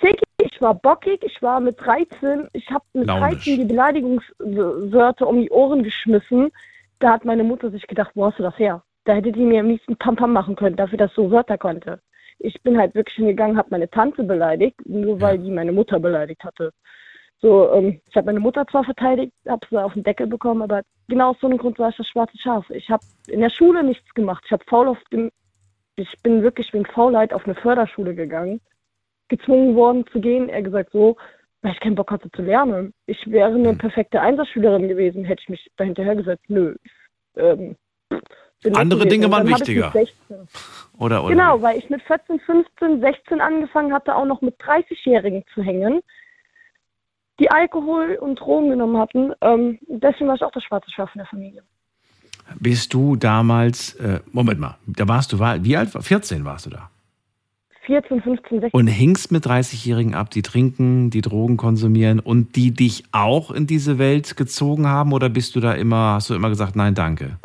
[0.00, 3.44] zickig, ich war bockig, ich war mit 13, ich habe mit Launisch.
[3.44, 6.50] 13 die Beleidigungswörter um die Ohren geschmissen.
[6.98, 8.82] Da hat meine Mutter sich gedacht, wo hast du das her?
[9.04, 12.00] Da hätte die mir am liebsten Pam-Pam machen können, dafür, dass so Wörter konnte.
[12.38, 16.42] Ich bin halt wirklich hingegangen, habe meine Tante beleidigt, nur weil die meine Mutter beleidigt
[16.44, 16.72] hatte.
[17.44, 20.80] So, ähm, ich habe meine Mutter zwar verteidigt, habe sie auf den Deckel bekommen, aber
[21.08, 22.70] genau aus so einem Grund war ich das schwarze Schaf.
[22.70, 24.42] Ich habe in der Schule nichts gemacht.
[24.46, 25.30] Ich habe faul auf dem,
[25.96, 28.62] ich bin wirklich wegen Faulheit auf eine Förderschule gegangen,
[29.28, 30.48] gezwungen worden zu gehen.
[30.48, 31.18] Er gesagt so,
[31.60, 32.94] weil ich keinen Bock hatte zu lernen.
[33.04, 36.44] Ich wäre eine perfekte Einsatzschülerin gewesen, hätte ich mich dahinterher gesetzt.
[36.48, 36.76] Nö.
[37.36, 37.76] Ähm,
[38.72, 39.06] Andere.
[39.06, 39.90] Dinge waren wichtiger.
[39.90, 40.48] 16
[40.98, 41.34] Oder, oder?
[41.34, 46.00] Genau, weil ich mit 14, 15, 16 angefangen hatte, auch noch mit 30-Jährigen zu hängen,
[47.40, 49.32] die Alkohol und Drogen genommen hatten.
[49.40, 51.62] Ähm, deswegen war ich auch das schwarze Schaf in der Familie.
[52.60, 55.94] Bist du damals, äh, Moment mal, da warst du, wie alt?
[55.94, 56.90] war- 14 warst du da.
[57.86, 58.70] 14, 15, 16.
[58.80, 63.66] Und hingst mit 30-Jährigen ab, die trinken, die Drogen konsumieren und die dich auch in
[63.66, 65.12] diese Welt gezogen haben?
[65.12, 67.38] Oder bist du da immer, hast du immer gesagt, nein, danke?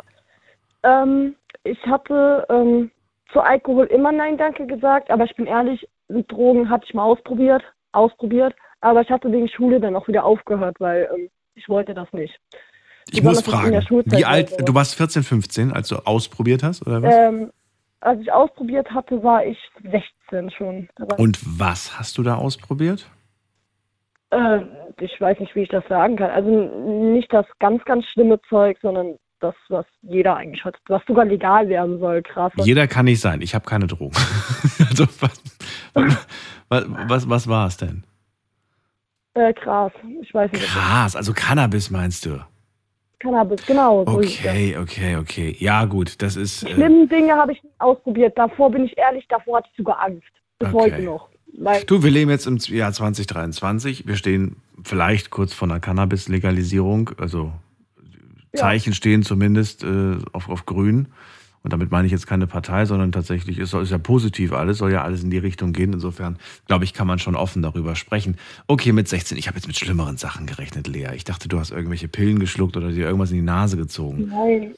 [0.82, 1.34] Ähm,
[1.64, 2.90] ich hatte ähm,
[3.32, 7.04] zu Alkohol immer Nein Danke gesagt, aber ich bin ehrlich, mit Drogen hatte ich mal
[7.04, 7.62] ausprobiert,
[7.92, 12.12] ausprobiert, aber ich hatte wegen Schule dann auch wieder aufgehört, weil ähm, ich wollte das
[12.12, 12.38] nicht.
[13.10, 13.72] Ich muss fragen,
[14.06, 14.64] wie alt, sowas.
[14.64, 17.14] du warst 14, 15, als du ausprobiert hast, oder was?
[17.14, 17.50] Ähm,
[18.00, 20.88] als ich ausprobiert hatte, war ich 16 schon.
[20.96, 23.06] War Und was hast du da ausprobiert?
[24.30, 24.60] Äh,
[25.00, 26.30] ich weiß nicht, wie ich das sagen kann.
[26.30, 26.50] Also
[27.12, 31.68] nicht das ganz, ganz schlimme Zeug, sondern das, was jeder eigentlich hat, was sogar legal
[31.68, 32.22] werden soll.
[32.22, 32.52] Krass.
[32.56, 33.40] Jeder kann nicht sein.
[33.42, 34.14] Ich habe keine Drogen.
[34.88, 35.42] also, was,
[36.68, 38.04] was, was, was war es denn?
[39.34, 39.92] Äh, krass.
[40.22, 40.64] Ich weiß nicht.
[40.64, 42.40] Krass, also Cannabis meinst du?
[43.20, 44.04] Cannabis, genau.
[44.06, 44.12] So.
[44.18, 45.54] Okay, okay, okay.
[45.58, 46.62] Ja, gut, das ist.
[46.62, 48.36] Die Äh, schlimmen Dinge habe ich nicht ausprobiert.
[48.36, 50.22] Davor bin ich ehrlich, davor hatte ich sogar Angst.
[50.58, 50.76] Bis Okay.
[50.92, 51.28] heute noch.
[51.58, 54.06] Weil, du, wir leben jetzt im Jahr 2023.
[54.06, 57.10] Wir stehen vielleicht kurz vor einer Cannabis-Legalisierung.
[57.18, 57.52] Also
[58.54, 61.08] Zeichen stehen zumindest äh, auf, auf grün.
[61.62, 64.92] Und damit meine ich jetzt keine Partei, sondern tatsächlich ist, ist ja positiv alles, soll
[64.92, 65.92] ja alles in die Richtung gehen.
[65.92, 68.36] Insofern, glaube ich, kann man schon offen darüber sprechen.
[68.66, 69.36] Okay, mit 16.
[69.36, 71.08] Ich habe jetzt mit schlimmeren Sachen gerechnet, Lea.
[71.14, 74.28] Ich dachte, du hast irgendwelche Pillen geschluckt oder dir irgendwas in die Nase gezogen.
[74.28, 74.74] nein.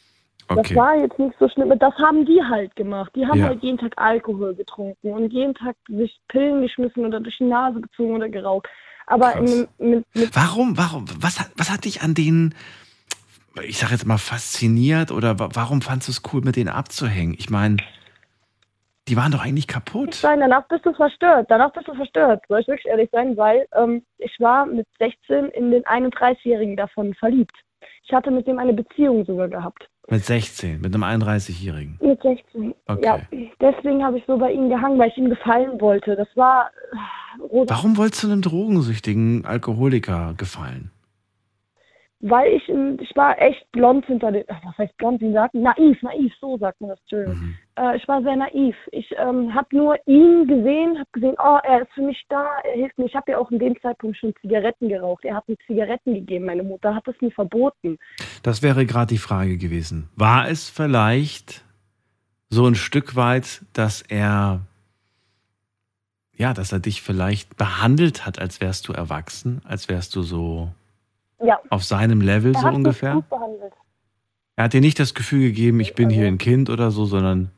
[0.48, 0.74] Okay.
[0.74, 1.72] Das war jetzt nicht so schlimm.
[1.78, 3.10] Das haben die halt gemacht.
[3.14, 3.46] Die haben Ja.
[3.46, 7.80] halt jeden Tag Alkohol getrunken und jeden Tag sich Pillen geschmissen oder durch die Nase
[7.80, 8.66] gezogen oder geraucht.
[9.06, 12.54] Aber mit, mit, mit Warum, warum, was, hat- was hat dich an denen,
[13.64, 17.34] ich sag jetzt mal, fasziniert oder wa- warum fandst du es cool, mit denen abzuhängen?
[17.38, 17.76] Ich meine,
[19.08, 20.14] die waren doch eigentlich kaputt.
[20.14, 21.46] sein, danach bist du verstört.
[21.50, 25.46] Danach bist du verstört, soll ich wirklich ehrlich sein, weil ähm, ich war mit 16
[25.50, 27.56] in den 31-Jährigen davon verliebt.
[28.04, 29.88] Ich hatte mit dem eine Beziehung sogar gehabt.
[30.08, 31.98] Mit 16, mit einem 31-Jährigen.
[32.00, 32.74] Mit 16.
[32.86, 33.04] Okay.
[33.04, 33.20] Ja,
[33.60, 36.16] deswegen habe ich so bei ihm gehangen, weil ich ihm gefallen wollte.
[36.16, 37.64] Das war äh.
[37.66, 40.90] Warum wolltest du einem drogensüchtigen Alkoholiker gefallen?
[42.24, 45.64] Weil ich, ich war echt blond hinter den, ach, was heißt blond, wie sagt man?
[45.64, 47.56] Naiv, naiv, so sagt man das, Entschuldigung.
[47.76, 48.76] Äh, ich war sehr naiv.
[48.92, 52.76] Ich ähm, habe nur ihn gesehen, habe gesehen, oh, er ist für mich da, er
[52.76, 53.06] hilft mir.
[53.06, 55.24] Ich habe ja auch in dem Zeitpunkt schon Zigaretten geraucht.
[55.24, 57.98] Er hat mir Zigaretten gegeben, meine Mutter hat es mir verboten.
[58.44, 60.08] Das wäre gerade die Frage gewesen.
[60.14, 61.64] War es vielleicht
[62.50, 64.60] so ein Stück weit, dass er,
[66.36, 70.70] ja, dass er dich vielleicht behandelt hat, als wärst du erwachsen, als wärst du so
[71.44, 71.60] Ja.
[71.70, 73.14] auf seinem Level er so ungefähr?
[73.14, 73.72] gut behandelt.
[74.56, 77.50] Er hat dir nicht das Gefühl gegeben, ich bin hier ein Kind oder so, sondern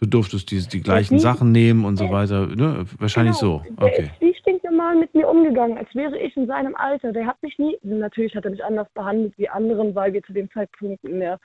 [0.00, 2.46] du durftest die, die gleichen Sachen nehmen und so weiter.
[2.48, 2.84] Ne?
[2.98, 3.62] Wahrscheinlich Genau.
[3.64, 3.74] so.
[3.78, 4.02] Der Okay.
[4.12, 7.12] ist wie stinknormal mit mir umgegangen, als wäre ich in seinem Alter.
[7.12, 10.32] Der hat mich nie, natürlich hat er mich anders behandelt wie anderen, weil wir zu
[10.32, 11.38] dem Zeitpunkt in der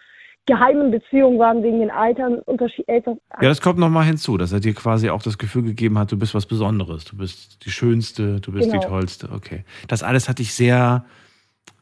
[0.48, 3.18] geheimen Beziehung waren wegen den Altern, Unterschied, Eltern.
[3.42, 6.18] Ja, das kommt nochmal hinzu, dass er dir quasi auch das Gefühl gegeben hat, du
[6.18, 8.88] bist was Besonderes, du bist die Schönste, du bist die Genau.
[8.90, 9.30] Tollste.
[9.32, 9.64] Okay.
[9.88, 11.06] Das alles hat dich sehr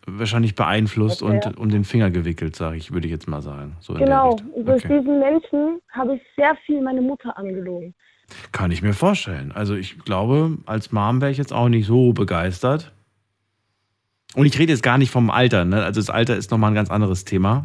[0.06, 1.42] wahrscheinlich beeinflusst Okay.
[1.48, 3.76] und um den Finger gewickelt, sage ich, würde ich jetzt mal sagen.
[3.80, 4.66] So Genau, Richtung.
[4.66, 5.00] durch Okay.
[5.00, 7.94] diesen Menschen habe ich sehr viel meine Mutter angelogen.
[8.52, 9.52] Kann ich mir vorstellen.
[9.52, 12.92] Also ich glaube, als Mom wäre ich jetzt auch nicht so begeistert.
[14.36, 15.84] Und ich rede jetzt gar nicht vom Alter, ne?
[15.84, 17.64] Also das Alter ist nochmal ein ganz anderes Thema.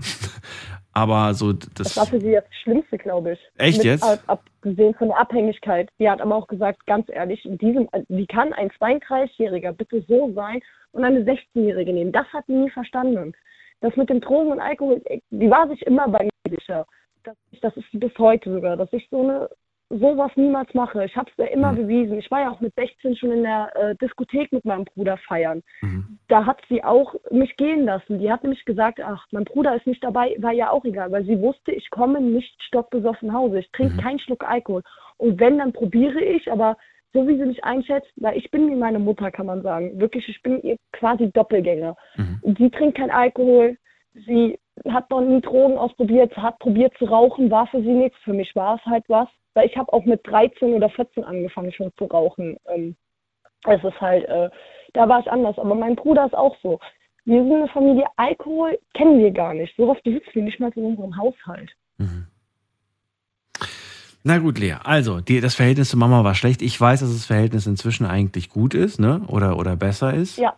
[0.95, 1.97] Aber so Das das.
[1.97, 3.41] war für sie das Schlimmste, glaube ich.
[3.59, 4.05] Echt Mit, jetzt?
[4.05, 5.91] Ab, ab gesehen von der Abhängigkeit.
[5.99, 10.33] Sie hat aber auch gesagt, ganz ehrlich, in diesem, wie kann ein 32-Jähriger bitte so
[10.35, 10.61] sein
[10.93, 12.13] und eine 16-Jährige nehmen?
[12.13, 13.35] Das hat sie nie verstanden.
[13.81, 16.87] Das mit dem Drogen und Alkohol, die war sich immer bei mir sicher.
[17.25, 19.51] Das, das ist bis heute sogar, dass ich so eine
[19.91, 21.05] sowas niemals mache.
[21.05, 21.77] Ich habe es ja immer Mhm.
[21.77, 22.19] bewiesen.
[22.19, 25.63] Ich war ja auch mit 16 schon in der äh, Diskothek mit meinem Bruder feiern.
[25.83, 26.19] Mhm.
[26.29, 28.19] Da hat sie auch mich gehen lassen.
[28.19, 31.25] Die hat nämlich gesagt, ach, mein Bruder ist nicht dabei, war ja auch egal, weil
[31.25, 33.59] sie wusste, ich komme nicht stockbesoffen nach Hause.
[33.61, 34.01] Ich trinke Mhm.
[34.01, 34.83] keinen Schluck Alkohol.
[35.19, 36.77] Und wenn, dann probiere ich, aber
[37.13, 40.01] so wie sie mich einschätzt, weil ich bin wie meine Mutter, kann man sagen.
[40.01, 41.95] Wirklich, ich bin ihr quasi Doppelgänger.
[42.17, 42.41] Mhm.
[42.59, 43.77] Sie trinkt keinen Alkohol,
[44.15, 44.59] sie
[44.89, 48.19] hat noch nie Drogen ausprobiert, hat probiert zu rauchen, war für sie nichts.
[48.25, 51.73] Für mich war es halt was, weil ich habe auch mit 13 oder 14 angefangen
[51.73, 52.57] schon zu rauchen.
[52.69, 52.97] Ähm,
[53.67, 54.51] es ist halt, äh,
[54.93, 55.59] da war ich anders.
[55.59, 56.81] Aber mein Bruder ist auch so.
[57.25, 59.75] Wir sind eine Familie, Alkohol kennen wir gar nicht.
[59.77, 61.71] Sowas besitzen wir nicht mal in unserem Haushalt.
[64.23, 64.77] Na gut, Lea.
[64.85, 66.63] Also, die, das Verhältnis zu Mama war schlecht.
[66.63, 69.23] Ich weiß, dass das Verhältnis inzwischen eigentlich gut ist, ne?
[69.29, 70.39] Oder, oder besser ist.
[70.39, 70.55] Ja,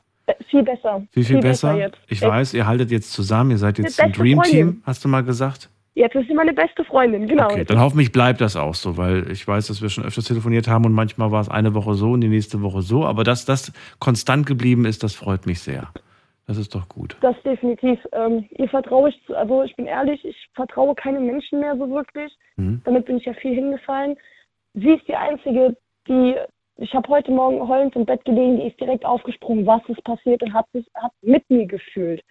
[0.48, 1.02] viel besser.
[1.10, 1.76] Viel, viel, besser.
[1.76, 1.98] jetzt.
[2.08, 5.22] Ich weiß, ihr haltet jetzt zusammen, ihr seid jetzt ein Dream Team, hast du mal
[5.22, 5.68] gesagt.
[5.96, 7.46] Jetzt ist sie meine beste Freundin, genau.
[7.46, 10.68] Okay, dann hoffentlich bleibt das auch so, weil ich weiß, dass wir schon öfters telefoniert
[10.68, 13.06] haben und manchmal war es eine Woche so und die nächste Woche so.
[13.06, 15.88] Aber dass das konstant geblieben ist, das freut mich sehr.
[16.46, 17.16] Das ist doch gut.
[17.22, 17.98] Das definitiv.
[18.12, 22.30] Ähm, ihr vertraue ich, also ich bin ehrlich, ich vertraue keinem Menschen mehr so wirklich.
[22.56, 22.82] Mhm.
[22.84, 24.16] Damit bin ich ja viel hingefallen.
[24.74, 26.34] Sie ist die Einzige, die,
[26.78, 30.42] ich habe heute Morgen heulend im Bett gelegen, die ist direkt aufgesprungen, was ist passiert
[30.42, 32.22] und hat hat mit mir gefühlt.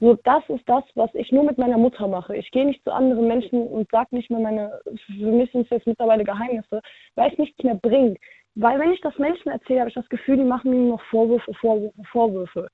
[0.00, 2.36] So, das ist das, was ich nur mit meiner Mutter mache.
[2.36, 5.70] Ich gehe nicht zu anderen Menschen und sage nicht mehr meine, für mich sind es
[5.70, 6.80] jetzt mittlerweile Geheimnisse,
[7.14, 8.18] weil es nichts mehr bringt.
[8.54, 11.02] Weil wenn ich das Menschen erzähle, habe ich das Gefühl, die machen mir nur noch
[11.10, 12.68] Vorwürfe, Vorwürfe, Vorwürfe.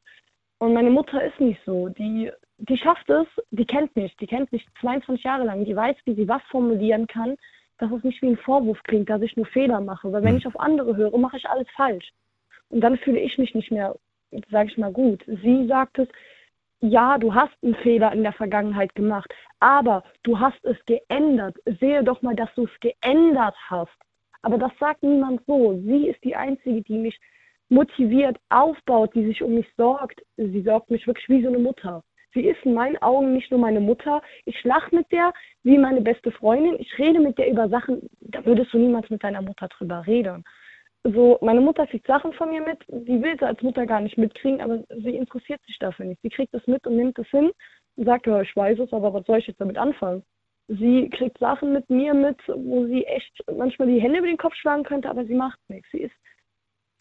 [0.59, 1.89] Und meine Mutter ist nicht so.
[1.89, 5.97] Die, die schafft es, die kennt mich, die kennt mich 22 Jahre lang, die weiß,
[6.05, 7.37] wie sie was formulieren kann,
[7.79, 10.11] dass es nicht wie ein Vorwurf klingt, dass ich nur Fehler mache.
[10.13, 12.13] Weil wenn ich auf andere höre, mache ich alles falsch.
[12.69, 13.97] Und dann fühle ich mich nicht mehr,
[14.51, 15.25] sage ich mal, gut.
[15.27, 16.09] Sie sagt es,
[16.81, 21.57] ja, du hast einen Fehler in der Vergangenheit gemacht, aber du hast es geändert.
[21.81, 23.97] Sehe doch mal, dass du es geändert hast.
[24.43, 25.75] Aber das sagt niemand so.
[25.85, 27.19] Sie ist die Einzige, die mich
[27.69, 30.23] motiviert, aufbaut, die sich um mich sorgt.
[30.37, 32.05] Sie sorgt mich wirklich wie so eine Mutter.
[32.37, 34.21] Sie ist in meinen Augen nicht nur meine Mutter.
[34.45, 35.33] Ich lache mit der
[35.63, 36.77] wie meine beste Freundin.
[36.79, 40.45] Ich rede mit der über Sachen, da würdest du niemals mit deiner Mutter drüber reden.
[41.03, 44.19] So, meine Mutter kriegt Sachen von mir mit, die will sie als Mutter gar nicht
[44.19, 46.21] mitkriegen, aber sie interessiert sich dafür nicht.
[46.21, 47.53] Sie kriegt es mit und nimmt es hin
[47.97, 50.23] und sagt, ja, ich weiß es, aber was soll ich jetzt damit anfangen?
[50.69, 54.57] Sie kriegt Sachen mit mir mit, wo sie echt manchmal die Hände über den Kopf
[54.57, 55.89] schlagen könnte, aber sie macht nichts.
[55.91, 56.15] Sie ist,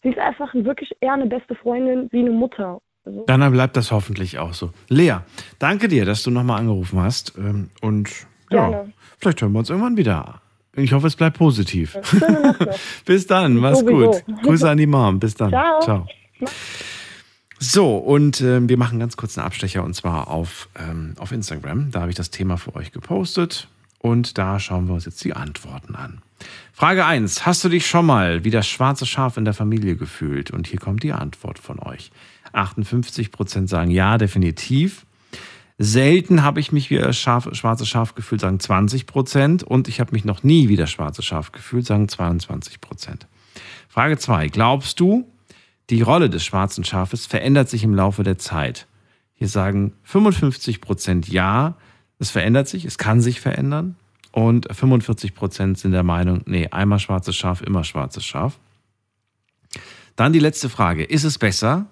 [0.02, 2.80] sie ist einfach wirklich eher eine beste Freundin wie eine Mutter.
[3.06, 4.72] Also, Dann bleibt das hoffentlich auch so.
[4.88, 5.18] Lea,
[5.60, 7.34] danke dir, dass du nochmal angerufen hast.
[7.38, 8.10] ähm, Und
[8.50, 8.92] ja, Gerne.
[9.18, 10.40] vielleicht hören wir uns irgendwann wieder.
[10.74, 11.96] Ich hoffe, es bleibt positiv.
[13.06, 14.10] Bis dann, mach's Sowieso.
[14.26, 14.42] gut.
[14.42, 15.18] Grüße an die Mom.
[15.20, 15.50] Bis dann.
[15.50, 16.06] Ciao.
[17.58, 21.90] So, und ähm, wir machen ganz kurz einen Abstecher und zwar auf, ähm, auf Instagram.
[21.90, 23.68] Da habe ich das Thema für euch gepostet
[24.00, 26.20] und da schauen wir uns jetzt die Antworten an.
[26.74, 27.46] Frage 1.
[27.46, 30.50] Hast du dich schon mal wie das schwarze Schaf in der Familie gefühlt?
[30.50, 32.10] Und hier kommt die Antwort von euch.
[32.56, 35.06] 58% sagen ja, definitiv.
[35.78, 39.62] Selten habe ich mich wie das schwarze Schaf gefühlt, sagen 20 Prozent.
[39.62, 43.26] Und ich habe mich noch nie wie das schwarze Schaf gefühlt, sagen 22 Prozent.
[43.88, 44.48] Frage 2.
[44.48, 45.30] Glaubst du,
[45.90, 48.86] die Rolle des schwarzen Schafes verändert sich im Laufe der Zeit?
[49.34, 51.76] Hier sagen 55 Prozent ja,
[52.18, 53.96] es verändert sich, es kann sich verändern.
[54.32, 58.58] Und 45 Prozent sind der Meinung, nee, einmal schwarzes Schaf, immer schwarzes Schaf.
[60.14, 61.04] Dann die letzte Frage.
[61.04, 61.86] Ist es besser,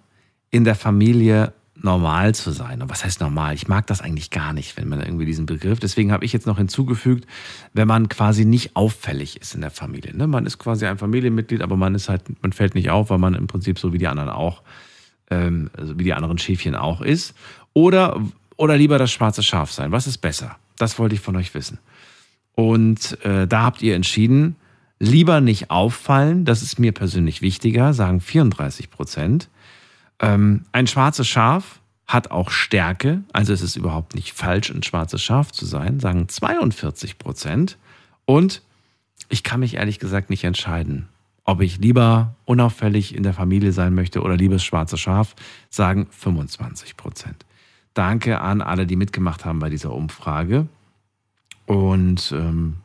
[0.55, 2.81] in der Familie normal zu sein?
[2.81, 3.55] Und was heißt normal?
[3.55, 5.81] Ich mag das eigentlich gar nicht, wenn man irgendwie diesen Begriff.
[5.81, 7.26] Deswegen habe ich jetzt noch hinzugefügt,
[7.72, 10.16] wenn man quasi nicht auffällig ist in der Familie.
[10.16, 10.28] Ne?
[10.28, 13.35] Man ist quasi ein Familienmitglied, aber man ist halt, man fällt nicht auf, weil man
[13.35, 14.62] im Prinzip so wie die anderen auch,
[15.28, 17.35] ähm, also wie die anderen Schäfchen auch ist.
[17.72, 18.22] Oder,
[18.56, 19.90] oder lieber das schwarze Schaf sein.
[19.90, 20.55] Was ist besser?
[20.78, 21.78] Das wollte ich von euch wissen.
[22.55, 24.55] Und äh, da habt ihr entschieden,
[25.01, 29.48] lieber nicht auffallen, das ist mir persönlich wichtiger, sagen 34 Prozent.
[30.24, 35.22] Ähm, ein schwarzes Schaf hat auch Stärke, also es ist überhaupt nicht falsch, ein schwarzes
[35.22, 37.76] Schaf zu sein, sagen 42 Prozent.
[38.24, 38.62] Und
[39.28, 41.09] ich kann mich ehrlich gesagt nicht entscheiden,
[41.44, 45.34] ob ich lieber unauffällig in der Familie sein möchte oder lieber das schwarze Schaf,
[45.68, 47.44] sagen 25 Prozent.
[47.92, 50.66] Danke an alle, die mitgemacht haben bei dieser Umfrage.
[51.66, 52.76] Und ähm,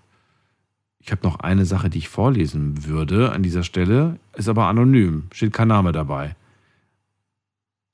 [0.99, 5.27] ich habe noch eine Sache, die ich vorlesen würde an dieser Stelle, ist aber anonym,
[5.31, 6.35] steht kein Name dabei.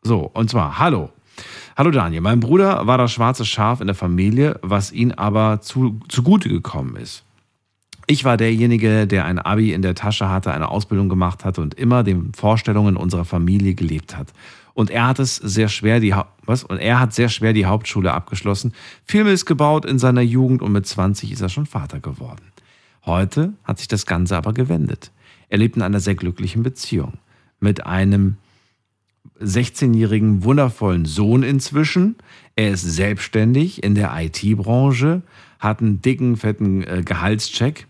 [0.06, 1.10] So, und zwar, hallo.
[1.76, 5.99] Hallo Daniel, mein Bruder war das schwarze Schaf in der Familie, was ihm aber zu,
[6.10, 7.23] zugute gekommen ist.
[8.06, 11.73] Ich war derjenige, der ein Abi in der Tasche hatte, eine Ausbildung gemacht hat und
[11.73, 14.27] immer den Vorstellungen unserer Familie gelebt hat.
[14.76, 16.14] Und er hat es sehr schwer, die
[16.45, 16.64] was?
[16.64, 18.73] Und er hat sehr schwer die Hauptschule abgeschlossen,
[19.06, 22.52] viel Mist gebaut in seiner Jugend und mit 20 ist er schon Vater geworden.
[23.07, 25.10] Heute hat sich das Ganze aber gewendet.
[25.49, 27.14] Er lebt in einer sehr glücklichen Beziehung
[27.60, 28.38] mit einem
[29.41, 32.16] 16-jährigen wundervollen Sohn inzwischen.
[32.56, 35.22] Er ist selbstständig in der IT-Branche,
[35.60, 37.88] hat einen dicken, fetten äh, Gehaltscheck.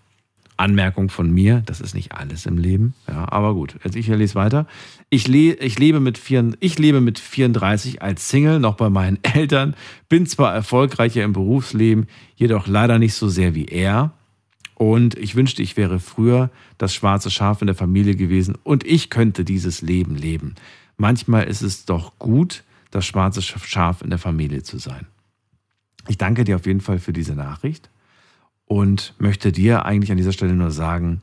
[0.57, 2.93] Anmerkung von mir, das ist nicht alles im Leben.
[3.07, 4.67] Ja, aber gut, jetzt ich lese weiter.
[5.09, 9.19] Ich, le ich, lebe mit vier, ich lebe mit 34 als Single noch bei meinen
[9.23, 9.75] Eltern,
[10.07, 14.13] bin zwar erfolgreicher im Berufsleben, jedoch leider nicht so sehr wie er.
[14.75, 19.09] Und ich wünschte, ich wäre früher das schwarze Schaf in der Familie gewesen und ich
[19.09, 20.55] könnte dieses Leben leben.
[20.97, 25.05] Manchmal ist es doch gut, das schwarze Schaf in der Familie zu sein.
[26.07, 27.89] Ich danke dir auf jeden Fall für diese Nachricht
[28.65, 31.21] und möchte dir eigentlich an dieser Stelle nur sagen,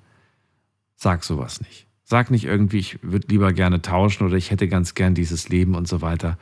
[0.97, 1.86] sag sowas nicht.
[2.05, 5.74] Sag nicht irgendwie, ich würde lieber gerne tauschen oder ich hätte ganz gern dieses Leben
[5.74, 6.36] und so weiter.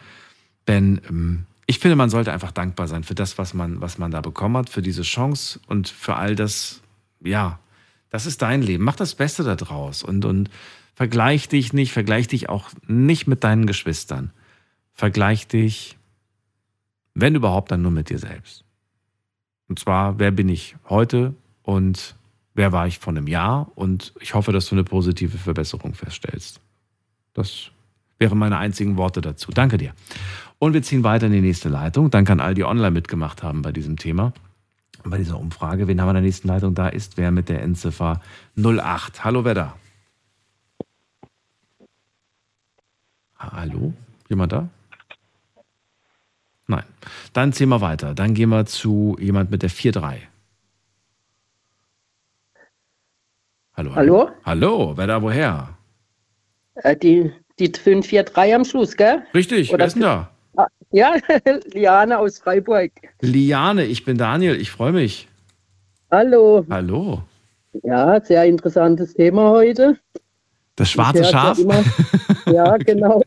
[0.67, 4.11] Denn ähm, ich finde, man sollte einfach dankbar sein für das, was man, was man
[4.11, 6.81] da bekommen hat, für diese Chance und für all das,
[7.21, 7.61] ja,
[8.11, 8.83] das ist dein Leben.
[8.83, 10.51] Mach das Beste daraus und, und
[11.01, 14.33] vergleich dich nicht, vergleich dich auch nicht mit deinen Geschwistern.
[14.93, 15.97] Vergleich dich,
[17.15, 18.67] wenn überhaupt, dann nur mit dir selbst.
[19.67, 22.17] Und zwar, wer bin ich heute und
[22.53, 23.73] wer war ich vor einem Jahr?
[23.77, 26.61] Und ich hoffe, dass du eine positive Verbesserung feststellst.
[27.33, 27.71] Das
[28.19, 29.53] wären meine einzigen Worte dazu.
[29.53, 29.95] Danke dir.
[30.59, 32.11] Und wir ziehen weiter in die nächste Leitung.
[32.11, 34.35] Danke an all die online mitgemacht haben bei diesem Thema,
[35.03, 35.89] bei dieser Umfrage.
[35.89, 36.75] Wen haben wir in der nächsten Leitung?
[36.75, 38.21] Da ist wer mit der Endziffer
[38.59, 39.25] 08.
[39.25, 39.77] Hallo, wer da?
[43.41, 43.93] Hallo?
[44.29, 44.69] Jemand da?
[46.67, 46.85] Nein.
[47.33, 48.15] Dann ziehen wir weiter.
[48.15, 50.19] Dann gehen wir zu jemand mit der 4-3.
[53.75, 54.31] Hallo, Hallo?
[54.45, 55.71] Hallo, wer da woher?
[56.75, 59.23] Äh, die, die 543 am Schluss, gell?
[59.35, 60.31] Richtig, wer ist denn da?
[60.57, 61.15] Ah, Ja,
[61.73, 62.93] Liane aus Freiburg.
[63.21, 65.29] Liane, ich bin Daniel, ich freue mich.
[66.11, 66.67] Hallo.
[66.69, 67.23] Hallo.
[67.85, 69.99] Ja, sehr interessantes Thema heute.
[70.77, 71.59] Das schwarze Schaf?
[71.59, 71.85] Ja, immer,
[72.53, 73.23] ja, genau.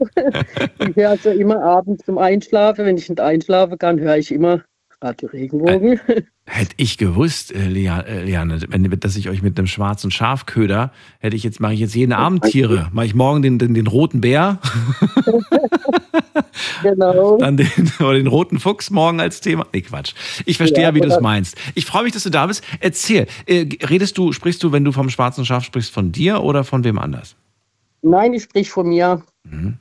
[0.80, 2.86] Ich höre so immer abends zum Einschlafen.
[2.86, 4.64] Wenn ich nicht einschlafen kann, höre ich immer
[5.02, 6.00] Radio Regenbogen.
[6.46, 10.92] Hätte ich gewusst, äh, Lia- äh, Liane, wenn, dass ich euch mit einem schwarzen Schafköder,
[11.20, 12.90] hätte ich jetzt, mache ich jetzt jeden Abend Tiere.
[12.92, 14.60] Mache ich morgen den, den, den roten Bär,
[16.84, 17.38] genau.
[17.38, 19.66] dann den, oder den roten Fuchs morgen als Thema.
[19.74, 20.14] Nee, Quatsch.
[20.46, 21.56] Ich verstehe ja, wie du es meinst.
[21.76, 22.62] Ich freue mich, dass du da bist.
[22.82, 26.66] Erzähl, äh, redest du, sprichst du, wenn du vom schwarzen Schaf sprichst, von dir oder
[26.66, 27.36] von wem anders?
[28.02, 29.24] Nein, ich sprich von mir.
[29.46, 29.78] Mhm.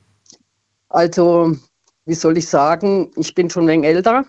[0.87, 1.57] Also,
[2.05, 4.25] wie soll ich sagen, ich bin schon ein wenig älter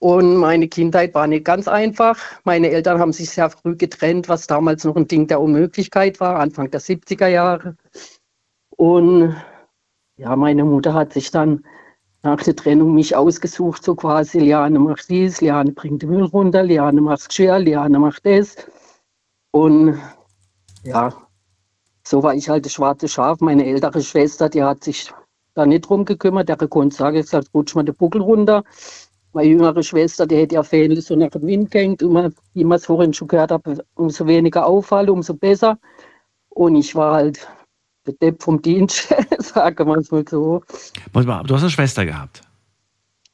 [0.00, 2.18] und meine Kindheit war nicht ganz einfach.
[2.44, 6.40] Meine Eltern haben sich sehr früh getrennt, was damals noch ein Ding der Unmöglichkeit war,
[6.40, 7.76] Anfang der 70er Jahre.
[8.76, 9.36] Und
[10.16, 11.64] ja, meine Mutter hat sich dann
[12.22, 16.62] nach der Trennung mich ausgesucht, so quasi, Liane macht dies, Liane bringt den Müll runter,
[16.62, 18.56] Liane macht Geschirr, Liane macht das.
[19.50, 20.00] Und
[20.82, 21.12] ja,
[22.06, 23.40] so war ich halt das schwarze Schaf.
[23.40, 25.12] Meine ältere Schwester, die hat sich
[25.52, 26.48] da nicht drum gekümmert.
[26.48, 28.64] Der konnte sagen, gesagt, rutsch mal den Buckel runter.
[29.32, 32.02] Meine jüngere Schwester, die hätte ja Fähnle so nach dem Wind gehängt.
[32.02, 33.62] Und wie man es vorhin schon gehört hat,
[33.94, 35.78] umso weniger Auffall, umso besser.
[36.48, 37.48] Und ich war halt
[38.06, 40.62] der Depp vom Dienst, sagen wir es mal so.
[41.12, 42.42] Du hast eine Schwester gehabt.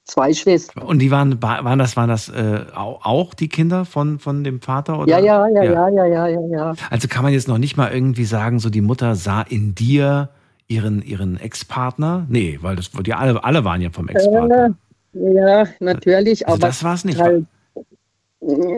[0.04, 0.84] Zwei Schwestern.
[0.84, 4.60] Und die waren, waren das, waren das äh, au- auch die Kinder von, von dem
[4.60, 5.00] Vater?
[5.00, 5.08] Oder?
[5.10, 6.74] Ja, ja, ja, ja, ja, ja, ja, ja.
[6.90, 10.28] Also kann man jetzt noch nicht mal irgendwie sagen, so die Mutter sah in dir
[10.68, 12.24] ihren, ihren Ex-Partner?
[12.28, 14.66] Nee, weil das, die alle, alle waren ja vom Ex-Partner.
[14.66, 14.70] Äh,
[15.18, 16.46] ja, natürlich.
[16.46, 17.20] Also aber das war's nicht.
[17.20, 17.46] Halt,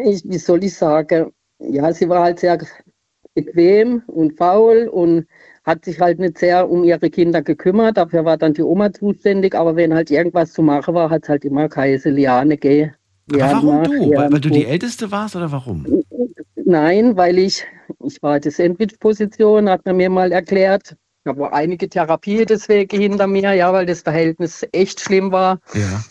[0.04, 1.32] ich, wie soll ich sagen?
[1.58, 2.58] Ja, sie war halt sehr
[3.34, 5.26] bequem und faul und
[5.64, 7.96] hat sich halt nicht sehr um ihre Kinder gekümmert.
[7.96, 9.54] Dafür war dann die Oma zuständig.
[9.54, 12.90] Aber wenn halt irgendwas zu machen war, hat es halt immer geheißen, Liane, geh.
[13.30, 14.16] Liane, warum du?
[14.16, 16.02] Weil, weil du die Älteste warst oder warum?
[16.54, 17.64] Nein, weil ich,
[18.04, 20.96] ich war die Sandwich-Position, hat man mir mal erklärt.
[21.24, 25.60] Ich habe einige Therapie deswegen hinter mir, ja, weil das Verhältnis echt schlimm war.
[25.74, 26.02] Ja.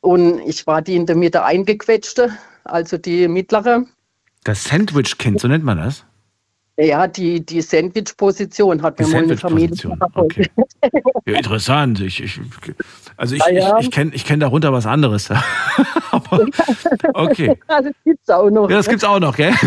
[0.00, 2.30] Und ich war die in der Mitte eingequetschte,
[2.64, 3.84] also die mittlere.
[4.44, 6.04] Das Sandwich-Kind, so nennt man das?
[6.78, 10.48] Ja, die, die Sandwich-Position hat Die mir mal eine Familie Sandwich-Position,
[11.26, 12.00] Ja, interessant.
[12.00, 12.40] Ich, ich,
[13.18, 13.78] also ich, Ah, ja.
[13.78, 15.28] ich, ich kenne ich kenn darunter was anderes.
[17.14, 17.58] Okay.
[17.68, 18.68] Ja, das gibt's auch noch.
[18.70, 19.52] Ja, das gibt's auch noch, gell?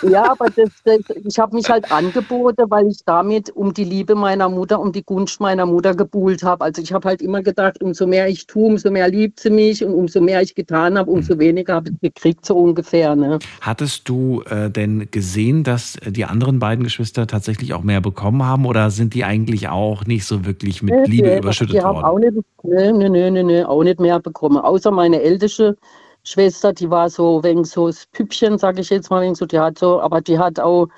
[0.00, 4.14] Ja, aber das, das, ich habe mich halt angeboten, weil ich damit um die Liebe
[4.14, 6.64] meiner Mutter, um die Gunst meiner Mutter gebuhlt habe.
[6.64, 9.84] Also ich habe halt immer gedacht, umso mehr ich tue, umso mehr liebt sie mich
[9.84, 11.40] und umso mehr ich getan habe, umso Mhm.
[11.40, 13.16] weniger habe ich gekriegt, so ungefähr.
[13.16, 13.40] Ne?
[13.60, 18.66] Hattest du äh, denn gesehen, dass die anderen beiden Geschwister tatsächlich auch mehr bekommen haben
[18.66, 21.96] oder sind die eigentlich auch nicht so wirklich mit Nee, Liebe nee, überschüttet die haben
[21.96, 22.04] worden?
[22.04, 24.58] auch nicht, nee, nee, nee, nee, auch nicht mehr bekommen.
[24.58, 25.77] Außer meine älteste
[26.24, 29.58] Schwester, die war so wegen so das Püppchen, sage ich jetzt mal, wegen so, die
[29.58, 30.88] hat so, aber die hat auch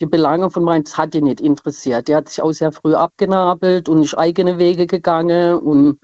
[0.00, 2.08] die Belange von meinem, das hat die nicht interessiert.
[2.08, 5.98] Die hat sich auch sehr früh abgenabelt und ist eigene Wege gegangen und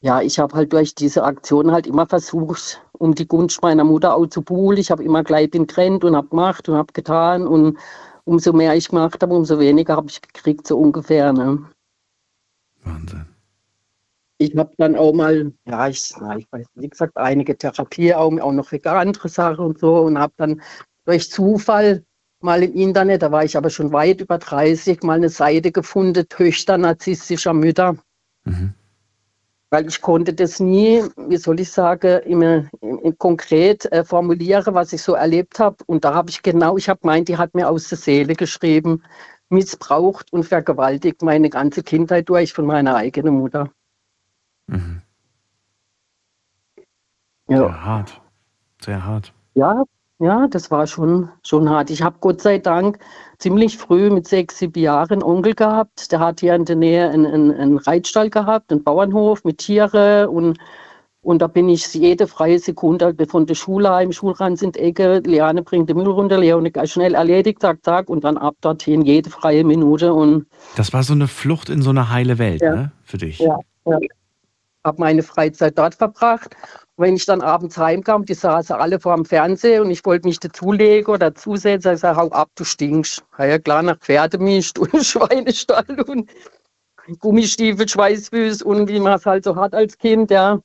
[0.00, 4.14] ja, ich habe halt durch diese Aktion halt immer versucht, um die Gunst meiner Mutter
[4.14, 4.78] auch zu buhlen.
[4.78, 7.78] Ich habe immer gleich bin gerannt und habe gemacht und habe getan und
[8.24, 11.32] umso mehr ich gemacht habe, umso weniger habe ich gekriegt, so ungefähr.
[11.32, 11.64] Ne?
[12.84, 13.35] Wahnsinn.
[14.38, 18.52] Ich habe dann auch mal, ja, ich, ich weiß, wie gesagt, einige Therapie, auch, auch
[18.52, 20.60] noch andere Sachen und so und habe dann
[21.06, 22.04] durch Zufall
[22.40, 26.28] mal im Internet, da war ich aber schon weit über 30, mal eine Seite gefunden,
[26.28, 27.96] Töchter narzisstischer Mütter.
[29.70, 34.92] Weil ich konnte das nie, wie soll ich sagen, immer, im- konkret äh, formulieren, was
[34.92, 35.76] ich so erlebt habe.
[35.86, 39.02] Und da habe ich genau, ich habe gemeint, die hat mir aus der Seele geschrieben,
[39.48, 43.70] missbraucht und vergewaltigt meine ganze Kindheit durch von meiner eigenen Mutter.
[47.48, 48.20] Sehr hart.
[48.80, 49.32] Sehr hart.
[49.54, 49.84] Ja,
[50.18, 51.90] ja, das war schon, schon hart.
[51.90, 52.98] Ich habe Gott sei Dank
[53.38, 56.10] ziemlich früh mit sechs, sieben Jahren einen Onkel gehabt.
[56.10, 60.28] Der hat hier in der Nähe einen, einen, einen Reitstall gehabt, einen Bauernhof mit Tiere
[60.30, 60.58] und
[61.22, 65.64] und da bin ich jede freie Sekunde von der Schule heim, Schulrand sind Ecke, Leane
[65.64, 69.64] bringt den Müll runter, Leone schnell erledigt, zack, zack, und dann ab dorthin jede freie
[69.64, 72.74] Minute und Das war so eine Flucht in so eine heile Welt, Ja.
[72.76, 72.92] ne?
[73.02, 73.40] Für dich.
[73.40, 73.98] ja, ja.
[74.86, 76.56] Habe meine Freizeit dort verbracht.
[76.94, 80.26] Und wenn ich dann abends heimkam, die saßen alle vor dem Fernseher und ich wollte
[80.26, 83.22] mich dazulegen oder zusetzen, ich sage, hau ab, du stinkst.
[83.38, 86.30] Ja, klar, nach Pferdemist und Schweinestall und
[87.18, 90.58] Gummistiefel, Schweißfüß und wie man es halt so hat als Kind, ja.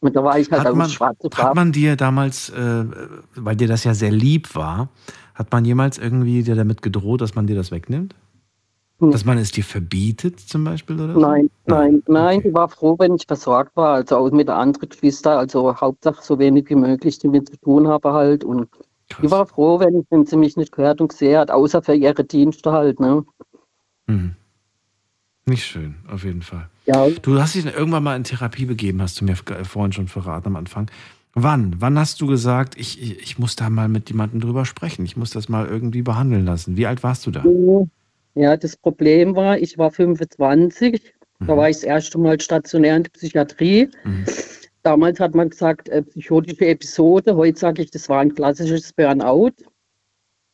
[0.00, 2.84] Und da war ich halt Hat man, schwarze hat man dir damals, äh,
[3.34, 4.88] weil dir das ja sehr lieb war,
[5.34, 8.14] hat man jemals irgendwie dir damit gedroht, dass man dir das wegnimmt?
[9.00, 11.20] Dass man es dir verbietet zum Beispiel oder so?
[11.20, 15.38] Nein, nein, nein, die war froh, wenn ich versorgt war, also auch mit anderen Geschwistern,
[15.38, 18.68] also Hauptsache so wenig wie möglich, die mit zu tun habe halt und
[19.22, 22.24] die war froh, wenn, wenn sie mich nicht gehört und gesehen hat, außer für ihre
[22.24, 23.24] Dienste halt, ne.
[24.06, 24.36] Mhm.
[25.46, 26.68] Nicht schön, auf jeden Fall.
[26.86, 27.08] Ja.
[27.22, 30.56] Du hast dich irgendwann mal in Therapie begeben, hast du mir vorhin schon verraten am
[30.56, 30.90] Anfang.
[31.34, 31.76] Wann?
[31.78, 35.04] Wann hast du gesagt, ich, ich, ich muss da mal mit jemandem drüber sprechen?
[35.04, 36.76] Ich muss das mal irgendwie behandeln lassen.
[36.76, 37.44] Wie alt warst du da?
[38.34, 41.14] Ja, das Problem war, ich war 25,
[41.46, 43.88] da war ich das erste Mal stationär in der Psychiatrie.
[44.82, 49.52] Damals hat man gesagt, äh, psychotische Episode, heute sage ich, das war ein klassisches Burnout.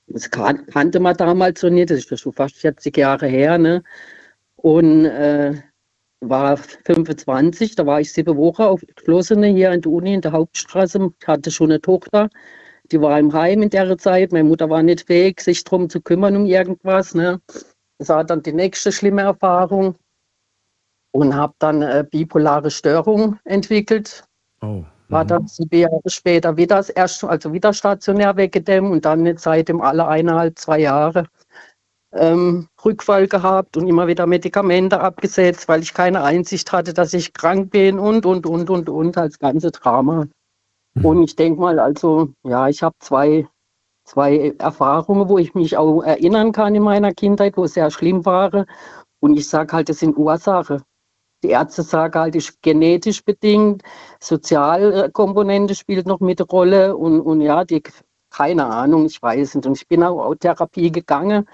[0.09, 3.59] Das kan kannte man damals so nicht, das ist ja schon fast 40 Jahre her.
[3.59, 3.83] Ne?
[4.57, 5.55] Und äh,
[6.21, 10.33] war 25, da war ich sieben Wochen auf Geschlossene hier in der Uni in der
[10.33, 12.31] Hauptstraße, hatte schon eine Tochter,
[12.93, 14.33] die war im Heim in der Zeit.
[14.33, 17.15] Meine Mutter war nicht fähig, sich darum zu kümmern um irgendwas.
[17.15, 17.41] Ne?
[17.99, 19.97] Das war dann die nächste schlimme Erfahrung
[21.13, 24.25] und habe dann äh, bipolare Störung entwickelt.
[24.61, 24.85] Oh.
[25.09, 29.37] War dann sieben Jahre später wieder das erste, also wieder stationär weggedämmt und dann eine
[29.37, 31.29] Zeit im alle eineinhalb, zwei Jahre
[32.13, 37.33] ähm, Rückfall gehabt und immer wieder Medikamente abgesetzt, weil ich keine Einsicht hatte, dass ich
[37.33, 40.27] krank bin und, und, und, und, und, als ganze Drama.
[41.03, 43.47] Und ich denke mal, also, ja, ich habe zwei,
[44.05, 48.25] zwei Erfahrungen, wo ich mich auch erinnern kann in meiner Kindheit, wo es sehr schlimm
[48.25, 48.67] war.
[49.21, 50.83] Und ich sage halt, das sind Ursachen.
[51.43, 53.83] Die Ärzte sagen halt, ist genetisch bedingt,
[54.21, 57.83] Sozialkomponente spielt noch mit Rolle und, und ja, die,
[58.31, 59.67] keine Ahnung, ich weiß nicht.
[59.67, 61.47] Und ich bin auch auf Therapie gegangen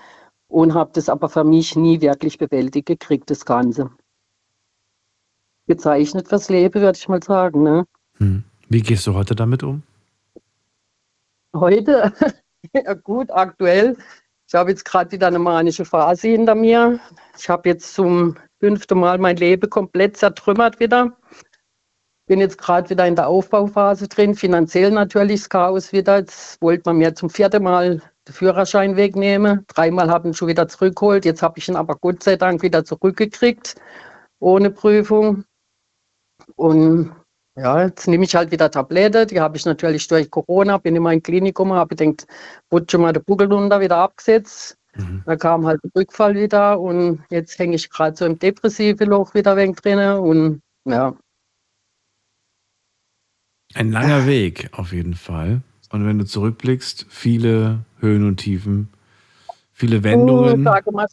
[0.48, 3.90] und habe das aber für mich nie wirklich bewältigt gekriegt, das Ganze.
[5.66, 7.62] Gezeichnet fürs Leben, würde ich mal sagen.
[7.62, 7.85] Ne?
[8.19, 8.44] Hm.
[8.72, 9.82] Wie gehst du heute damit um?
[11.54, 12.10] Heute,
[12.72, 13.98] ja gut, aktuell.
[14.48, 16.98] Ich habe jetzt gerade wieder eine manische Phase hinter mir.
[17.38, 21.14] Ich habe jetzt zum fünften Mal mein Leben komplett zertrümmert wieder.
[22.26, 26.20] Bin jetzt gerade wieder in der Aufbauphase drin, finanziell natürlich das Chaos wieder.
[26.20, 29.66] Jetzt wollte man mir zum vierten Mal den Führerschein wegnehmen.
[29.68, 31.26] Dreimal habe ich ihn schon wieder zurückgeholt.
[31.26, 33.74] Jetzt habe ich ihn aber Gott sei Dank wieder zurückgekriegt,
[34.38, 35.44] ohne Prüfung.
[36.56, 37.12] Und
[37.56, 41.02] ja, jetzt nehme ich halt wieder Tablette, die habe ich natürlich durch Corona, bin in
[41.02, 42.26] mein Klinikum, habe gedacht,
[42.70, 44.78] rutsche mal den Buckel runter, wieder abgesetzt.
[45.24, 49.32] Da kam halt der Rückfall wieder und jetzt hänge ich gerade so im depressiven Loch
[49.34, 51.16] wieder weg drin und ja.
[53.74, 55.62] Ein langer Weg auf jeden Fall.
[55.90, 58.91] Und wenn du zurückblickst, viele Höhen und Tiefen,
[59.72, 60.60] viele Wendungen.
[60.60, 61.06] Oh, sage mal,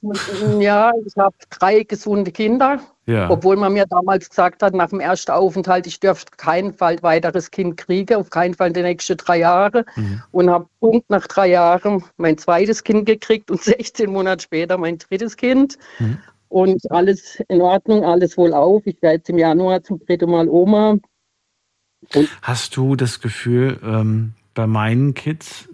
[0.60, 2.80] ja, ich habe drei gesunde Kinder.
[3.06, 3.30] Ja.
[3.30, 7.50] Obwohl man mir damals gesagt hat, nach dem ersten Aufenthalt, ich dürfte kein Fall weiteres
[7.50, 9.84] Kind kriegen, auf keinen Fall die nächsten drei Jahre.
[9.96, 10.22] Mhm.
[10.32, 15.00] Und habe Punkt nach drei Jahren mein zweites Kind gekriegt und 16 Monate später mein
[15.00, 15.80] drittes Kind.
[15.98, 16.20] Mhm.
[16.50, 18.84] Und alles in Ordnung, alles wohl auf.
[18.86, 20.98] Ich werde jetzt im Januar zum dritten Mal Oma.
[22.42, 25.70] Hast du das Gefühl, ähm, bei meinen Kids,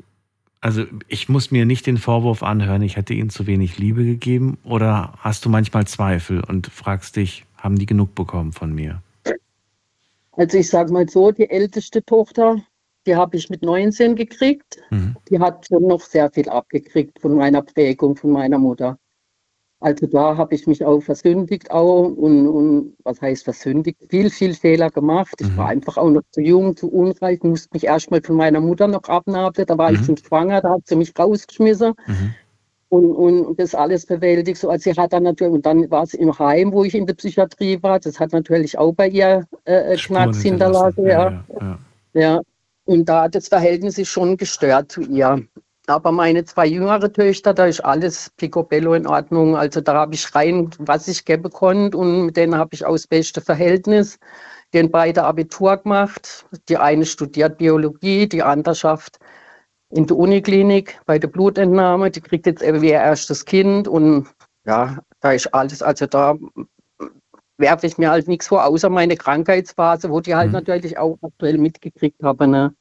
[0.65, 4.57] also ich muss mir nicht den Vorwurf anhören, ich hätte ihnen zu wenig Liebe gegeben,
[4.63, 9.03] oder hast du manchmal Zweifel und fragst dich, haben die genug bekommen von mir?
[10.31, 12.57] Also ich sage mal so, die älteste Tochter,
[13.05, 14.81] die habe ich mit 19 gekriegt.
[14.89, 15.15] Mhm.
[15.29, 18.97] Die hat schon noch sehr viel abgekriegt von meiner Prägung, von meiner Mutter.
[19.85, 23.99] Also da habe ich mich auch versündigt auch und, und was heißt versündigt?
[24.09, 25.35] Viel, viel Fehler gemacht.
[25.39, 28.87] Ich war einfach auch noch zu jung, zu unreif, musste mich erstmal von meiner Mutter
[28.87, 29.67] noch abnabeln.
[29.67, 31.93] Da war ich schon schwanger, da hat sie mich rausgeschmissen.
[32.89, 34.57] Und, und das alles bewältigt.
[34.57, 37.05] So, also sie hat dann natürlich, und dann war sie im Heim, wo ich in
[37.05, 37.99] der Psychiatrie war.
[37.99, 41.05] Das hat natürlich auch bei ihr äh, Knacks hinterlassen.
[41.05, 41.43] Ja.
[41.61, 41.79] Ja.
[42.13, 42.41] Ja,
[42.85, 45.45] und da das Verhältnis ist schon gestört zu ihr.
[45.87, 49.55] Aber meine zwei jüngere Töchter, da ist alles picobello in Ordnung.
[49.55, 52.93] Also da habe ich rein, was ich geben konnte und mit denen habe ich auch
[52.93, 54.17] das beste Verhältnis.
[54.73, 56.45] Die haben beide Abitur gemacht.
[56.69, 59.19] Die eine studiert Biologie, die andere schafft
[59.89, 62.11] in der Uniklinik bei der Blutentnahme.
[62.11, 64.27] Die kriegt jetzt ihr erstes Kind und
[64.65, 66.35] ja, da ist alles, also da
[67.57, 71.57] werfe ich mir halt nichts vor, außer meine Krankheitsphase, wo die halt natürlich auch aktuell
[71.57, 72.51] mitgekriegt haben.
[72.51, 72.75] Ne?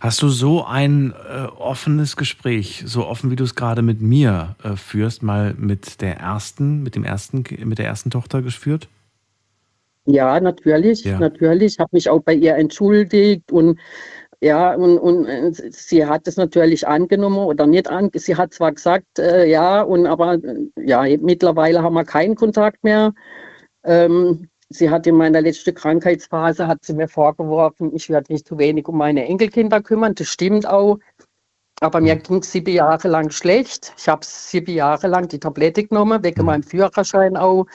[0.00, 4.56] Hast du so ein äh, offenes Gespräch, so offen wie du es gerade mit mir
[4.62, 8.88] äh, führst, mal mit der ersten, mit dem ersten, mit der ersten Tochter geführt?
[10.06, 11.18] Ja, natürlich, Ja.
[11.18, 11.74] natürlich.
[11.74, 13.78] Ich habe mich auch bei ihr entschuldigt und
[14.40, 18.08] ja, und, und äh, sie hat es natürlich angenommen oder nicht an.
[18.14, 22.84] Sie hat zwar gesagt, äh, ja, und aber äh, ja, mittlerweile haben wir keinen Kontakt
[22.84, 23.12] mehr.
[23.84, 28.58] Ähm, sie hat in meiner letzten Krankheitsphase hat sie mir vorgeworfen, ich werde mich zu
[28.58, 30.14] wenig um meine Enkelkinder kümmern.
[30.14, 30.98] Das stimmt auch.
[31.80, 33.94] Aber mir ging es sieben Jahre lang schlecht.
[33.96, 37.66] Ich habe sieben Jahre lang die Tablette genommen, wegen meinem Führerschein auch,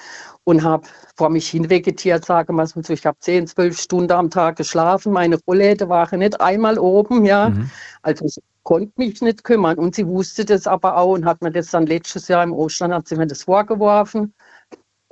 [0.43, 2.91] und habe vor mich hin vegetiert, sagen wir es mal so.
[2.91, 5.13] Ich habe zehn, zwölf Stunden am Tag geschlafen.
[5.13, 7.53] Meine Rollläden waren nicht einmal oben, ja.
[8.01, 9.77] Also ich konnte mich nicht kümmern.
[9.77, 12.93] Und sie wusste das aber auch und hat mir das dann letztes Jahr im Ostern,
[12.93, 14.33] hat sie mir das vorgeworfen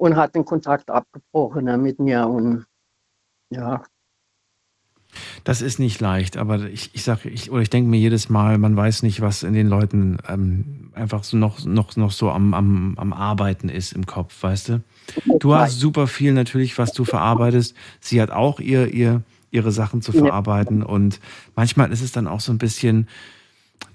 [0.01, 2.27] und hat den Kontakt abgebrochen ne, mit mir.
[2.27, 2.65] Und
[3.51, 3.83] ja,
[5.43, 8.57] Das ist nicht leicht, aber ich, ich sage, ich, oder ich denke mir jedes Mal,
[8.57, 12.53] man weiß nicht, was in den Leuten ähm, einfach so noch, noch, noch so am,
[12.53, 14.83] am, am Arbeiten ist im Kopf, weißt du?
[15.39, 17.75] Du hast super viel natürlich, was du verarbeitest.
[17.99, 20.19] Sie hat auch ihr, ihr, ihre Sachen zu Ja.
[20.21, 21.19] verarbeiten und
[21.55, 23.07] manchmal ist es dann auch so ein bisschen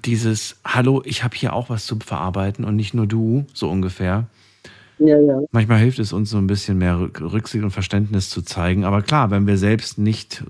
[0.04, 4.28] dieses, hallo, ich habe hier auch was zu verarbeiten und nicht nur du, so ungefähr.
[4.98, 5.40] Ja, ja.
[5.50, 8.84] Manchmal hilft es uns so ein bisschen mehr Rück- Rücksicht und Verständnis zu zeigen.
[8.84, 10.44] Aber klar, wenn wir selbst nicht,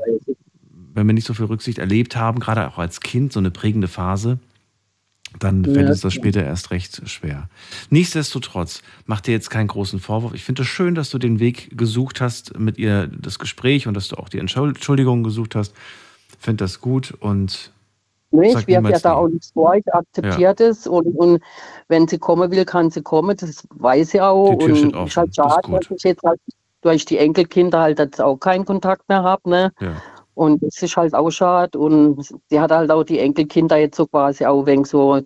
[0.94, 3.89] wenn wir nicht so viel Rücksicht erlebt haben, gerade auch als Kind, so eine prägende
[3.89, 4.39] Phase,
[5.39, 7.51] dann Ja, fällt uns das später erst recht schwer.
[7.90, 10.32] Nichtsdestotrotz, mach dir jetzt keinen großen Vorwurf.
[10.32, 13.94] Ich finde es schön, dass du den Weg gesucht hast mit ihr, das Gespräch und
[13.94, 15.74] dass du auch die Entschuldigung gesucht hast.
[16.39, 17.73] Finde das gut und
[18.30, 21.42] Sag ich wirf ja da auch nichts vor, ich akzeptiere das und, und
[21.88, 24.50] wenn sie kommen will, kann sie kommen, das weiß sie auch.
[24.58, 25.90] Die Tür steht und offen, ist halt ist schade, gut.
[25.90, 26.40] dass ich jetzt halt
[26.82, 29.48] durch die Enkelkinder halt jetzt auch keinen Kontakt mehr habe.
[29.48, 29.72] Ne?
[29.80, 29.96] Ja.
[30.34, 31.78] Und das ist halt auch schade.
[31.78, 35.20] Und sie hat halt auch die Enkelkinder jetzt so quasi auch wenig so,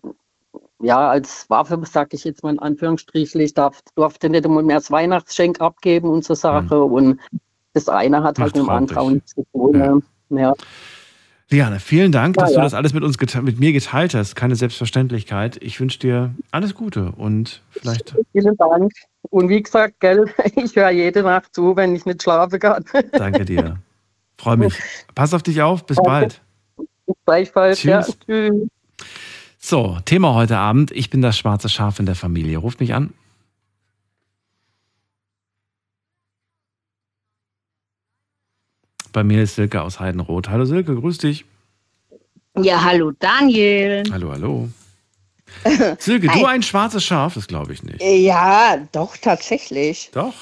[0.80, 4.76] ja, als Waffe, sag ich jetzt mal in Anführungsstrichen, ich darf, durfte nicht einmal mehr
[4.76, 6.82] das Weihnachtsgeschenk abgeben und so Sache.
[6.82, 7.20] Und
[7.72, 9.72] das eine hat halt mit dem anderen nichts zu tun.
[9.72, 10.02] Ne?
[10.40, 10.54] Ja.
[11.52, 12.62] Liane, vielen Dank, Ja, dass du ja.
[12.62, 14.36] das alles mit uns mit mir geteilt hast.
[14.36, 15.58] Keine Selbstverständlichkeit.
[15.60, 18.92] Ich wünsche dir alles Gute und vielleicht Vielen Dank.
[19.30, 22.84] Und wie gesagt, gell, ich höre jede Nacht zu, wenn ich nicht schlafen kann.
[23.12, 23.78] danke dir.
[24.38, 24.74] Freue mich.
[25.14, 25.84] Pass auf dich auf.
[25.84, 26.10] Bis Danke.
[26.10, 26.42] bald.
[27.26, 27.82] Gleichfalls.
[27.82, 28.02] Ja.
[28.02, 28.18] Tschüss.
[28.26, 28.68] Tschüss.
[29.58, 30.92] So, Thema heute Abend.
[30.92, 32.58] Ich bin das schwarze Schaf in der Familie.
[32.58, 33.12] Ruft mich an.
[39.12, 40.48] Bei mir ist Silke aus Heidenroth.
[40.48, 41.44] Hallo Silke, grüß dich.
[42.56, 44.04] Ja, hallo Daniel.
[44.12, 44.68] Hallo, hallo.
[45.98, 47.34] Silke, du ein schwarzes Schaf?
[47.34, 48.00] Das glaube ich nicht.
[48.00, 50.10] Ja, doch, tatsächlich.
[50.12, 50.34] Doch?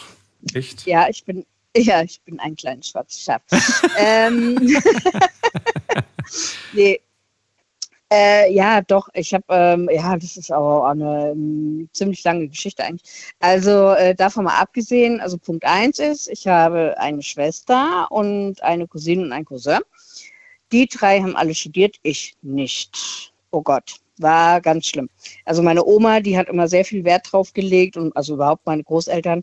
[0.52, 0.86] Echt?
[0.86, 1.46] Ja, ich bin,
[1.76, 3.42] ja, ich bin ein kleines schwarzes Schaf.
[3.98, 4.56] ähm,
[6.72, 7.00] nee.
[8.10, 12.48] Äh, ja, doch, ich habe, ähm, ja, das ist aber auch eine ähm, ziemlich lange
[12.48, 13.34] Geschichte eigentlich.
[13.38, 18.86] Also äh, davon mal abgesehen, also Punkt eins ist, ich habe eine Schwester und eine
[18.88, 19.80] Cousine und einen Cousin.
[20.72, 23.32] Die drei haben alle studiert, ich nicht.
[23.50, 25.08] Oh Gott, war ganz schlimm.
[25.44, 28.84] Also meine Oma, die hat immer sehr viel Wert drauf gelegt und also überhaupt meine
[28.84, 29.42] Großeltern,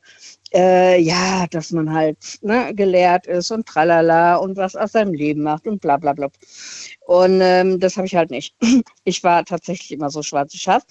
[0.53, 5.43] äh, ja, dass man halt ne, gelehrt ist und tralala und was aus seinem Leben
[5.43, 6.30] macht und bla bla bla.
[7.06, 8.56] Und ähm, das habe ich halt nicht.
[9.07, 10.84] Ich war tatsächlich immer so schwarze Schaf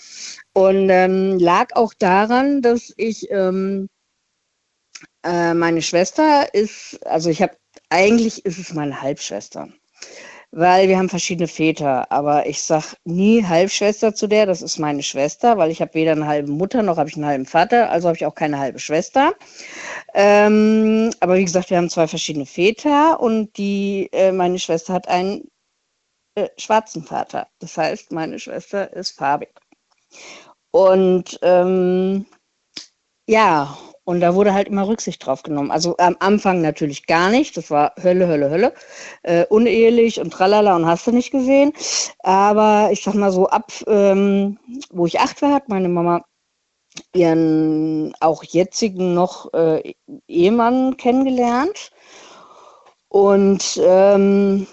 [0.53, 3.89] und ähm, lag auch daran, dass ich ähm,
[5.25, 7.57] äh, meine Schwester ist, also ich habe
[7.89, 9.69] eigentlich ist es meine Halbschwester
[10.57, 12.11] weil wir haben verschiedene Väter.
[12.13, 16.13] Aber ich sag nie Halbschwester zu der, das ist meine Schwester, weil ich habe weder
[16.13, 18.79] eine halbe Mutter noch habe ich einen halben Vater, also habe ich auch keine halbe
[18.79, 19.35] Schwester.
[20.15, 25.09] Ähm, aber wie gesagt, wir haben zwei verschiedene Väter und die, äh, meine Schwester hat
[25.09, 25.49] einen
[26.37, 27.49] äh, schwarzen Vater.
[27.59, 29.51] Das heißt, meine Schwester ist farbig.
[30.71, 32.27] Und ähm,
[33.27, 35.71] ja, und da wurde halt immer Rücksicht drauf genommen.
[35.71, 37.57] Also am Anfang natürlich gar nicht.
[37.57, 38.75] Das war Hölle, Hölle, Hölle.
[39.23, 41.73] Äh, unehelich und tralala und hast du nicht gesehen.
[42.23, 44.59] Aber ich sag mal so, ab ähm,
[44.91, 46.25] wo ich acht war, hat meine Mama
[47.15, 49.95] ihren auch jetzigen noch äh,
[50.29, 51.91] Ehemann kennengelernt.
[53.09, 54.67] Und ähm,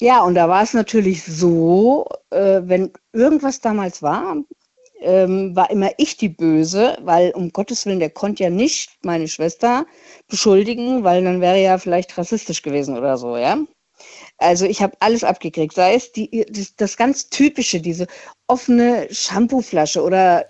[0.00, 4.36] ja, und da war es natürlich so, äh, wenn irgendwas damals war,
[5.06, 9.28] ähm, war immer ich die Böse, weil um Gottes Willen, der konnte ja nicht meine
[9.28, 9.86] Schwester
[10.28, 13.58] beschuldigen, weil dann wäre ja vielleicht rassistisch gewesen oder so, ja.
[14.38, 18.06] Also ich habe alles abgekriegt, sei es die, das, das ganz typische, diese
[18.48, 20.44] offene Shampooflasche oder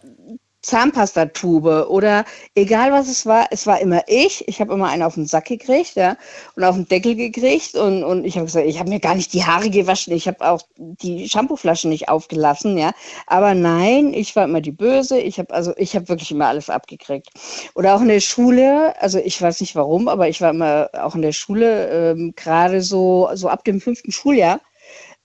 [0.67, 2.25] Zahnpastatube oder
[2.57, 4.47] egal was es war, es war immer ich.
[4.49, 6.17] Ich habe immer einen auf den Sack gekriegt, ja,
[6.57, 9.33] und auf den Deckel gekriegt und, und ich habe gesagt, ich habe mir gar nicht
[9.33, 12.93] die Haare gewaschen, ich habe auch die Shampooflasche nicht aufgelassen, ja.
[13.29, 15.21] Aber nein, ich war immer die Böse.
[15.21, 17.29] Ich habe also ich habe wirklich immer alles abgekriegt.
[17.75, 21.15] Oder auch in der Schule, also ich weiß nicht warum, aber ich war immer auch
[21.15, 24.61] in der Schule ähm, gerade so so ab dem fünften Schuljahr.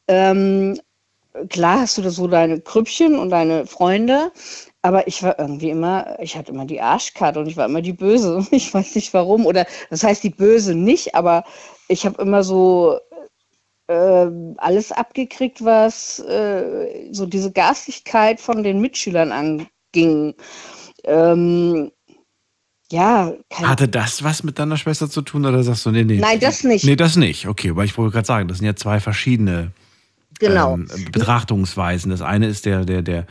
[0.08, 0.80] Ähm,
[1.50, 4.32] klar hast du da so deine Krüppchen und deine Freunde,
[4.82, 7.94] aber ich war irgendwie immer, ich hatte immer die Arschkarte und ich war immer die
[7.94, 8.46] Böse.
[8.52, 9.46] Ich weiß nicht warum.
[9.46, 11.44] Oder das heißt die Böse nicht, aber
[11.88, 13.00] ich habe immer so
[13.88, 14.28] äh,
[14.58, 20.36] alles abgekriegt, was äh, so diese Garstigkeit von den Mitschülern anging.
[21.04, 21.92] Ähm,
[22.92, 26.18] ja, Hatte das was mit deiner Schwester zu tun oder sagst du, nee, nee?
[26.18, 26.84] Nein, das nicht.
[26.84, 27.48] Nee, das nicht.
[27.48, 29.72] Okay, aber ich wollte gerade sagen, das sind ja zwei verschiedene
[30.40, 30.74] genau.
[30.74, 32.12] ähm, Betrachtungsweisen.
[32.12, 33.28] Das eine ist der, der, der,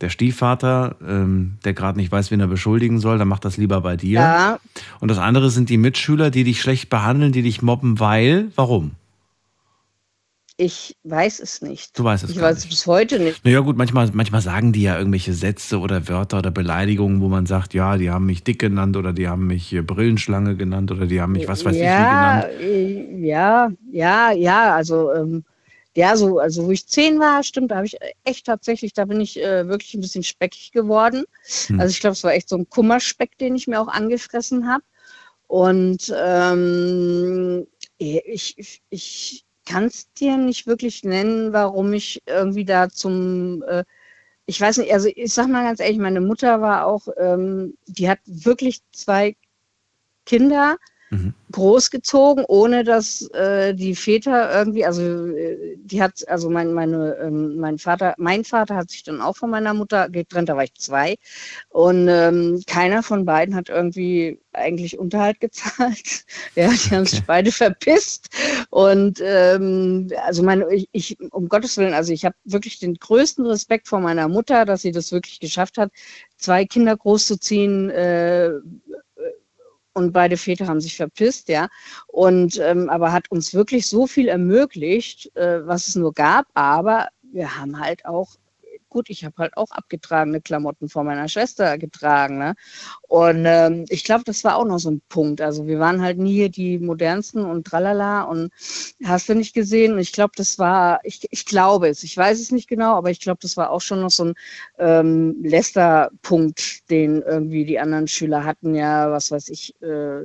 [0.00, 3.80] der Stiefvater, ähm, der gerade nicht weiß, wen er beschuldigen soll, dann macht das lieber
[3.80, 4.20] bei dir.
[4.20, 4.60] Ja.
[5.00, 8.92] Und das andere sind die Mitschüler, die dich schlecht behandeln, die dich mobben, weil, warum?
[10.60, 11.96] Ich weiß es nicht.
[11.96, 13.44] Du weißt es Ich weiß es bis heute nicht.
[13.44, 17.46] Naja gut, manchmal, manchmal sagen die ja irgendwelche Sätze oder Wörter oder Beleidigungen, wo man
[17.46, 21.06] sagt, ja, die haben mich dick genannt oder die haben mich äh, Brillenschlange genannt oder
[21.06, 22.60] die haben mich was weiß ich wie ja, genannt.
[22.60, 25.44] äh, ja, ja, ja, also ähm,
[25.96, 29.20] ja, so, also wo ich zehn war, stimmt, da habe ich echt tatsächlich, da bin
[29.20, 31.24] ich äh, wirklich ein bisschen speckig geworden.
[31.66, 31.80] Hm.
[31.80, 34.84] Also ich glaube, es war echt so ein Kummerspeck, den ich mir auch angefressen habe.
[35.48, 37.66] Und ähm,
[37.96, 43.84] ich, ich, ich kann es dir nicht wirklich nennen, warum ich irgendwie da zum, äh,
[44.46, 48.08] ich weiß nicht, also ich sag mal ganz ehrlich, meine Mutter war auch, ähm, die
[48.08, 49.36] hat wirklich zwei
[50.24, 50.76] Kinder
[51.52, 57.56] großgezogen, ohne dass äh, die Väter irgendwie, also äh, die hat, also mein, meine, ähm,
[57.56, 60.74] mein Vater, mein Vater hat sich dann auch von meiner Mutter getrennt, da war ich
[60.74, 61.16] zwei.
[61.70, 66.24] Und ähm, keiner von beiden hat irgendwie eigentlich Unterhalt gezahlt.
[66.54, 68.28] ja, die haben sich beide verpisst.
[68.68, 73.46] Und ähm, also meine, ich, ich, um Gottes Willen, also ich habe wirklich den größten
[73.46, 75.90] Respekt vor meiner Mutter, dass sie das wirklich geschafft hat,
[76.36, 78.50] zwei Kinder großzuziehen, äh,
[79.98, 81.68] und beide Väter haben sich verpisst, ja.
[82.06, 86.46] Und ähm, aber hat uns wirklich so viel ermöglicht, äh, was es nur gab.
[86.54, 88.36] Aber wir haben halt auch
[88.88, 92.38] gut, ich habe halt auch abgetragene Klamotten von meiner Schwester getragen.
[92.38, 92.54] Ne?
[93.02, 95.40] Und ähm, ich glaube, das war auch noch so ein Punkt.
[95.40, 98.52] Also wir waren halt nie die modernsten und tralala und
[99.04, 99.94] hast du nicht gesehen.
[99.94, 103.10] Und ich glaube, das war, ich, ich glaube es, ich weiß es nicht genau, aber
[103.10, 104.34] ich glaube, das war auch schon noch so ein
[104.78, 110.24] ähm, Lästerpunkt, den irgendwie die anderen Schüler hatten, ja, was weiß ich, äh,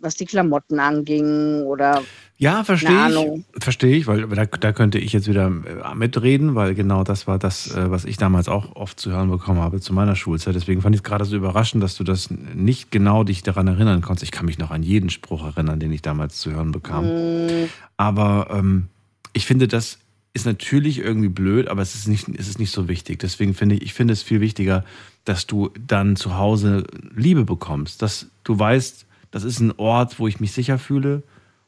[0.00, 2.02] was die Klamotten anging oder
[2.38, 3.62] Ja, verstehe ich.
[3.62, 7.38] Verstehe ich, weil da, da könnte ich jetzt wieder äh, mitreden, weil genau das war
[7.38, 10.54] das, äh, was ich damals auch oft zu hören bekommen habe zu meiner Schulzeit.
[10.54, 14.00] Deswegen fand ich es gerade so überraschend, dass du das nicht genau dich daran erinnern
[14.02, 14.24] konntest.
[14.24, 17.06] Ich kann mich noch an jeden Spruch erinnern, den ich damals zu hören bekam.
[17.06, 18.88] Mm, Aber ähm,
[19.32, 19.98] ich finde, das
[20.34, 23.18] ist natürlich irgendwie blöd, aber es ist nicht, es ist nicht so wichtig.
[23.18, 24.84] Deswegen finde ich, ich finde es viel wichtiger,
[25.24, 30.28] dass du dann zu Hause Liebe bekommst, dass du weißt, das ist ein Ort, wo
[30.28, 31.22] ich mich sicher fühle,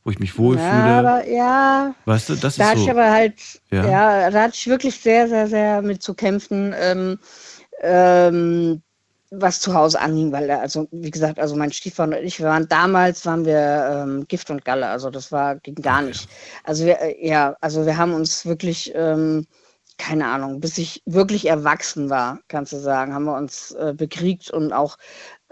[0.04, 0.68] wo ich mich wohlfühle.
[0.68, 2.84] Ja, aber ja, weißt du, das da ist hatte so.
[2.84, 3.34] ich aber halt,
[3.72, 3.86] Ja.
[3.86, 4.30] ja.
[4.30, 7.18] da hatte ich wirklich sehr, sehr, sehr mit zu kämpfen, ähm,
[7.80, 8.82] ähm,
[9.30, 12.46] was zu Hause anging, weil er, also wie gesagt, also mein Stiefvater und ich, wir
[12.46, 16.28] waren damals, waren wir ähm, Gift und Galle, also das war ging gar nicht.
[16.64, 19.46] Also wir, äh, ja, also wir haben uns wirklich, ähm,
[19.98, 24.50] keine Ahnung, bis ich wirklich erwachsen war, kannst du sagen, haben wir uns äh, bekriegt
[24.50, 24.96] und auch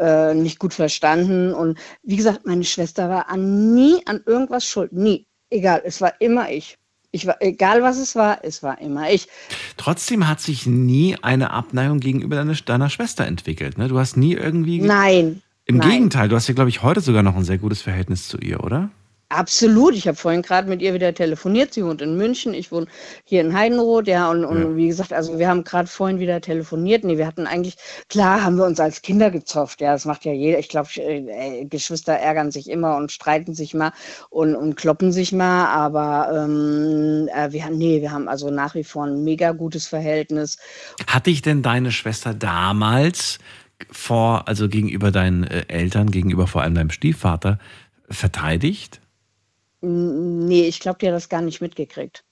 [0.02, 1.54] äh, nicht gut verstanden.
[1.54, 5.26] Und wie gesagt, meine Schwester war an nie an irgendwas schuld, nie.
[5.50, 6.78] Egal, es war immer ich.
[7.14, 9.28] Ich war, egal was es war, es war immer ich.
[9.76, 13.76] Trotzdem hat sich nie eine Abneigung gegenüber deiner, deiner Schwester entwickelt.
[13.76, 13.88] Ne?
[13.88, 14.80] Du hast nie irgendwie.
[14.80, 15.42] Nein.
[15.66, 15.90] Im nein.
[15.90, 18.64] Gegenteil, du hast ja, glaube ich, heute sogar noch ein sehr gutes Verhältnis zu ihr,
[18.64, 18.90] oder?
[19.32, 19.94] Absolut.
[19.94, 21.72] Ich habe vorhin gerade mit ihr wieder telefoniert.
[21.72, 22.52] Sie wohnt in München.
[22.52, 22.86] Ich wohne
[23.24, 24.06] hier in Heidenroth.
[24.06, 27.02] Ja, und, und wie gesagt, also wir haben gerade vorhin wieder telefoniert.
[27.02, 27.76] Nee, wir hatten eigentlich,
[28.10, 29.80] klar, haben wir uns als Kinder gezofft.
[29.80, 30.58] Ja, das macht ja jeder.
[30.58, 33.92] Ich glaube, äh, Geschwister ärgern sich immer und streiten sich mal
[34.28, 35.66] und, und kloppen sich mal.
[35.68, 39.86] Aber ähm, äh, wir haben, nee, wir haben also nach wie vor ein mega gutes
[39.86, 40.58] Verhältnis.
[41.06, 43.38] Hat dich denn deine Schwester damals
[43.90, 47.58] vor, also gegenüber deinen äh, Eltern, gegenüber vor allem deinem Stiefvater,
[48.10, 49.01] verteidigt?
[49.82, 52.24] Nee, ich glaube, die hat das gar nicht mitgekriegt.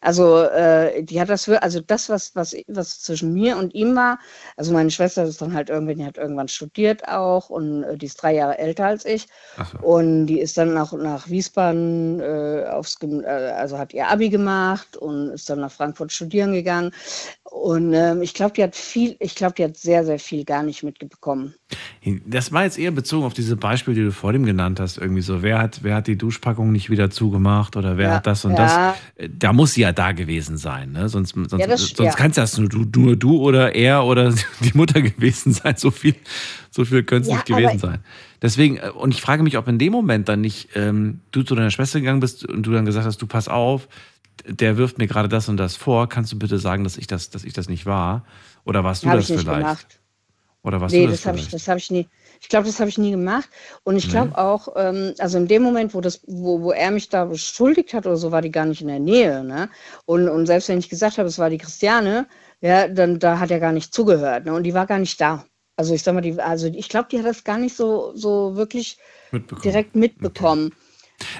[0.00, 4.18] Also, äh, die hat das, also das, was, was, was zwischen mir und ihm war,
[4.56, 8.06] also meine Schwester ist dann halt irgendwann, die hat irgendwann studiert auch und äh, die
[8.06, 9.26] ist drei Jahre älter als ich.
[9.82, 14.30] Und die ist dann nach, nach Wiesbaden äh, aufs, Gym- äh, also hat ihr Abi
[14.30, 16.92] gemacht und ist dann nach Frankfurt studieren gegangen.
[17.44, 20.62] Und ähm, ich glaube, die hat viel, ich glaube, die hat sehr, sehr viel gar
[20.62, 21.54] nicht mitbekommen.
[22.26, 24.98] Das war jetzt eher bezogen auf diese Beispiele, die du vor dem genannt hast.
[24.98, 28.26] Irgendwie so, wer hat, wer hat die Duschpackung nicht wieder zugemacht oder wer Ja, hat
[28.26, 28.64] das und ja.
[28.64, 28.78] das?
[29.16, 30.92] Äh, Da muss sie ja da gewesen sein.
[30.92, 31.08] Ne?
[31.08, 32.12] Sonst, sonst, Ja, das- sonst ja.
[32.14, 35.76] kannst das nur du, nur du oder er oder die Mutter gewesen sein.
[35.76, 36.14] So viel,
[36.70, 37.98] so viel könnte es Ja, nicht gewesen sein.
[38.42, 41.54] Deswegen, äh, und ich frage mich, ob in dem Moment dann nicht ähm, du zu
[41.54, 43.88] deiner Schwester gegangen bist und du dann gesagt hast, du pass auf,
[44.46, 46.08] der wirft mir gerade das und das vor.
[46.08, 48.24] Kannst du bitte sagen, dass ich das, dass ich das nicht war?
[48.64, 49.60] Oder warst du Habe das ich nicht vielleicht?
[49.60, 50.00] gemacht.
[50.62, 52.06] Oder warst nee, du das, das habe ich, das habe ich nie.
[52.40, 53.48] Ich glaube, das habe ich nie gemacht.
[53.84, 57.10] Und ich glaube auch, ähm, also in dem Moment, wo das, wo, wo er mich
[57.10, 59.44] da beschuldigt hat oder so, war die gar nicht in der Nähe.
[59.44, 59.68] Ne?
[60.06, 62.26] Und, und selbst wenn ich gesagt habe, es war die Christiane,
[62.60, 64.46] ja, dann da hat er gar nicht zugehört.
[64.46, 64.54] Ne?
[64.54, 65.44] Und die war gar nicht da.
[65.76, 68.56] Also ich sag mal, die, also ich glaube, die hat das gar nicht so, so
[68.56, 68.98] wirklich
[69.30, 69.62] Mitbekommen.
[69.62, 70.72] direkt mitbekommen.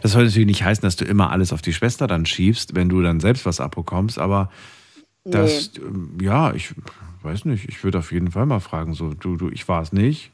[0.02, 2.90] Das soll natürlich nicht heißen, dass du immer alles auf die Schwester dann schiebst, wenn
[2.90, 4.50] du dann selbst was abbekommst, aber
[5.24, 6.74] das, ähm, ja, ich
[7.22, 9.92] weiß nicht, ich würde auf jeden Fall mal fragen, so, du, du, ich war es
[9.92, 10.32] nicht.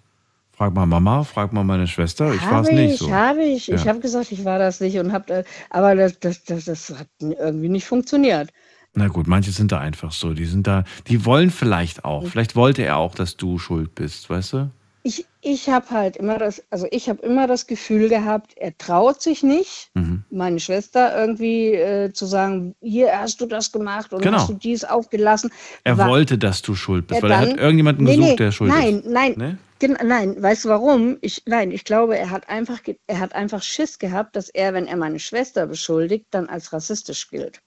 [0.57, 2.95] Frag mal Mama, frag mal meine Schwester, ich war es nicht.
[2.95, 3.11] ich, So.
[3.11, 3.71] habe ich.
[3.71, 3.89] Ich Ja.
[3.89, 7.69] habe gesagt, ich war das nicht und habe, aber das, das, das, das hat irgendwie
[7.69, 8.51] nicht funktioniert.
[8.95, 12.57] Na gut, manche sind da einfach so, die sind da, die wollen vielleicht auch, vielleicht
[12.57, 14.71] wollte er auch, dass du schuld bist, weißt du?
[15.09, 19.23] Ich, ich habe halt immer das, also ich habe immer das Gefühl gehabt, er traut
[19.23, 20.25] sich nicht, Mhm.
[20.31, 24.39] meine Schwester irgendwie äh, zu sagen, hier hast du das gemacht und Genau.
[24.39, 25.53] hast du dies aufgelassen.
[25.85, 28.31] Er War- wollte, dass du schuld bist, er weil er dann- hat irgendjemanden Nee, gesucht,
[28.31, 29.07] nee, der schuld nein, ist.
[29.07, 29.59] Nein, Ne?
[29.79, 31.19] Gen- nein, weißt du warum?
[31.21, 34.89] Ich, nein, ich glaube, er hat einfach, er hat einfach Schiss gehabt, dass er, wenn
[34.89, 37.61] er meine Schwester beschuldigt, dann als rassistisch gilt.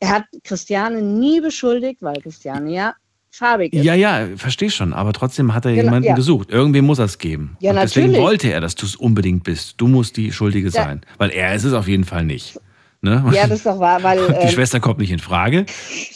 [0.00, 2.94] Er hat Christiane nie beschuldigt, weil Christiane ja
[3.30, 3.84] farbig ist.
[3.84, 6.14] Ja, ja, verstehe schon, aber trotzdem hat er Genau, jemanden ja.
[6.14, 6.50] gesucht.
[6.50, 7.56] Irgendwen muss er es geben.
[7.60, 8.26] Ja, Und deswegen natürlich.
[8.26, 9.74] wollte er, dass du es unbedingt bist.
[9.78, 10.84] Du musst die Schuldige Ja.
[10.84, 11.02] sein.
[11.18, 12.58] Weil er ist es auf jeden Fall nicht.
[13.00, 13.24] Ne?
[13.32, 14.18] Ja, das ist doch wahr, weil.
[14.26, 15.66] Die ähm, Schwester kommt nicht in Frage.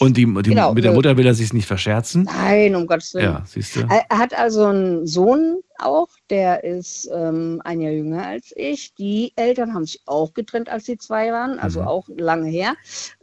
[0.00, 0.96] Und die, die, Genau, mit der nö.
[0.96, 2.24] Mutter will er sich nicht verscherzen.
[2.24, 3.24] Nein, um Gottes Willen.
[3.26, 3.82] Ja, siehst du.
[3.88, 8.94] Er hat also einen Sohn auch, der ist ähm, ein Jahr jünger als ich.
[8.94, 11.88] Die Eltern haben sich auch getrennt, als sie zwei waren, also Mhm.
[11.88, 12.74] auch lange her.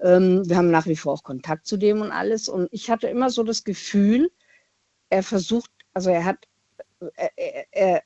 [0.02, 2.50] Ähm, wir haben nach wie vor auch Kontakt zu dem und alles.
[2.50, 4.32] Und ich hatte immer so das Gefühl,
[5.10, 6.48] er versucht, also er hat,
[7.16, 8.04] er, er, er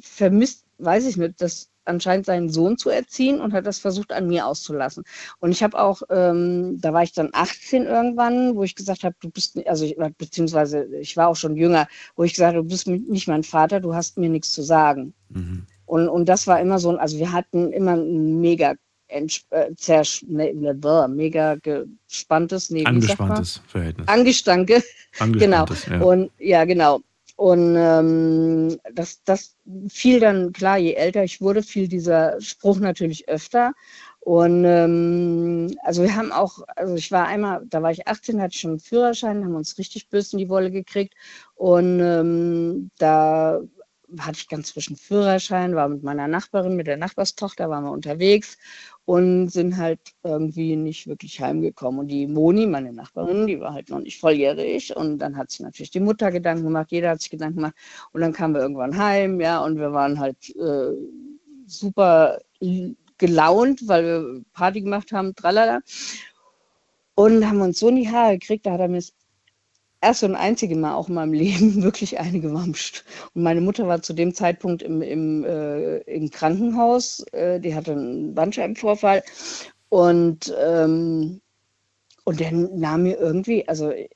[0.00, 4.26] vermisst, weiß ich nicht, das anscheinend seinen Sohn zu erziehen und hat das versucht an
[4.28, 5.04] mir auszulassen.
[5.40, 9.14] Und ich habe auch, ähm, da war ich dann 18 irgendwann, wo ich gesagt habe,
[9.20, 11.86] du bist, also ich, beziehungsweise ich war auch schon jünger,
[12.16, 15.12] wo ich gesagt habe, du bist nicht mein Vater, du hast mir nichts zu sagen.
[15.28, 15.66] Mhm.
[15.84, 18.74] Und, und das war immer so, ein- also wir hatten immer ein mega
[19.08, 19.26] äh,
[20.28, 22.84] ne, ne, mega gespanntes, nee?
[22.86, 24.06] Angespanntes Verhältnis.
[24.08, 24.82] Angestanke.
[25.32, 25.64] genau.
[25.64, 26.00] Angespanntes, ja.
[26.00, 27.00] Und ja, genau.
[27.40, 29.56] Und ähm, das, das
[29.88, 33.72] fiel dann, klar, je älter ich wurde, fiel dieser Spruch natürlich öfter.
[34.18, 38.52] Und ähm, also wir haben auch, also ich war einmal, da war ich 18, hatte
[38.52, 41.14] ich schon einen Führerschein, haben uns richtig böse in die Wolle gekriegt.
[41.54, 43.62] Und ähm, da
[44.18, 48.58] hatte ich ganz frischen Führerschein, war mit meiner Nachbarin, mit der Nachbarstochter, waren wir unterwegs
[49.10, 51.98] und sind halt irgendwie nicht wirklich heimgekommen.
[51.98, 55.58] Und die Moni, meine Nachbarin, die war halt noch nicht volljährig und dann hat sich
[55.58, 57.74] natürlich die Mutter Gedanken gemacht, jeder hat sich Gedanken gemacht
[58.12, 60.92] und dann kamen wir irgendwann heim, ja, und wir waren halt äh,
[61.66, 62.38] super
[63.18, 65.80] gelaunt, weil wir Party gemacht haben, tralala.
[67.16, 69.12] Und haben uns so in die Haare gekriegt, da hat er mir das
[70.00, 73.04] erste und einzige Mal auch in meinem Leben wirklich eine gewamscht.
[73.34, 77.92] Und meine Mutter war zu dem Zeitpunkt im, im, äh, im Krankenhaus, äh, die hatte
[77.92, 79.22] einen Bandscheibenvorfall
[79.88, 81.40] und, ähm,
[82.24, 84.08] und der nahm mir irgendwie, also äh,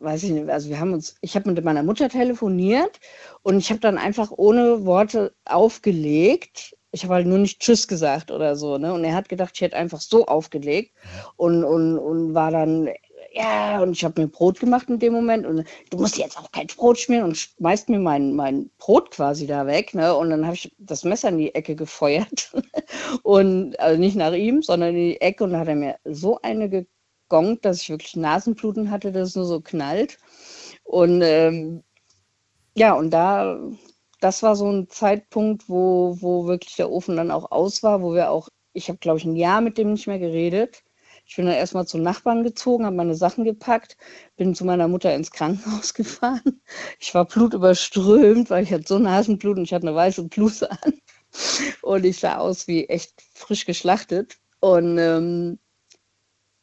[0.00, 3.00] weiß ich nicht, also wir haben uns, ich habe mit meiner Mutter telefoniert
[3.42, 6.76] und ich habe dann einfach ohne Worte aufgelegt.
[6.92, 8.92] Ich habe halt nur nicht Tschüss gesagt oder so, ne?
[8.92, 10.92] Und er hat gedacht, ich hätte einfach so aufgelegt
[11.36, 12.88] und, und, und war dann,
[13.34, 16.50] ja, und ich habe mir Brot gemacht in dem Moment und du musst jetzt auch
[16.52, 20.14] kein Brot schmieren und schmeißt mir mein, mein Brot quasi da weg, ne?
[20.14, 22.52] Und dann habe ich das Messer in die Ecke gefeuert
[23.24, 26.40] und also nicht nach ihm, sondern in die Ecke und dann hat er mir so
[26.42, 30.18] eine gegongt, dass ich wirklich Nasenbluten hatte, dass es nur so knallt.
[30.84, 31.82] Und ähm,
[32.76, 33.58] ja, und da,
[34.20, 38.14] das war so ein Zeitpunkt, wo, wo wirklich der Ofen dann auch aus war, wo
[38.14, 40.84] wir auch, ich habe glaube ich ein Jahr mit dem nicht mehr geredet.
[41.26, 43.96] Ich bin dann erstmal zum Nachbarn gezogen, habe meine Sachen gepackt,
[44.36, 46.60] bin zu meiner Mutter ins Krankenhaus gefahren.
[47.00, 50.94] Ich war blutüberströmt, weil ich hatte so Nasenblut und ich hatte eine weiße Bluse an.
[51.82, 54.38] Und ich sah aus wie echt frisch geschlachtet.
[54.60, 55.58] Und ähm,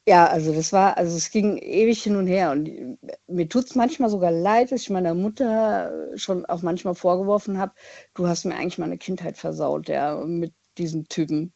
[0.07, 2.51] ja, also das war, also es ging ewig hin und her.
[2.51, 2.97] Und
[3.27, 7.73] mir tut es manchmal sogar leid, dass ich meiner Mutter schon auch manchmal vorgeworfen habe,
[8.15, 11.53] du hast mir eigentlich meine Kindheit versaut, ja, mit diesem Typen.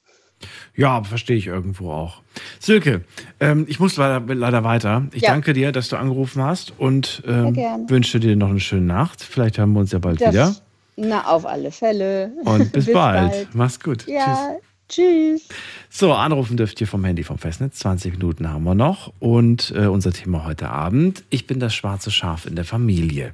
[0.76, 2.22] Ja, verstehe ich irgendwo auch.
[2.60, 3.02] Silke,
[3.40, 5.08] ähm, ich muss leider, leider weiter.
[5.14, 5.32] Ich Ja.
[5.32, 7.56] danke dir, dass du angerufen hast und ähm,
[7.88, 9.24] wünsche dir noch eine schöne Nacht.
[9.24, 10.56] Vielleicht haben wir uns ja bald Das- wieder.
[10.98, 12.32] Na, auf alle Fälle.
[12.44, 13.50] Und bis, bald.
[13.54, 14.06] Mach's gut.
[14.08, 14.56] Ja,
[14.88, 15.48] tschüss.
[15.90, 17.80] So, anrufen dürft ihr vom Handy vom Festnetz.
[17.80, 19.12] 20 Minuten haben wir noch.
[19.20, 23.34] Und äh, unser Thema heute Abend: Ich bin das schwarze Schaf in der Familie.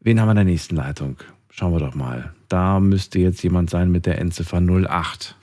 [0.00, 1.16] Wen haben wir in der nächsten Leitung?
[1.50, 2.32] Schauen wir doch mal.
[2.48, 5.36] Da müsste jetzt jemand sein mit der Endziffer 08.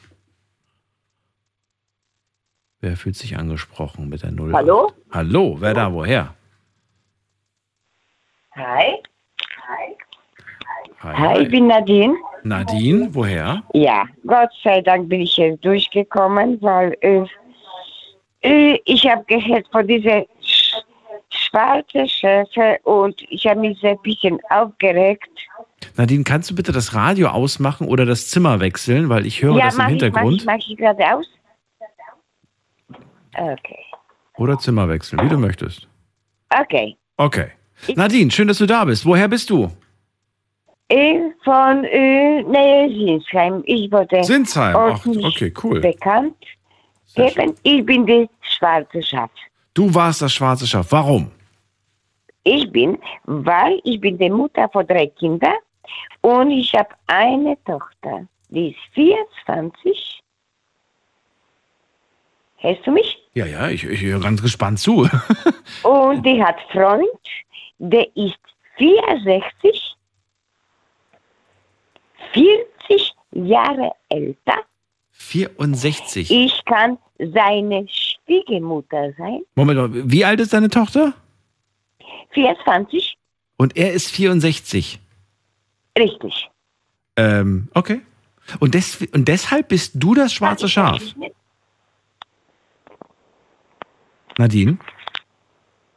[2.82, 4.54] Wer fühlt sich angesprochen mit der 08?
[4.54, 4.92] Hallo?
[5.12, 6.34] Hallo, wer da, woher?
[8.56, 8.96] Hi.
[9.68, 9.96] Hi.
[11.02, 12.16] Hi, Hi, ich bin Nadine.
[12.44, 13.62] Nadine, woher?
[13.74, 17.24] Ja, Gott sei Dank bin ich jetzt durchgekommen, weil äh,
[18.42, 20.74] äh, ich habe gehört von dieser sch
[21.30, 25.30] schwarzen Schäfer und ich habe mich so ein bisschen aufgeregt.
[25.98, 29.66] Nadine, kannst du bitte das Radio ausmachen oder das Zimmer wechseln, weil ich höre ja,
[29.66, 30.42] das im mach ich, mach Hintergrund.
[30.42, 31.28] ich, mach ich gerade aus.
[33.38, 33.80] Okay.
[34.38, 35.88] Oder Zimmer wechseln, wie du möchtest.
[36.50, 36.98] Okay.
[37.18, 37.52] Okay.
[37.96, 39.06] Nadine, schön, dass du da bist.
[39.06, 39.70] Woher bist du?
[40.88, 43.64] Ich von äh, Nähe Sinsheim.
[43.66, 44.76] Ich wurde Sinsheim.
[44.76, 45.80] Ach, okay, cool.
[45.80, 46.36] bekannt.
[47.16, 49.32] Eben, ich bin die schwarze Schaf.
[49.74, 50.92] Du warst das schwarze Schaf.
[50.92, 51.32] Warum?
[52.44, 55.56] Ich bin, weil ich bin die Mutter von drei Kindern
[56.22, 60.21] und ich habe eine Tochter, die ist 24.
[62.62, 63.18] Hörst du mich?
[63.34, 65.10] Ja, ja, ich, ich höre ganz gespannt zu.
[65.84, 67.08] Und die hat Freund,
[67.80, 68.38] der ist
[68.78, 69.96] 64,
[72.34, 74.60] 40 Jahre älter.
[75.12, 76.30] 64.
[76.30, 79.42] Ich kann seine Schwiegermutter sein.
[79.56, 81.14] Moment mal, wie alt ist deine Tochter?
[82.32, 83.18] 24,
[83.58, 85.00] Und er ist 64.
[85.98, 86.50] richtig.
[87.18, 88.02] Ähm, okay.
[88.60, 91.02] Und, des, und deshalb bist du das schwarze Schaf.
[94.42, 94.78] Nadine?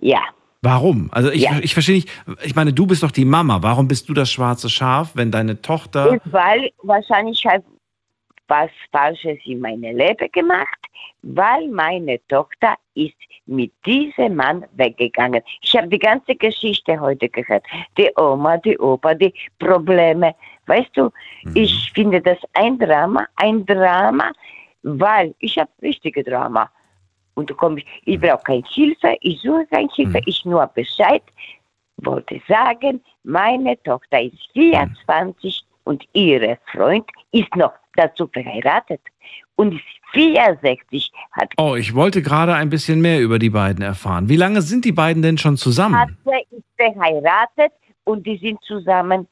[0.01, 0.21] Ja.
[0.63, 1.11] Warum?
[1.13, 1.59] Also ich, Ja.
[1.61, 2.11] ich verstehe nicht,
[2.43, 3.63] ich meine, du bist doch die Mama.
[3.63, 6.19] Warum bist du das schwarze Schaf, wenn deine Tochter...
[6.25, 7.65] Weil wahrscheinlich habe
[8.49, 10.79] was Falsches in meinem Leben gemacht,
[11.23, 13.17] weil meine Tochter ist
[13.47, 15.43] mit diesem Mann weggegangen.
[15.61, 17.65] Ich habe die ganze Geschichte heute gehört.
[17.99, 20.35] Die Oma, die Opa, die Probleme.
[20.67, 21.11] Weißt du,
[21.55, 24.33] ich finde das ein Drama, ein Drama,
[24.83, 26.71] weil ich habe richtige Drama.
[27.35, 31.23] Und du kommst, ich brauche keine Hilfe, ich suche keine Hilfe, ich nur Bescheid
[31.99, 39.01] wollte sagen, meine Tochter ist 24 und ihre Freund ist noch dazu verheiratet
[39.57, 44.29] und ist 64, hat, Oh, ich wollte gerade ein bisschen mehr über die beiden erfahren.
[44.29, 45.99] Wie lange sind die beiden denn schon zusammen?
[45.99, 47.73] hat sie ist verheiratet
[48.05, 49.27] und die sind zusammen.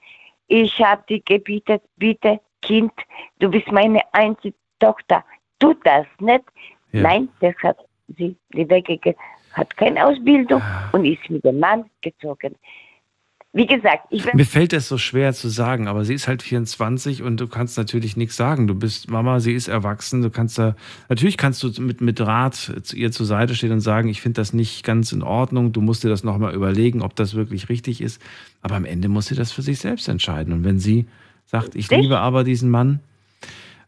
[0.49, 2.93] Ich habe die gebietet, bitte, Kind,
[3.41, 5.25] du bist meine einzige Tochter,
[5.59, 6.45] tu das nicht.
[6.93, 7.03] Ja.
[7.03, 7.79] Nein, das hat
[8.17, 9.15] sie, die weggege
[9.53, 10.89] hat keine Ausbildung Ah.
[10.93, 12.55] und ist mit dem Mann gezogen.
[13.55, 16.43] Wie gesagt, ich bin Mir fällt das so schwer zu sagen, aber sie ist halt
[16.43, 18.67] 24 und du kannst natürlich nichts sagen.
[18.67, 20.23] Du bist Mama, sie ist erwachsen.
[20.23, 20.75] Du kannst da,
[21.11, 24.41] natürlich kannst du mit, mit Rat zu ihr zur Seite stehen und sagen, ich finde
[24.41, 25.73] das nicht ganz in Ordnung.
[25.73, 28.23] Du musst dir das nochmal überlegen, ob das wirklich richtig ist.
[28.63, 30.55] Aber am Ende muss sie das für sich selbst entscheiden.
[30.55, 31.05] Und wenn sie
[31.45, 31.99] sagt, ich Richtig.
[32.05, 33.01] liebe aber diesen Mann,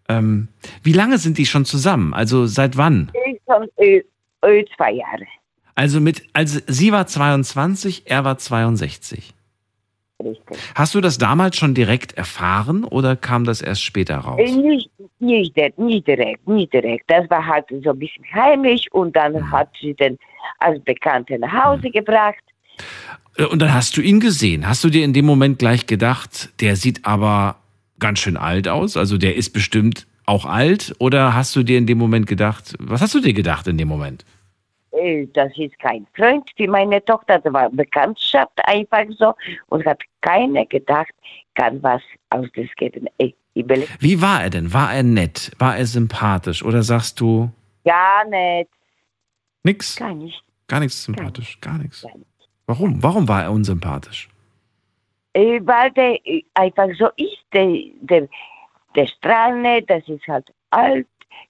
[0.07, 0.49] Ähm,
[0.83, 2.13] wie lange sind die schon zusammen?
[2.13, 3.11] Also seit wann?
[4.77, 5.27] Zwei Jahre.
[5.75, 9.35] Also mit, also sie war 22, er war 62.
[10.23, 10.57] Richtig.
[10.77, 14.41] Hast du das damals schon direkt erfahren oder kam das erst später raus?
[14.41, 14.89] Äh, Nicht,
[15.19, 17.11] nicht, nicht direkt, nicht direkt.
[17.11, 19.51] Das war halt so ein bisschen heimlich und dann Mhm.
[19.51, 20.17] hat sie den
[20.59, 22.37] als Bekannte nach Hause gebracht.
[23.37, 24.69] Äh, Und dann hast du ihn gesehen.
[24.69, 27.57] Hast du dir in dem Moment gleich gedacht, der sieht aber
[27.99, 28.97] ganz schön alt aus?
[28.97, 30.95] Also der ist bestimmt auch alt?
[31.01, 33.89] Oder hast du dir in dem Moment gedacht, was hast du dir gedacht in dem
[33.89, 34.25] Moment?
[35.33, 39.35] Das ist kein Freund für meine Tochter, das war Bekanntschaft einfach so
[39.69, 41.13] und hat keiner gedacht,
[41.55, 42.01] kann was
[42.31, 43.09] aus das geben.
[43.55, 44.73] Wie war er denn?
[44.73, 45.51] War er nett?
[45.59, 46.63] War er sympathisch?
[46.65, 47.51] Oder sagst du
[47.85, 48.71] gar nicht.
[49.65, 49.97] nix?
[49.97, 50.43] Gar nicht.
[50.69, 51.61] Gar nichts sympathisch?
[51.61, 52.07] Gar nichts.
[52.67, 53.03] Warum?
[53.03, 54.29] Warum war er unsympathisch?
[55.35, 57.69] Äh, Weil der äh, einfach so ist, der,
[58.01, 58.29] der,
[58.95, 61.07] der Strahl nicht, das ist halt alt.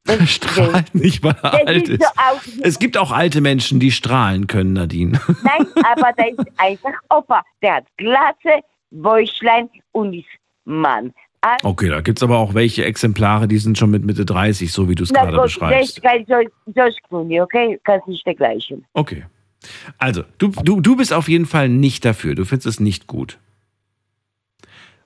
[0.26, 4.74] Strahlt nicht, weil er alt ist so Es gibt auch alte Menschen, die strahlen können,
[4.74, 5.18] Nadine.
[5.42, 7.42] Nein, aber der ist einfach Opa.
[7.62, 10.26] Der hat Glatze, Bäuchlein und ist
[10.64, 11.12] Mann.
[11.40, 14.72] Also, Okay, da gibt es aber auch welche Exemplare, die sind schon mit Mitte 30,
[14.72, 16.02] so wie du es gerade beschreibst.
[16.02, 17.78] Kein George Clooney, okay?
[17.84, 18.84] Kannst nicht vergleichen.
[18.94, 19.24] Okay.
[19.98, 22.34] Also, du, du, du bist auf jeden Fall nicht dafür.
[22.34, 23.38] Du findest es nicht gut.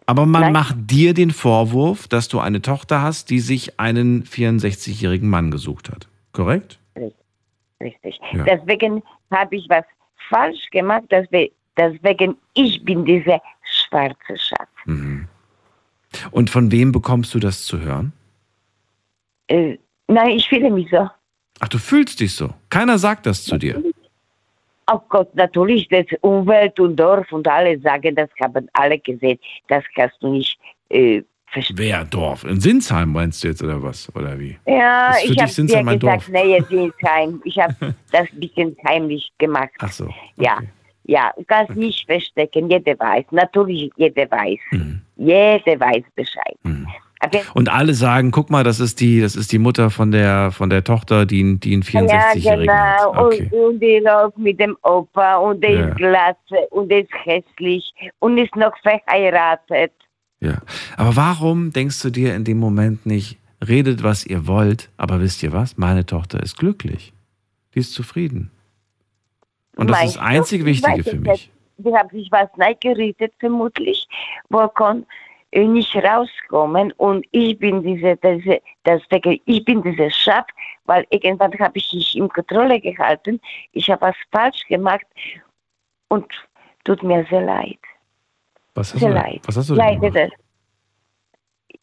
[0.09, 5.29] Aber man macht dir den Vorwurf, dass du eine Tochter hast, die sich einen 64-jährigen
[5.29, 6.09] Mann gesucht hat.
[6.33, 6.79] Korrekt?
[7.79, 8.19] Richtig.
[8.33, 8.45] Ja.
[8.45, 9.85] Deswegen habe ich was
[10.31, 11.05] falsch gemacht.
[11.11, 14.71] Deswegen, deswegen ich bin dieser schwarze Schatz.
[14.87, 15.29] Mhm.
[16.31, 18.15] Und von wem bekommst du das zu hören?
[19.49, 19.77] Äh,
[20.07, 21.07] nein, ich fühle mich so.
[21.61, 22.55] Ach, du fühlst dich so.
[22.71, 23.83] Keiner sagt das zu dir.
[24.91, 29.39] Oh Gott, natürlich, das Umwelt und Dorf und alle sagen, das haben alle gesehen.
[29.69, 30.59] Das kannst du nicht
[30.89, 31.77] äh, verstehen.
[31.79, 32.45] Wer Dorf?
[32.45, 34.15] In Sinsheim meinst du jetzt oder was?
[34.15, 34.57] Oder wie?
[34.67, 36.29] Ja, ich habe dir gesagt, Dorf.
[36.29, 37.41] nee, Sinsheim.
[37.45, 37.75] Ich habe
[38.13, 39.71] das ein bisschen heimlich gemacht.
[39.79, 40.09] Ach so.
[40.37, 40.59] Ja,
[41.05, 42.71] ja, du kannst nicht verstecken.
[42.71, 44.59] Jeder weiß, natürlich, jeder weiß.
[44.73, 45.01] Mhm.
[45.17, 46.57] Jeder weiß Bescheid.
[46.63, 46.87] Aber
[47.55, 50.71] Und alle sagen, guck mal, das ist die, das ist die Mutter von der, von
[50.71, 53.13] der Tochter, die, die einen 64-Jährigen ja, hat.
[53.13, 53.27] genau.
[53.27, 53.49] Okay.
[53.53, 55.89] Und, und die läuft mit dem Opa und der Ja.
[55.89, 59.93] ist glatze und der ist hässlich und ist noch verheiratet.
[60.41, 60.59] Ja.
[60.97, 65.43] Aber warum denkst du dir in dem Moment nicht, redet, was ihr wollt, aber wisst
[65.43, 65.77] ihr was?
[65.77, 67.13] Meine Tochter ist glücklich.
[67.75, 68.53] Die ist zufrieden.
[69.77, 70.29] Und das ist Meinst das du?
[70.29, 71.51] einzig Ich Wichtige für mich.
[71.79, 74.07] Die haben sich was neigeredet, vermutlich,
[74.51, 74.67] äh,
[75.53, 76.93] nicht rauskommen.
[76.93, 80.47] Und ich bin diese, diese, deswegen, ich bin dieser Schaf,
[80.85, 83.41] weil irgendwann habe ich mich in Kontrolle gehalten.
[83.73, 85.07] Ich habe was falsch gemacht
[86.09, 86.27] und
[86.85, 87.79] tut mir sehr leid.
[88.75, 89.41] Was hast Sehr du, leid.
[89.45, 90.31] was hast du denn leide das.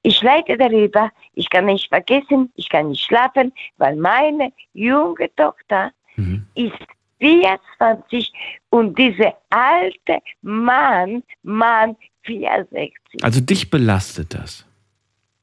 [0.04, 5.92] Ich leide darüber, ich kann nicht vergessen, ich kann nicht schlafen, weil meine junge Tochter
[6.18, 6.48] Mhm.
[6.56, 6.78] ist
[7.20, 8.32] 24
[8.70, 12.94] und dieser alte Mann, Mann 64.
[13.24, 14.66] Also dich belastet das.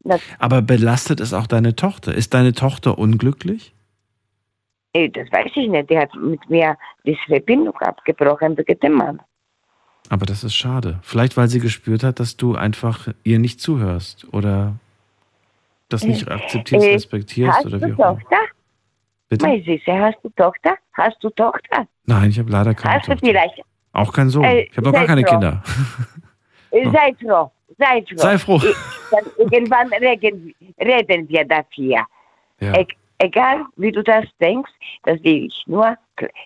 [0.05, 2.13] Das, Aber belastet es auch deine Tochter?
[2.15, 3.73] Ist deine Tochter unglücklich?
[4.95, 6.77] äh, das weiß ich nicht, die hat mit mir
[7.07, 9.21] die Verbindung abgebrochen wegen dem Mann.
[10.11, 10.99] Aber das ist schade.
[11.03, 14.75] Vielleicht, weil sie gespürt hat, dass du einfach ihr nicht zuhörst oder
[15.89, 18.19] das nicht akzeptierst, Äh, respektierst hast oder du wie auch immer.
[18.21, 18.37] Tochter?
[19.29, 19.47] Bitte?
[19.47, 20.75] Meine Süße, hast du Tochter?
[20.95, 21.87] Hast du Tochter?
[22.05, 23.27] Nein, ich habe leider keine hast du Tochter.
[23.29, 23.63] vielleicht?
[23.93, 24.45] Auch keinen Sohn.
[24.45, 25.23] Äh, ich habe noch gar keine.
[25.25, 25.63] Kinder.
[26.73, 28.17] Äh, Sei froh, sei froh.
[28.17, 28.57] Sei froh.
[28.57, 32.07] Ich, irgendwann reden, reden wir dafür.
[32.61, 32.75] Ja.
[32.79, 32.87] E
[33.19, 34.73] egal, wie du das denkst,
[35.05, 35.97] das will ich nur.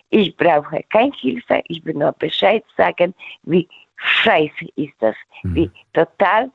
[0.09, 3.13] Ich brauche keine Hilfe, ich will nur Bescheid sagen,
[3.43, 5.15] wie scheiße ist das.
[5.43, 5.55] Mhm.
[5.55, 6.51] Wie total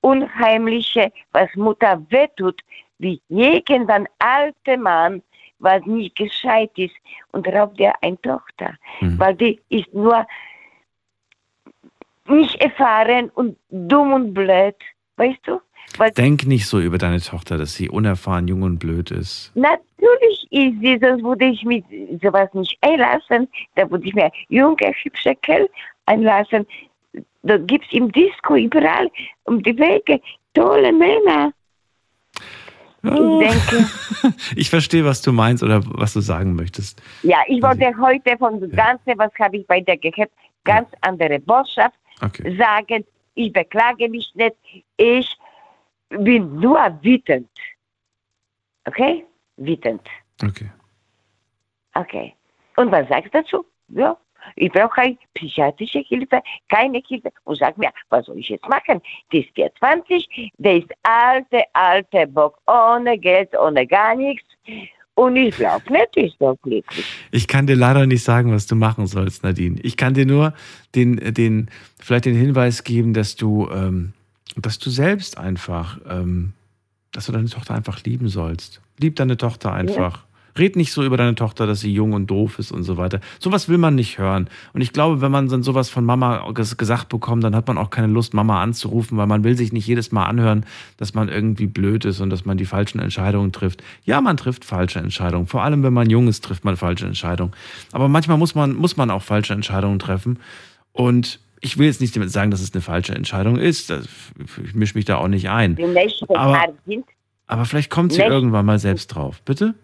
[0.00, 2.60] unheimliche, was Mutter wehtut,
[2.98, 5.22] wie irgendwann alte Mann,
[5.58, 6.94] was nicht gescheit ist
[7.32, 8.74] und raubt dir eine Tochter.
[9.00, 9.18] Mhm.
[9.18, 10.26] Weil die ist nur
[12.28, 14.74] nicht erfahren und dumm und blöd,
[15.16, 15.60] weißt du?
[15.98, 19.52] Weil Denk nicht so über deine Tochter, dass sie unerfahren, jung und blöd ist.
[19.54, 21.84] natürlich ist sie, sonst würde ich mich
[22.22, 23.48] sowas nicht einlassen.
[23.76, 25.68] Da würde ich mir junge, hübsche Kerl
[26.06, 26.66] einlassen.
[27.42, 29.10] Da gibt es im Disco überall
[29.44, 30.20] um die Wege
[30.54, 31.52] tolle Männer.
[33.02, 33.86] Ich denke,
[34.56, 37.02] Ich verstehe, was du meinst oder was du sagen möchtest.
[37.22, 40.30] ja, ich wollte heute von dem Ganzen, was habe ich bei dir gehört,
[40.64, 42.56] ganz andere Botschaft Okay.
[42.56, 43.04] sagen.
[43.34, 44.56] Ich beklage mich nicht.
[44.96, 45.36] Ich
[46.08, 47.50] bin nur wütend.
[48.84, 49.24] Okay?
[49.56, 50.02] Wütend.
[50.42, 50.70] Okay.
[51.94, 52.34] Okay.
[52.76, 53.66] Und was sagst du dazu?
[53.88, 54.16] Ja.
[54.56, 57.32] Ich brauche psychiatrische Hilfe, keine Hilfe.
[57.44, 59.00] Und sag mir, was soll ich jetzt machen?
[59.32, 64.46] Die ist 24, der ist alte, alte Bock, ohne Geld, ohne gar nichts.
[65.16, 67.06] Und ich glaube nicht, ich doch glücklich.
[67.30, 69.80] Ich kann dir leider nicht sagen, was du machen sollst, Nadine.
[69.82, 70.54] Ich kann dir nur
[70.94, 71.68] den, den,
[72.00, 74.12] vielleicht den Hinweis geben, dass du, ähm,
[74.56, 76.52] dass du selbst einfach, ähm,
[77.12, 78.80] dass du deine Tochter einfach lieben sollst.
[78.98, 80.16] Lieb deine Tochter einfach.
[80.16, 80.23] Ja.
[80.58, 83.20] Red nicht so über deine Tochter, dass sie jung und doof ist und so weiter.
[83.38, 84.48] Sowas will man nicht hören.
[84.72, 87.90] Und ich glaube, wenn man dann sowas von Mama gesagt bekommt, dann hat man auch
[87.90, 90.64] keine Lust, Mama anzurufen, weil man will sich nicht jedes Mal anhören,
[90.96, 93.82] dass man irgendwie blöd ist und dass man die falschen Entscheidungen trifft.
[94.04, 95.46] Ja, man trifft falsche Entscheidungen.
[95.46, 97.52] Vor allem, wenn man jung ist, trifft man falsche Entscheidungen.
[97.92, 100.38] Aber manchmal muss man, muss man auch falsche Entscheidungen treffen.
[100.92, 103.90] Und ich will jetzt nicht damit sagen, dass es eine falsche Entscheidung ist.
[104.64, 105.78] Ich mische mich da auch nicht ein.
[106.28, 106.62] Aber,
[107.46, 109.40] aber vielleicht kommt sie irgendwann mal selbst drauf.
[109.44, 109.74] Bitte?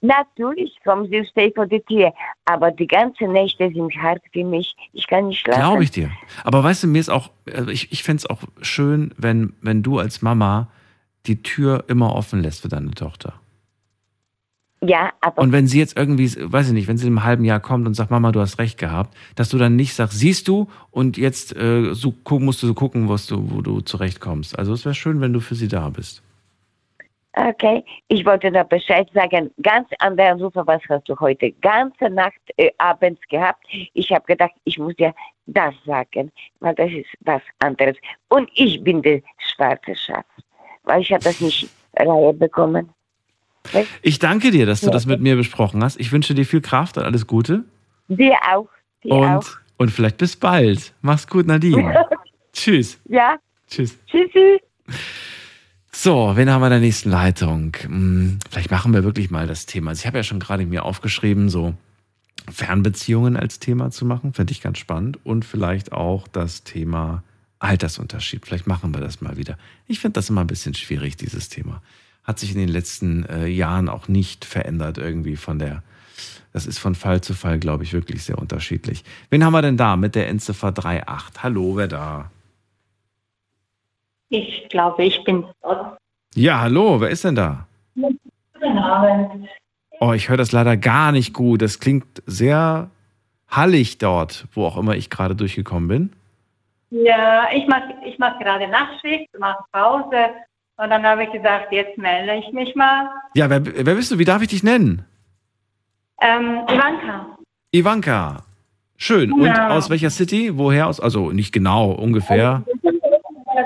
[0.00, 2.12] Natürlich kommen sie stay vor die Tür,
[2.44, 4.74] aber die ganzen Nächte sind hart für mich.
[4.92, 5.60] Ich kann nicht schlafen.
[5.60, 6.10] Glaube ich dir.
[6.44, 9.82] Aber weißt du, mir ist auch, also ich, ich fände es auch schön, wenn, wenn
[9.82, 10.68] du als Mama
[11.26, 13.34] die Tür immer offen lässt für deine Tochter.
[14.80, 15.42] Ja, aber.
[15.42, 17.94] Und wenn sie jetzt irgendwie, weiß ich nicht, wenn sie im halben Jahr kommt und
[17.94, 21.56] sagt, Mama, du hast recht gehabt, dass du dann nicht sagst, siehst du, und jetzt
[21.56, 24.56] äh, so, musst du so gucken, was du, wo du zurechtkommst.
[24.56, 26.22] Also es wäre schön, wenn du für sie da bist.
[27.46, 29.50] Okay, ich wollte da Bescheid sagen.
[29.62, 33.64] Ganz andere Anrufe, was hast du heute ganze Nacht äh, abends gehabt?
[33.94, 35.14] Ich habe gedacht, ich muss dir
[35.46, 37.96] das sagen, weil das ist was anderes.
[38.28, 40.24] Und ich bin der schwarze Schaf,
[40.82, 42.88] weil ich habe das nicht Reihe bekommen.
[43.72, 43.88] Weißt?
[44.02, 44.92] Ich danke dir, dass du ja.
[44.92, 46.00] das mit mir besprochen hast.
[46.00, 47.64] Ich wünsche dir viel Kraft und alles Gute.
[48.08, 48.68] Dir auch.
[49.04, 49.46] Dir und, auch.
[49.76, 50.92] und vielleicht bis bald.
[51.02, 52.04] Mach's gut, Nadine.
[52.52, 53.00] Tschüss.
[53.04, 53.36] Ja.
[53.68, 53.96] Tschüss.
[54.06, 54.60] Tschüssi.
[56.00, 57.76] So, wen haben wir in der nächsten Leitung?
[57.80, 59.90] Hm, vielleicht machen wir wirklich mal das Thema.
[59.90, 61.74] Also ich habe ja schon gerade mir aufgeschrieben, so
[62.48, 64.32] Fernbeziehungen als Thema zu machen.
[64.32, 65.18] Fände ich ganz spannend.
[65.26, 67.24] Und vielleicht auch das Thema
[67.58, 68.46] Altersunterschied.
[68.46, 69.58] Vielleicht machen wir das mal wieder.
[69.88, 71.82] Ich finde das immer ein bisschen schwierig, dieses Thema.
[72.22, 75.82] Hat sich in den letzten äh, Jahren auch nicht verändert irgendwie von der.
[76.52, 79.02] Das ist von Fall zu Fall, glaube ich, wirklich sehr unterschiedlich.
[79.30, 81.42] Wen haben wir denn da mit der Endziffer 38?
[81.42, 82.30] Hallo, wer da?
[84.30, 85.44] Ich glaube, ich bin
[86.34, 87.66] Ja, hallo, wer ist denn da?
[87.94, 89.48] Guten Abend.
[90.00, 91.62] Oh, ich höre das leider gar nicht gut.
[91.62, 92.90] Das klingt sehr
[93.48, 96.12] hallig dort, wo auch immer ich gerade durchgekommen bin.
[96.90, 100.30] Ja, ich mache ich mach gerade Nachtschicht, mache Pause
[100.76, 103.10] und dann habe ich gesagt, jetzt melde ich mich mal.
[103.34, 104.18] Ja, wer, wer bist du?
[104.18, 105.04] Wie darf ich dich nennen?
[106.20, 107.38] Ähm, Ivanka.
[107.72, 108.44] Ivanka.
[108.96, 109.32] Schön.
[109.32, 109.68] Und ja.
[109.68, 110.56] aus welcher City?
[110.56, 111.00] Woher aus?
[111.00, 112.64] Also nicht genau, ungefähr.
[112.82, 112.97] Also,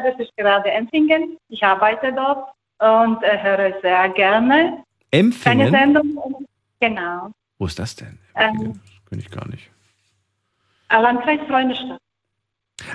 [0.04, 1.36] das ist gerade Empfingen.
[1.48, 2.48] Ich arbeite dort
[2.78, 4.82] und äh, höre sehr gerne.
[5.10, 5.58] Empfingen?
[5.58, 6.46] Keine Sendung.
[6.80, 7.30] Genau.
[7.58, 8.18] Wo ist das denn?
[8.34, 9.70] Ähm, Kenne ich gar nicht.
[10.90, 11.98] Landkreis Freundestadt.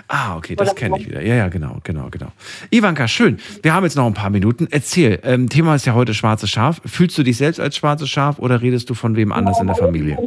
[0.07, 1.21] Ah, okay, das kenne ich wieder.
[1.21, 2.27] Ja, ja, genau, genau, genau.
[2.71, 3.39] Ivanka, schön.
[3.61, 4.67] Wir haben jetzt noch ein paar Minuten.
[4.69, 6.81] Erzähl, ähm, Thema ist ja heute schwarzes Schaf.
[6.85, 9.75] Fühlst du dich selbst als schwarzes Schaf oder redest du von wem anders in der
[9.75, 10.17] Familie?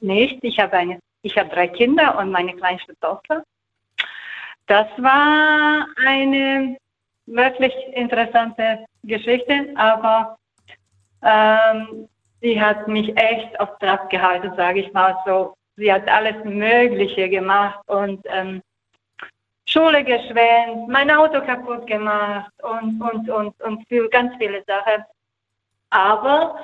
[0.00, 0.38] Nicht.
[0.42, 3.44] Ich habe eine, ich habe drei Kinder und meine kleinste Tochter.
[4.66, 6.76] Das war eine
[7.26, 10.36] wirklich interessante Geschichte, aber
[11.22, 12.08] ähm,
[12.40, 15.54] sie hat mich echt auf Trab gehalten, sage ich mal so.
[15.76, 18.62] Sie hat alles Mögliche gemacht und ähm,
[19.68, 25.04] Schule geschwänzt, mein Auto kaputt gemacht und, und, und, und viel, ganz viele Sachen.
[25.90, 26.58] Aber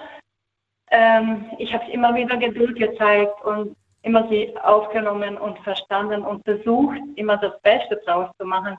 [0.90, 6.98] ähm, ich habe immer wieder Geduld gezeigt und immer sie aufgenommen und verstanden und versucht,
[7.16, 8.76] immer das Beste draus zu machen.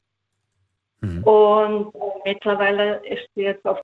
[1.01, 1.23] Mhm.
[1.23, 1.93] Und
[2.25, 3.79] mittlerweile ist sie jetzt auf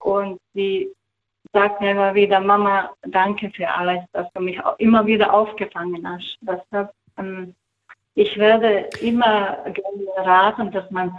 [0.00, 0.92] und sie
[1.52, 6.38] sagt mir immer wieder, Mama, danke für alles, dass du mich immer wieder aufgefangen hast.
[6.42, 7.54] Deshalb, ähm,
[8.14, 11.18] ich werde immer gerne raten, dass man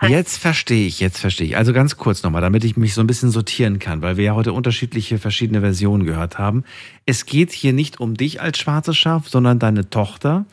[0.00, 1.56] Jetzt verstehe ich, jetzt verstehe ich.
[1.56, 4.34] Also ganz kurz nochmal, damit ich mich so ein bisschen sortieren kann, weil wir ja
[4.34, 6.64] heute unterschiedliche verschiedene Versionen gehört haben.
[7.04, 10.44] Es geht hier nicht um dich als schwarzes Schaf, sondern deine Tochter,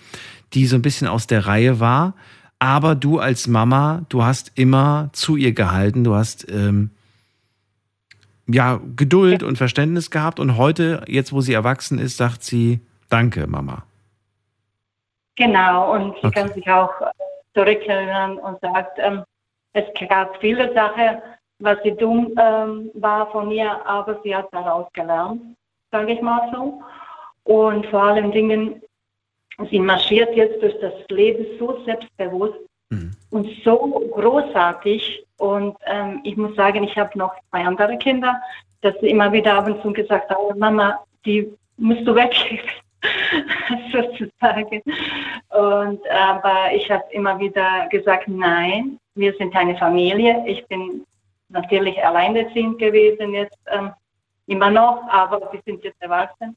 [0.53, 2.15] die so ein bisschen aus der Reihe war.
[2.57, 6.89] Aber du als Mama, du hast immer zu ihr gehalten, du hast ähm,
[8.47, 13.45] ja Geduld und Verständnis gehabt und heute, jetzt wo sie erwachsen ist, sagt sie Danke,
[13.45, 13.83] Mama.
[15.35, 16.41] Genau, und sie okay.
[16.41, 16.91] kann sich auch
[17.53, 19.23] zurückerinnern und sagt, ähm,
[19.75, 21.21] es gab viele Sachen,
[21.59, 25.41] was sie dumm ähm, war von mir, aber sie hat daraus gelernt,
[25.91, 26.81] sage ich mal so.
[27.43, 28.81] Und vor allen Dingen,
[29.69, 33.11] sie marschiert jetzt durch das Leben so selbstbewusst mhm.
[33.31, 35.25] und so großartig.
[35.37, 38.41] Und ähm, ich muss sagen, ich habe noch zwei andere Kinder,
[38.81, 42.69] dass sie immer wieder ab und zu gesagt haben, Mama, die musst du weggeben.
[43.91, 44.81] sozusagen.
[45.49, 50.43] Und aber ich habe immer wieder gesagt, nein, wir sind eine Familie.
[50.45, 51.05] Ich bin
[51.49, 53.91] natürlich alleinerziehend gewesen jetzt ähm,
[54.47, 56.55] immer noch, aber wir sind jetzt erwachsen.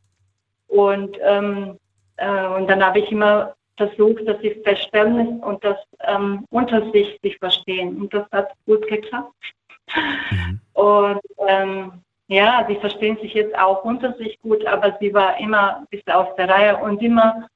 [0.66, 1.78] Und ähm,
[2.16, 7.18] äh, und dann habe ich immer versucht, dass sie Verständnis und das ähm, unter sich
[7.22, 8.00] sich verstehen.
[8.00, 9.32] Und das hat gut geklappt.
[10.30, 10.60] Mhm.
[10.74, 11.92] Und ähm,
[12.28, 16.12] ja, sie verstehen sich jetzt auch unter sich gut, aber sie war immer ein bisschen
[16.12, 17.48] aus der Reihe und immer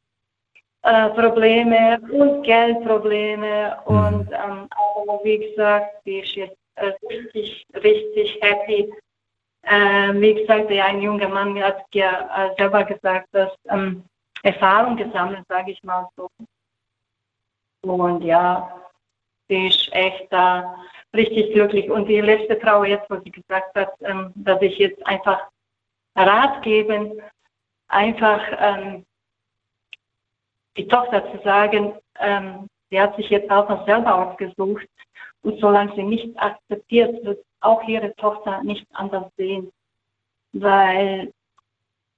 [0.83, 3.77] äh, Probleme und Geldprobleme.
[3.87, 3.97] Mhm.
[3.97, 8.93] Und ähm, aber wie gesagt, sie ist jetzt äh, richtig, richtig happy.
[9.63, 14.05] Äh, wie gesagt, der ein junger Mann hat ja äh, selber gesagt, dass ähm,
[14.43, 16.29] Erfahrung gesammelt, sage ich mal so.
[17.83, 18.81] Und ja,
[19.49, 20.77] sie ist echt da
[21.15, 21.91] richtig glücklich.
[21.91, 25.49] Und die letzte Frau jetzt, wo sie gesagt hat, ähm, dass ich jetzt einfach
[26.17, 27.23] Rat geben,
[27.89, 29.05] einfach ähm,
[30.77, 34.87] die Tochter zu sagen, ähm, sie hat sich jetzt auch noch selber ausgesucht.
[35.43, 39.71] Und solange sie nicht akzeptiert, wird auch ihre Tochter nicht anders sehen.
[40.53, 41.33] Weil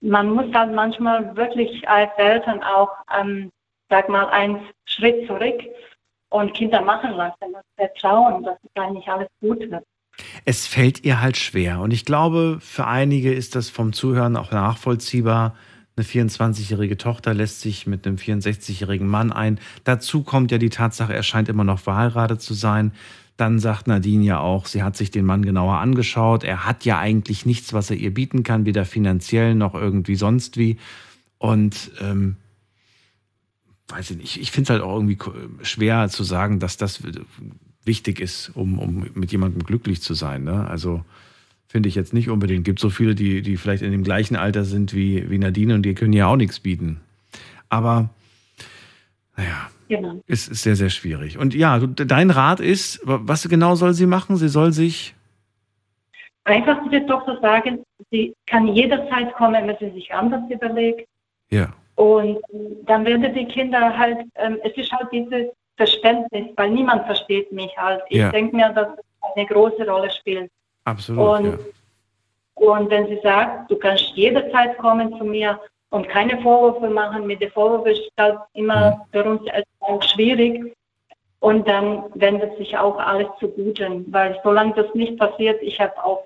[0.01, 3.51] man muss halt manchmal wirklich als Eltern auch, ähm,
[3.89, 5.63] sag mal, einen Schritt zurück
[6.29, 9.85] und Kinder machen lassen und vertrauen, dass es eigentlich alles gut wird.
[10.45, 11.81] Es fällt ihr halt schwer.
[11.81, 15.57] Und ich glaube, für einige ist das vom Zuhören auch nachvollziehbar.
[15.97, 19.61] Eine 24-jährige Tochter lässt sich mit einem 64-jährigen Mann ein.
[19.85, 22.93] Dazu kommt ja die Tatsache, er scheint immer noch verheiratet zu sein.
[23.37, 26.43] Dann sagt Nadine ja auch, sie hat sich den Mann genauer angeschaut.
[26.43, 30.57] Er hat ja eigentlich nichts, was er ihr bieten kann, weder finanziell noch irgendwie sonst
[30.57, 30.79] wie.
[31.39, 32.37] Und ähm,
[33.89, 35.19] weiß ich nicht, ich finde es halt auch irgendwie
[35.63, 37.03] schwer zu sagen, dass das
[37.85, 40.43] wichtig ist, um, um mit jemandem glücklich zu sein.
[40.43, 40.67] Ne?
[40.69, 41.05] Also
[41.75, 42.61] finde ich jetzt nicht unbedingt.
[42.61, 45.75] Es Gibt so viele, die, die vielleicht in dem gleichen Alter sind wie, wie Nadine
[45.75, 47.01] und die können ja auch nichts bieten.
[47.69, 48.11] Aber
[49.37, 50.21] naja, Genau.
[50.29, 51.37] Ist, ist sehr, sehr schwierig.
[51.37, 54.37] Und ja, dein Rat ist, was genau soll sie machen?
[54.37, 55.17] Sie soll sich.
[56.45, 57.81] Einfach der Tochter sagen,
[58.13, 61.09] sie kann jederzeit kommen, wenn sie sich anders überlegt.
[61.51, 61.75] Ja.
[61.97, 62.39] Und
[62.87, 67.77] dann werden die Kinder halt, ähm, es ist halt dieses Verständnis, weil niemand versteht mich
[67.77, 68.01] halt.
[68.09, 68.31] Ich ja.
[68.31, 69.05] denke mir, dass es
[69.37, 70.51] eine große Rolle spielt.
[70.85, 71.41] Absolut.
[71.41, 71.59] Und, ja.
[72.55, 75.59] und wenn sie sagt, du kannst jederzeit kommen zu mir,
[75.95, 77.25] und keine Vorwürfe machen.
[77.27, 79.01] Mit den Vorwürfen ist halt immer mhm.
[79.13, 79.43] für uns
[79.79, 80.77] auch schwierig.
[81.39, 86.25] Und dann wendet sich auch alles zugute, weil solange das nicht passiert, ich habe auch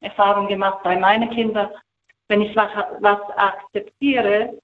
[0.00, 1.70] Erfahrung gemacht bei meinen Kindern,
[2.28, 2.70] wenn ich was,
[3.00, 4.58] was akzeptiere,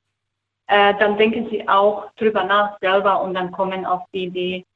[0.66, 4.66] äh, dann denken sie auch drüber nach selber und dann kommen auf die Idee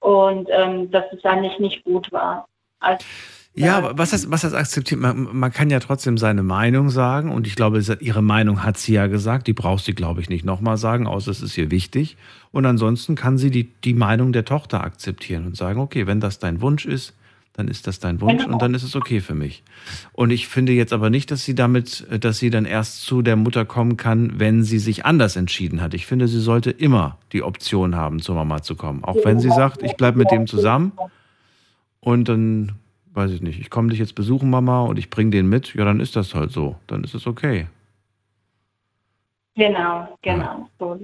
[0.00, 2.46] und ähm, dass es eigentlich nicht gut war.
[2.78, 3.04] Also,
[3.56, 5.00] ja, was heißt, was heißt akzeptiert?
[5.00, 8.92] Man, man kann ja trotzdem seine Meinung sagen und ich glaube, ihre Meinung hat sie
[8.92, 9.46] ja gesagt.
[9.46, 12.18] Die braucht sie, glaube ich, nicht nochmal sagen, außer es ist ihr wichtig.
[12.52, 16.38] Und ansonsten kann sie die, die Meinung der Tochter akzeptieren und sagen, okay, wenn das
[16.38, 17.14] dein Wunsch ist,
[17.54, 19.62] dann ist das dein Wunsch und dann ist es okay für mich.
[20.12, 23.36] Und ich finde jetzt aber nicht, dass sie damit, dass sie dann erst zu der
[23.36, 25.94] Mutter kommen kann, wenn sie sich anders entschieden hat.
[25.94, 29.02] Ich finde, sie sollte immer die Option haben, zur Mama zu kommen.
[29.04, 30.92] Auch wenn sie sagt, ich bleibe mit dem zusammen
[32.00, 32.72] und dann
[33.16, 35.84] weiß ich nicht, ich komme dich jetzt besuchen, Mama, und ich bringe den mit, ja,
[35.84, 36.76] dann ist das halt so.
[36.86, 37.66] Dann ist es okay.
[39.54, 40.96] Genau, genau, ja.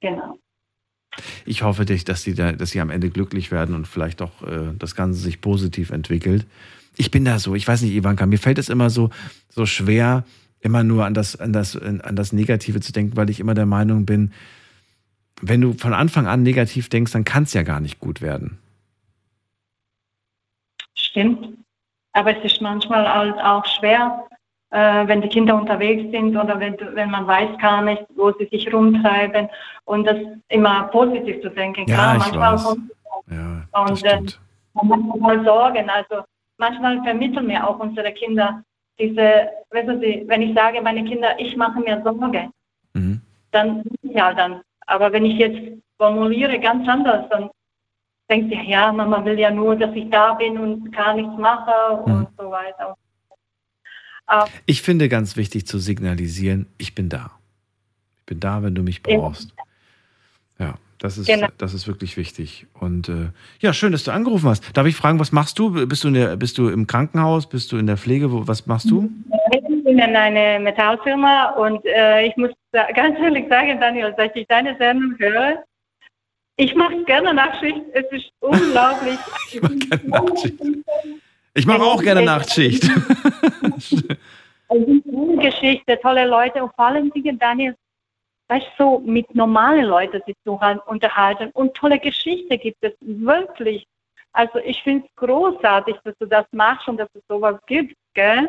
[0.00, 0.38] genau.
[1.46, 4.72] Ich hoffe, dass sie, da, dass sie am Ende glücklich werden und vielleicht auch äh,
[4.78, 6.44] das Ganze sich positiv entwickelt.
[6.96, 9.10] Ich bin da so, ich weiß nicht, Ivanka, mir fällt es immer so,
[9.48, 10.24] so schwer,
[10.60, 13.66] immer nur an das, an, das, an das Negative zu denken, weil ich immer der
[13.66, 14.32] Meinung bin,
[15.40, 18.58] wenn du von Anfang an negativ denkst, dann kann es ja gar nicht gut werden
[21.18, 21.58] stimmt.
[22.12, 24.24] Aber es ist manchmal halt auch schwer,
[24.70, 28.46] äh, wenn die Kinder unterwegs sind oder wenn, wenn man weiß gar nicht, wo sie
[28.46, 29.48] sich rumtreiben
[29.84, 30.16] und das
[30.48, 31.84] immer positiv zu denken.
[31.88, 32.64] Ja, Klar, manchmal weiß.
[32.64, 32.92] kommt
[33.30, 34.22] ja, und äh,
[34.82, 35.90] man muss mal sorgen.
[35.90, 36.24] Also
[36.56, 38.62] manchmal vermitteln mir auch unsere Kinder
[38.98, 42.48] diese, wissen Sie, wenn ich sage, meine Kinder, ich mache mir Sorge,
[42.94, 43.20] mhm.
[43.52, 44.60] dann ja dann.
[44.86, 45.60] Aber wenn ich jetzt
[45.98, 47.50] formuliere ganz anders, dann
[48.28, 52.02] denkt sich, ja, Mama will ja nur, dass ich da bin und gar nichts mache
[52.02, 52.26] und mhm.
[52.38, 52.96] so weiter.
[54.26, 57.30] Aber ich finde ganz wichtig zu signalisieren, ich bin da.
[58.18, 59.54] Ich bin da, wenn du mich brauchst.
[60.58, 61.46] Ja, das ist, genau.
[61.56, 62.66] das ist wirklich wichtig.
[62.78, 63.30] Und äh,
[63.60, 64.76] ja, schön, dass du angerufen hast.
[64.76, 65.86] Darf ich fragen, was machst du?
[65.86, 67.48] Bist du, in der, bist du im Krankenhaus?
[67.48, 68.30] Bist du in der Pflege?
[68.30, 69.08] Wo, was machst du?
[69.52, 74.46] Ich bin in einer Metallfirma und äh, ich muss ganz ehrlich sagen, Daniel, dass ich
[74.48, 75.64] deine Sendung höre,
[76.58, 77.80] ich mache gerne Nachtschicht.
[77.92, 79.18] Es ist unglaublich.
[79.52, 80.54] ich mache gerne Nachtschicht.
[81.54, 82.84] Ich mache auch gerne Nachtschicht.
[84.70, 87.74] Ist eine Geschichte, tolle Leute und vor allem Dingen, Daniel,
[88.48, 92.92] weißt du, so mit normalen Leuten sich zu halt unterhalten und tolle Geschichten gibt es
[93.00, 93.86] wirklich.
[94.32, 98.48] Also ich finde es großartig, dass du das machst und dass es sowas gibt, gell?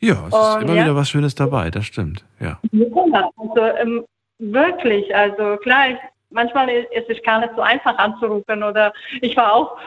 [0.00, 0.84] Ja, es ist Und immer ja.
[0.84, 2.26] wieder was Schönes dabei, das stimmt.
[2.40, 2.60] Ja.
[2.72, 4.04] Ja, also ähm,
[4.38, 5.86] wirklich, also klar,
[6.34, 8.92] manchmal ist es gar nicht so einfach anzurufen oder
[9.22, 9.78] ich war auch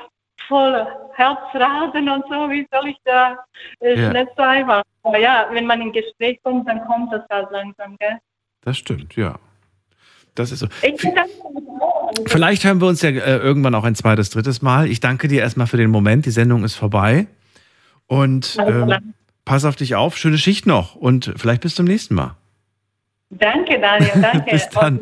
[0.48, 3.38] voll Herzrasen und so, wie soll ich da,
[3.82, 4.14] ist Ja.
[4.14, 4.84] nicht so einfach.
[5.03, 8.18] Aber ja, wenn man in Gespräch kommt, dann kommt das halt langsam, gell?
[8.61, 9.36] Das stimmt, ja.
[10.36, 10.68] Das ist so.
[10.84, 11.02] Ich.
[12.28, 14.88] Vielleicht hören wir uns ja äh, irgendwann auch ein zweites, drittes Mal.
[14.88, 16.26] Ich danke dir erstmal für den Moment.
[16.26, 17.28] Die Sendung ist vorbei.
[18.06, 19.14] Und ähm,
[19.45, 20.15] pass auf dich auf.
[20.18, 20.95] Schöne Schicht noch.
[20.95, 22.36] Und vielleicht bis zum nächsten Mal.
[23.29, 24.51] Danke, Daniel, danke.
[24.51, 25.01] Bis dann.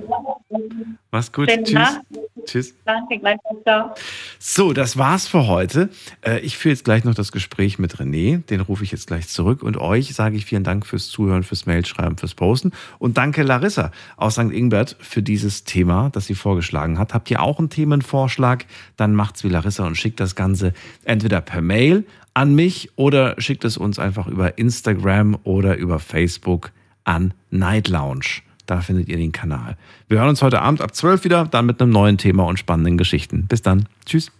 [1.12, 1.50] Mach's gut.
[1.50, 1.78] schönen Tschüss.
[1.78, 2.06] Abend.
[2.46, 2.76] Tschüss.
[2.84, 3.62] Danke, gleichfalls.
[3.64, 3.94] Ciao.
[4.40, 5.90] So, das war's für heute.
[6.22, 8.44] Äh, Ich führe jetzt gleich noch das Gespräch mit René.
[8.48, 9.62] Den rufe ich jetzt gleich zurück.
[9.64, 12.72] Und euch sage ich vielen Dank fürs Zuhören, fürs Mailschreiben, fürs Posten.
[13.00, 14.52] Und danke Larissa aus St.
[14.52, 17.14] Ingbert für dieses Thema, das sie vorgeschlagen hat.
[17.14, 18.66] Habt ihr auch einen Themenvorschlag?
[18.98, 20.74] Dann macht's wie Larissa und schickt das Ganze
[21.04, 26.72] entweder per Mail an mich oder schickt es uns einfach über Instagram oder über Facebook
[27.06, 28.42] an Night Lounge.
[28.66, 29.78] Da findet ihr den Kanal.
[30.10, 32.98] Wir hören uns heute Abend ab 12 wieder, dann mit einem neuen Thema und spannenden
[32.98, 33.48] Geschichten.
[33.48, 33.88] Bis dann.
[34.06, 34.32] Tschüss.